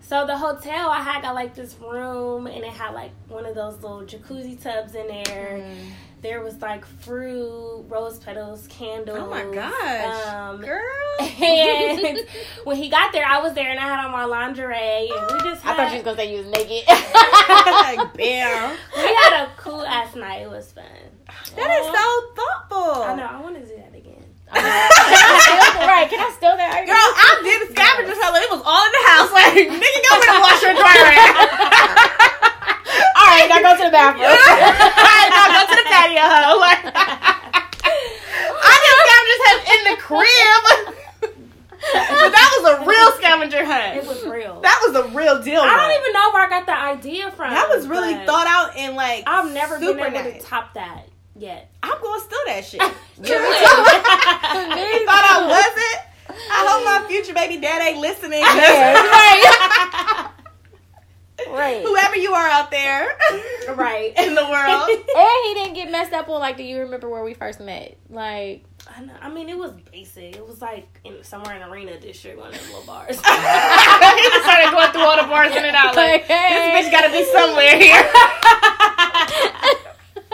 [0.00, 3.54] So the hotel, I had got like this room, and it had like one of
[3.54, 5.62] those little jacuzzi tubs in there.
[5.62, 5.90] Mm
[6.20, 9.18] there was like fruit, rose petals, candles.
[9.20, 10.82] Oh my gosh, um, girl!
[11.40, 12.26] And
[12.64, 15.50] when he got there, I was there and I had on my lingerie, and we
[15.50, 15.62] just.
[15.62, 16.84] Had, I thought you was gonna say you was naked.
[16.88, 18.76] like, bam.
[18.96, 20.42] We had a cool ass night.
[20.42, 20.84] It was fun.
[21.56, 23.02] That is so thoughtful.
[23.02, 23.26] I know.
[23.26, 23.87] I want to do that
[24.54, 26.08] right?
[26.08, 26.86] Can I steal that?
[26.86, 28.38] Girl, I did a scavenger hunt.
[28.38, 29.30] It was all in the house.
[29.34, 31.10] Like, nigga, go in the washer and dryer.
[33.18, 34.30] All right, now go to the bathroom.
[34.32, 36.24] All right, now go to the patio.
[36.56, 36.82] Like,
[38.62, 40.62] I just scavenger hunt in the crib.
[41.82, 43.96] but that was a real scavenger hunt.
[43.96, 44.60] It was real.
[44.62, 45.60] That was a real deal.
[45.60, 47.50] I don't even know where I got the idea from.
[47.50, 50.42] That was really thought out and like I've never been able nice.
[50.42, 51.07] to top that
[51.38, 51.70] yet.
[51.82, 52.80] I'm gonna steal that shit.
[52.80, 52.88] you
[55.06, 55.98] thought I wasn't.
[56.50, 58.42] I hope my future baby dad ain't listening.
[58.42, 60.30] Right.
[61.48, 61.82] Right.
[61.82, 63.16] Whoever you are out there.
[63.74, 64.12] Right.
[64.18, 64.88] In the world.
[64.88, 67.96] and he didn't get messed up on like, do you remember where we first met?
[68.10, 70.34] Like I, know, I mean, it was basic.
[70.36, 73.16] It was like in somewhere in Arena District, one of those little bars.
[73.16, 75.94] he just started going through all the bars in and out.
[75.94, 76.72] Like, hey.
[76.82, 78.02] this bitch got to be somewhere here.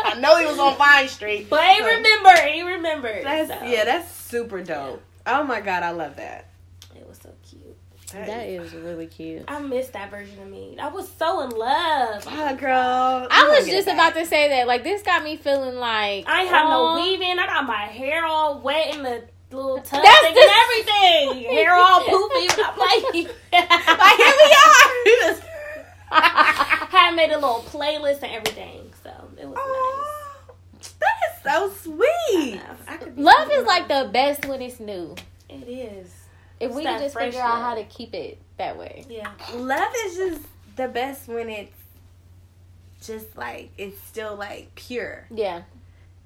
[0.03, 1.87] I know he was on Vine Street, but he so.
[1.87, 2.43] remember.
[2.43, 3.25] He remembered.
[3.25, 3.66] That's, so.
[3.66, 5.03] Yeah, that's super dope.
[5.27, 6.51] Oh my god, I love that.
[6.95, 7.77] It was so cute.
[8.12, 9.45] That, that is really cute.
[9.49, 10.77] I miss that version of me.
[10.79, 12.25] I was so in love.
[12.29, 13.27] Oh, girl.
[13.31, 14.69] I was just about to say that.
[14.69, 16.29] Like, this got me feeling like.
[16.29, 17.39] I ain't have no weaving.
[17.39, 21.51] I got my hair all wet in the little tub That's and everything.
[21.51, 22.51] hair all poofy.
[22.65, 23.25] I'm like, like,
[24.16, 25.41] here we are.
[26.11, 28.84] had made a little playlist and everything.
[29.05, 29.10] So,
[29.40, 30.94] it was Aww, nice.
[30.98, 31.43] That is
[31.82, 32.60] so sweet.
[33.16, 35.14] Love is like the best when it's new.
[35.48, 36.12] It is.
[36.60, 39.05] If we It's could that just figure out how to keep it that way.
[39.09, 39.31] Yeah.
[39.55, 40.43] Love is just
[40.76, 41.72] the best when it's
[43.02, 45.26] just like it's still like pure.
[45.31, 45.62] Yeah.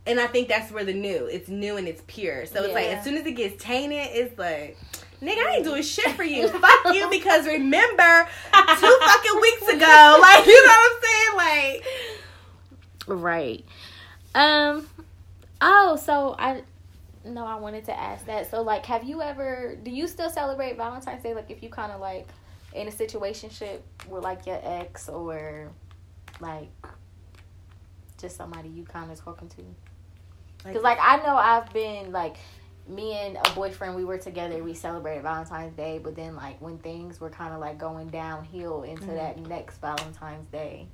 [0.06, 1.26] And I think that's where the new.
[1.26, 2.46] It's new and it's pure.
[2.46, 4.78] So it's like as soon as it gets tainted, it's like,
[5.20, 6.48] nigga, I ain't doing shit for you.
[6.48, 10.18] Fuck you because remember two fucking weeks ago.
[10.20, 11.07] Like you know what I'm saying?
[13.09, 13.64] Right.
[14.35, 14.86] Um.
[15.60, 16.62] Oh, so I.
[17.24, 18.51] No, I wanted to ask that.
[18.51, 19.76] So, like, have you ever?
[19.82, 21.35] Do you still celebrate Valentine's Day?
[21.35, 22.28] Like, if you kind of like
[22.74, 25.70] in a situationship with like your ex or
[26.40, 26.68] like
[28.20, 29.62] just somebody you kind of talking to?
[30.64, 32.36] Because like I know I've been like
[32.89, 36.78] me and a boyfriend we were together we celebrated valentine's day but then like when
[36.78, 39.14] things were kind of like going downhill into Mhm.
[39.14, 40.86] that next valentine's day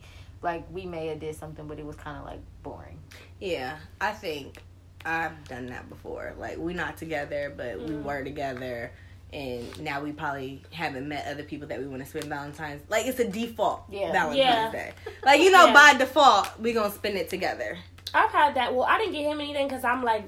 [0.45, 2.99] like we may have did something but it was kind of like boring
[3.41, 4.63] Yeah, I think
[5.07, 6.35] I've done that before.
[6.39, 8.05] Like we're not together, but we Mm.
[8.05, 8.91] were together,
[9.35, 12.81] and now we probably haven't met other people that we want to spend Valentine's.
[12.89, 14.13] Like it's a default Yeah.
[14.13, 14.71] Valentine's Yeah.
[14.73, 14.93] Day.
[15.23, 15.73] Like you know, Yeah.
[15.75, 17.77] by default, we gonna spend it together.
[18.15, 18.75] I've had that.
[18.75, 20.25] Well, I didn't get him anything because I'm like,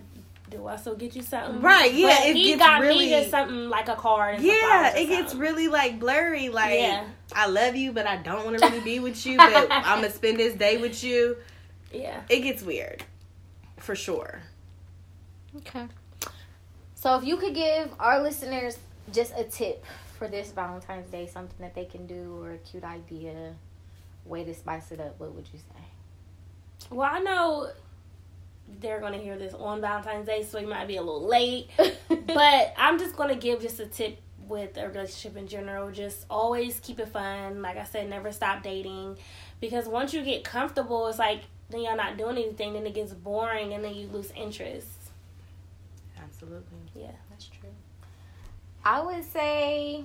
[0.51, 1.61] do I still get you something?
[1.61, 4.37] Right, yeah, But it he gets got really- me just something like a card.
[4.37, 6.49] And Yeah, flowers or it gets really like blurry.
[6.49, 7.05] Like Yeah.
[7.35, 9.37] I love you, but I don't want to really be with you.
[9.47, 11.37] But I'm gonna spend this day with you.
[11.93, 12.21] Yeah.
[12.29, 13.05] It gets weird,
[13.79, 14.43] for sure.
[15.59, 15.87] okay
[16.95, 18.79] so if you could give our listeners
[19.13, 19.85] just a tip
[20.19, 23.55] for this valentine's day something that they can do or a cute idea
[24.25, 27.71] way to spice it up what would you say Well, I know
[28.81, 31.69] they're gonna hear this on Valentine's Day, so we might be a little late.
[32.09, 35.91] but I'm just gonna give just a tip with a relationship in general.
[35.91, 37.63] Just always keep it fun.
[37.63, 39.19] Like I said, never stop dating.
[39.61, 43.13] Because once you get comfortable, it's like then you're not doing anything, then it gets
[43.13, 44.87] boring and then you lose interest.
[46.23, 46.79] Absolutely.
[46.95, 47.11] Yeah.
[47.31, 47.71] That's true.
[48.85, 50.05] I would say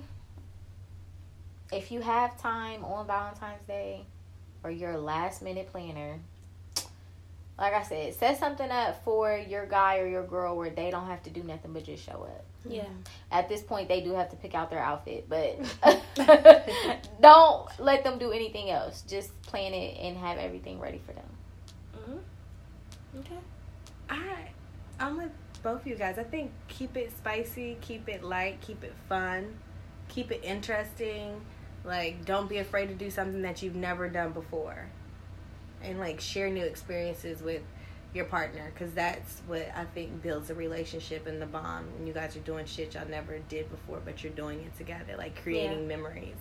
[1.72, 4.04] if you have time on Valentine's Day
[4.64, 6.18] or your last minute planner,
[7.62, 11.06] like I said, set something up for your guy or your girl where they don't
[11.06, 12.44] have to do nothing but just show up.
[12.68, 12.88] Yeah.
[13.30, 15.60] At this point, they do have to pick out their outfit, but
[17.20, 19.04] don't let them do anything else.
[19.08, 21.24] Just plan it and have everything ready for them.
[21.94, 23.38] hmm Okay.
[24.10, 24.48] I
[24.98, 25.30] I'm with
[25.62, 26.18] both of you guys.
[26.18, 29.56] I think keep it spicy, keep it light, keep it fun,
[30.08, 31.40] keep it interesting.
[31.84, 34.88] Like don't be afraid to do something that you've never done before.
[35.84, 37.62] And like share new experiences with
[38.14, 42.12] your partner cuz that's what I think builds a relationship and the bond when you
[42.12, 45.88] guys are doing shit y'all never did before but you're doing it together like creating
[45.88, 46.36] memories.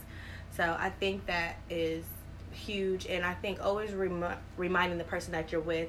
[0.58, 2.04] So I think that is
[2.52, 5.88] huge and I think always remi- reminding the person that you're with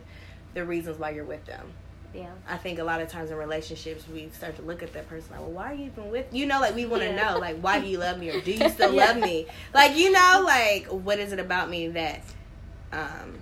[0.55, 1.73] the reasons why you're with them.
[2.15, 2.31] Yeah.
[2.47, 5.31] I think a lot of times in relationships we start to look at that person
[5.33, 6.27] like, well, why are you even with?
[6.31, 7.33] You know, like we want to Yeah.
[7.33, 9.07] know, like, why do you love me or do you still Yeah.
[9.07, 9.47] love me?
[9.75, 12.21] Like, you know, like what is it about me that
[12.93, 13.39] um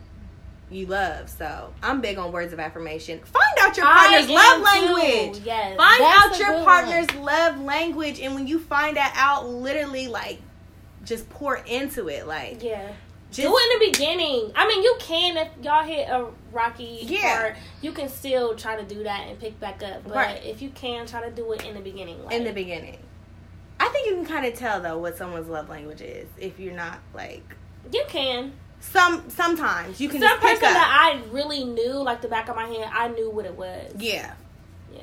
[0.71, 1.29] you love?
[1.29, 3.21] So I'm big on words of affirmation.
[3.21, 5.43] Find out your partner's love language.
[5.45, 5.77] Yes.
[5.77, 10.41] Find out your partner's love language, and when you find that out, literally like
[11.05, 12.27] just pour into it.
[12.27, 12.93] Like, yeah.
[13.33, 14.53] just do it in the beginning.
[14.55, 17.37] I mean, you can if y'all hit a rocky Yeah.
[17.37, 20.05] part, you can still try to do that and pick back up.
[20.05, 20.45] But Right.
[20.45, 22.25] if you can, try to do it in the beginning.
[22.25, 22.99] Like, in the beginning.
[23.81, 26.75] I think you can kind of tell though what someone's love language is if you're
[26.75, 27.57] not like
[27.91, 28.53] you can.
[28.81, 29.29] Some.
[29.31, 30.75] Sometimes you can Some just pick person up.
[30.75, 33.93] that I really knew, like the back of my hand, I knew what it was.
[33.99, 34.35] yeah,
[34.93, 35.01] Yeah.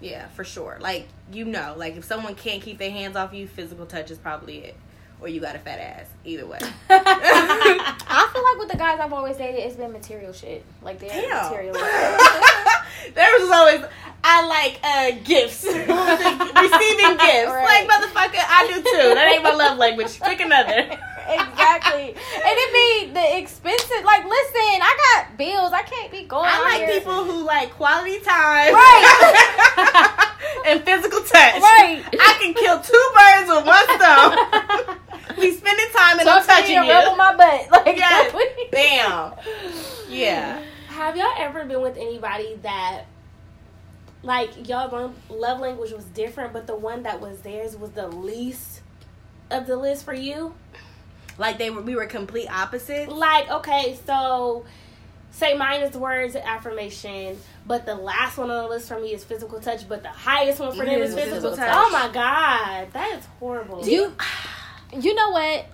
[0.00, 0.76] yeah, for sure.
[0.80, 4.18] Like you know, like if someone can't keep their hands off you, physical touch is
[4.18, 4.76] probably it,
[5.20, 6.06] or you got a fat ass.
[6.24, 6.58] Either way.
[6.90, 10.64] I feel like with the guys I've always dated, it's been material shit.
[10.82, 11.44] Like they're Damn.
[11.50, 11.74] material.
[13.14, 13.80] there was always
[14.26, 17.50] I like uh gifts, receiving gifts.
[17.50, 17.86] Right.
[17.86, 19.14] Like motherfucker, I do too.
[19.14, 20.18] That ain't my love language.
[20.20, 20.98] Pick another.
[21.28, 22.08] Exactly.
[22.10, 22.72] And it
[23.08, 24.04] be the expensive.
[24.04, 24.96] Like, listen, I
[25.26, 25.72] got bills.
[25.72, 26.44] I can't be going.
[26.48, 27.00] I like here.
[27.00, 28.74] people who like quality time.
[28.74, 30.34] Right.
[30.66, 31.60] and physical touch.
[31.60, 32.04] Right.
[32.12, 35.38] I can kill two birds with one stone.
[35.38, 36.92] we spending time and so I'm Talk to me touching and you.
[36.92, 37.70] rub on my butt.
[37.84, 38.32] Like, Yes.
[38.70, 39.32] Bam.
[40.08, 40.62] Yeah.
[40.88, 43.04] Have y'all ever been with anybody that,
[44.22, 48.06] like, y'all lo- love language was different, but the one that was theirs was the
[48.08, 48.80] least
[49.50, 50.54] of the list for you?
[51.38, 53.10] Like they were we were complete opposites.
[53.10, 54.64] Like, okay, so
[55.30, 57.36] say mine is words of affirmation,
[57.66, 60.60] but the last one on the list for me is physical touch, but the highest
[60.60, 61.68] one for them is physical, physical touch.
[61.68, 61.76] touch.
[61.76, 63.86] Oh my god, that is horrible.
[63.86, 64.12] You,
[65.00, 65.66] you know what?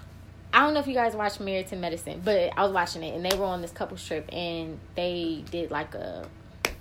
[0.52, 3.14] I don't know if you guys watch Married to Medicine, but I was watching it
[3.14, 6.26] and they were on this couple trip and they did like a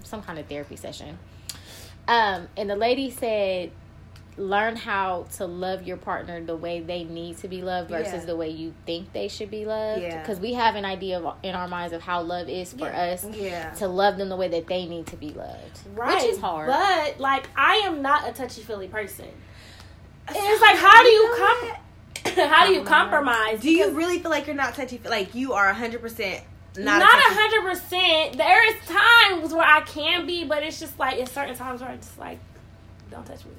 [0.03, 1.19] some kind of therapy session.
[2.07, 3.71] Um, and the lady said
[4.39, 8.25] learn how to love your partner the way they need to be loved versus Yeah.
[8.25, 10.01] the way you think they should be loved.
[10.01, 10.19] Yeah.
[10.21, 13.25] Because we have an idea of, in our minds of how love is for us
[13.25, 13.71] Yeah.
[13.75, 16.15] to love them the way that they need to be loved, Right.
[16.15, 16.67] which is hard.
[16.69, 19.25] But like I am not a touchy feely person.
[20.27, 23.59] And it's like how do you com- how do you compromise?
[23.59, 25.01] Do you really feel like you're not touchy?
[25.03, 26.43] Like you are hundred percent
[26.77, 27.13] not not.
[27.13, 28.37] a hundred percent.
[28.37, 31.89] There is times where I can be, but it's just like it's certain times where
[31.89, 32.39] I just like
[33.11, 33.51] don't touch me.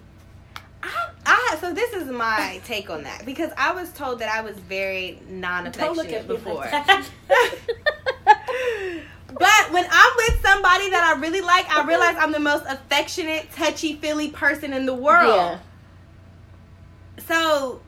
[0.82, 4.40] I, I so this is my take on that because I was told that I
[4.40, 6.69] was very non-affectionate at before.
[6.73, 7.05] like.
[9.40, 13.51] But when I'm with somebody that I really like, I realize I'm the most affectionate,
[13.52, 15.35] touchy feely person in the world.
[15.35, 15.59] yeah.
[17.27, 17.81] So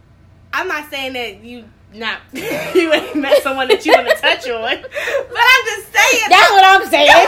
[0.52, 1.64] I'm not saying that you
[1.94, 2.42] not you
[2.92, 6.64] ain't met someone that you want to touch on, but I'm just saying That's what
[6.64, 7.26] I'm saying.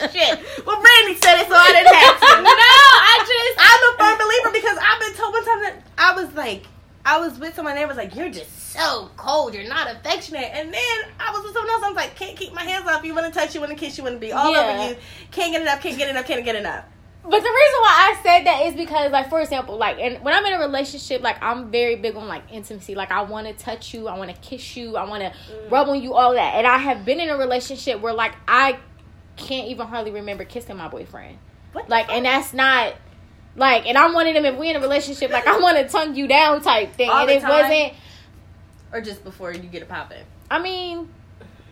[0.00, 0.40] That shit.
[0.66, 2.42] Well, Brandy said it, so I didn't have to.
[2.42, 6.12] no, I just I'm a firm believer because I've been told one time that I
[6.14, 6.66] was like,
[7.04, 9.54] I was with someone and they was like, "You're just so cold.
[9.54, 11.82] You're not affectionate." And then I was with someone else.
[11.82, 13.14] I was like, "Can't keep my hands off you.
[13.14, 13.60] Want to touch you?
[13.60, 14.04] Want to kiss you?
[14.04, 14.60] Want to be all Yeah.
[14.60, 14.96] over you?
[15.30, 15.80] Can't get enough.
[15.80, 16.26] Can't get enough.
[16.26, 16.84] Can't get enough."
[17.22, 20.32] But the reason why I said that is because, like, for example, like, and when
[20.32, 22.94] I'm in a relationship, like, I'm very big on like intimacy.
[22.94, 25.70] Like, I want to touch you, I want to kiss you, I want to mm.
[25.70, 26.54] rub on you, all that.
[26.54, 28.78] And I have been in a relationship where, like, I
[29.40, 31.38] can't even hardly remember kissing my boyfriend.
[31.88, 32.94] Like, and that's not
[33.56, 34.44] like, and I'm one of them.
[34.44, 37.22] If we in a relationship, like, I want to tongue you down type thing, All
[37.22, 37.50] and it time?
[37.50, 37.92] wasn't.
[38.92, 40.24] Or just before you get it popping.
[40.50, 41.08] I mean,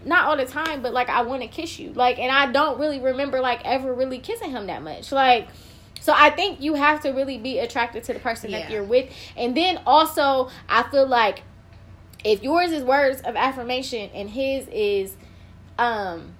[0.04, 1.92] not all the time, but like I want to kiss you.
[1.92, 5.10] Like, and I don't really remember like ever really kissing him that much.
[5.10, 5.48] Like,
[6.00, 9.10] so I think you have to really be attracted to the person that you're with.
[9.36, 11.42] And then also, I feel like
[12.24, 15.16] if yours is words of affirmation and his is
[15.78, 16.34] um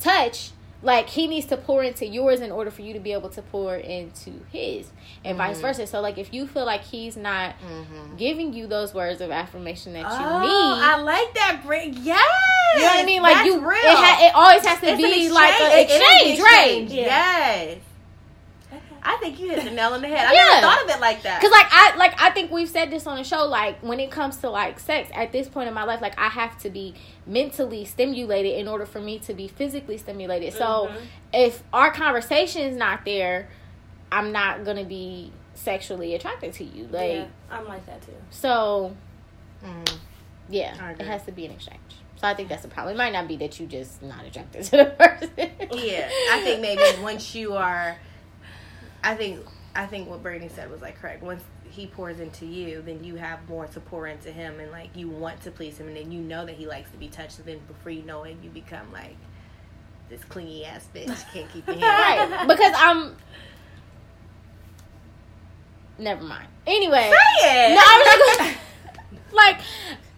[0.00, 0.50] touch,
[0.82, 3.42] like he needs to pour into yours in order for you to be able to
[3.42, 4.90] pour into his
[5.24, 5.62] and vice Mhm.
[5.62, 5.86] versa.
[5.86, 8.16] So like if you feel like he's not Mm-hmm.
[8.16, 11.62] giving you those words of affirmation that you oh, need, I like that.
[11.64, 12.20] Bring yes.
[12.76, 13.22] you know what I mean?
[13.22, 13.78] Like you, real.
[13.78, 16.82] it ha- it always has to It's be like an is an exchange, right?
[16.88, 17.04] Yeah.
[17.06, 17.78] Yes.
[19.02, 20.26] I think you hit the nail on the head.
[20.26, 20.44] I Yeah.
[20.54, 21.40] never thought of it like that.
[21.40, 23.44] Cause like I like I think we've said this on the show.
[23.46, 26.28] Like when it comes to like sex, at this point in my life, like I
[26.28, 26.94] have to be
[27.26, 30.52] mentally stimulated in order for me to be physically stimulated.
[30.52, 30.96] So Mhm.
[31.32, 33.48] if our conversation is not there,
[34.12, 36.88] I'm not gonna be sexually attracted to you.
[36.90, 38.12] Like yeah, I'm like that too.
[38.30, 38.94] so,
[39.64, 39.96] Mm.
[40.50, 41.80] yeah, it has to be an exchange.
[42.16, 42.94] So I think that's a problem.
[42.94, 45.30] It might not be that you just not attracted to the person.
[45.72, 47.98] Yeah, I think maybe once you are,
[49.06, 49.40] I think
[49.74, 51.22] I think what Brittany said was like correct.
[51.22, 54.90] Once he pours into you, then you have more to pour into him, and like
[54.94, 57.38] you want to please him, and then you know that he likes to be touched.
[57.38, 59.16] And then before you know it, you become like
[60.08, 61.80] this clingy ass bitch can't keep hands.
[61.80, 63.16] right because i'm
[65.98, 67.74] never mind anyway Say it.
[67.74, 68.58] no i was just
[69.32, 69.60] like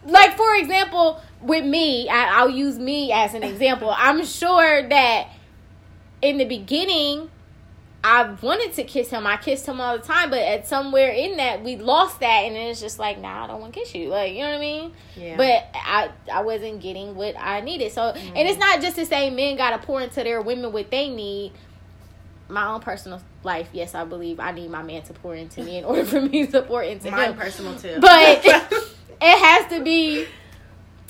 [0.05, 5.29] like for example with me I, i'll use me as an example i'm sure that
[6.21, 7.29] in the beginning
[8.01, 9.27] I wanted to kiss him.
[9.27, 12.55] I kissed him all the time, but at somewhere in that we lost that, and
[12.55, 14.07] it's just like, nah, I don't want to kiss you.
[14.07, 14.93] Like, you know what I mean?
[15.17, 15.35] Yeah.
[15.35, 17.91] But I I wasn't getting what I needed.
[17.91, 18.59] So and it's mm-hmm.
[18.59, 21.51] not just to say men gotta pour into their women what they need.
[22.47, 25.77] My own personal life, yes, I believe I need my man to pour into me
[25.77, 27.37] in order for me to pour into mine him.
[27.37, 27.97] personal too.
[27.99, 28.45] But
[29.21, 30.25] it has to be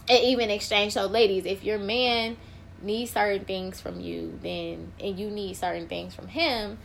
[0.09, 0.93] an even exchange.
[0.93, 2.35] So ladies, if your man
[2.81, 6.77] needs certain things from you, then and you need certain things from him,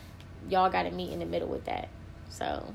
[0.48, 1.88] y'all gotta meet in the middle with that.
[2.28, 2.72] So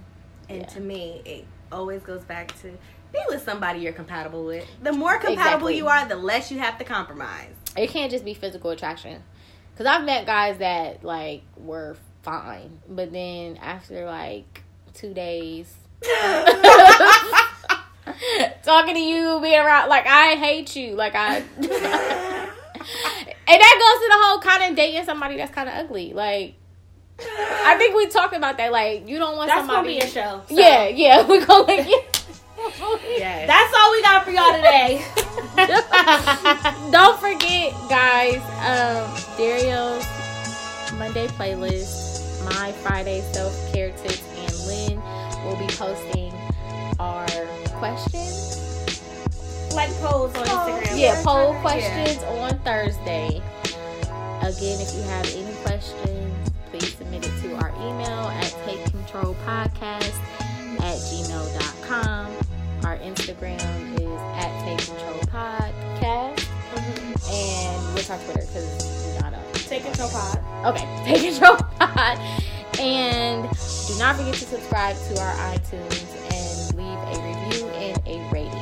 [0.49, 0.65] And Yeah.
[0.67, 2.71] to me, it always goes back to
[3.11, 4.65] be with somebody you're compatible with.
[4.83, 5.77] The more compatible Exactly.
[5.77, 7.53] you are, the less you have to compromise.
[7.77, 9.21] it can't just be physical attraction
[9.71, 14.63] because i've met guys that like were fine but then after like
[14.95, 15.75] two days
[18.63, 21.43] talking to you being around like i hate you like i
[22.79, 26.55] and that goes to the whole kind of dating somebody that's kind of ugly like
[27.65, 30.07] i think we talked about that like you don't want That's gonna somebody be a
[30.07, 30.41] show.
[30.47, 30.55] so.
[30.55, 31.87] yeah yeah we're gonna like
[33.07, 33.47] yes.
[33.47, 35.01] That's all we got for y'all today.
[36.91, 40.05] Don't forget, guys, um, Dario's
[40.97, 45.01] Monday playlist, my Friday self care tips, and Lynn
[45.45, 46.33] will be posting
[46.99, 47.27] our
[47.79, 48.68] questions.
[49.73, 50.99] Like polls on Instagram.
[50.99, 53.41] Yeah, poll questions on Thursday.
[54.41, 60.15] Again, if you have any questions, please submit it to our email at takecontrolpodcast
[60.79, 62.31] at gmail.com.
[62.85, 66.47] Our Instagram is at Take Control Podcast.
[67.31, 68.41] And what's our Twitter?
[68.41, 69.39] Because we got a
[69.69, 70.39] Take control pod.
[70.65, 72.17] Okay, take control pod.
[72.79, 78.31] And Do not forget to subscribe to our iTunes and leave a review and a
[78.33, 78.58] rating.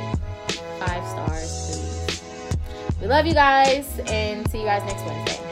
[0.88, 3.00] Five stars, please.
[3.02, 5.47] We love you guys and see you guys next Wednesday.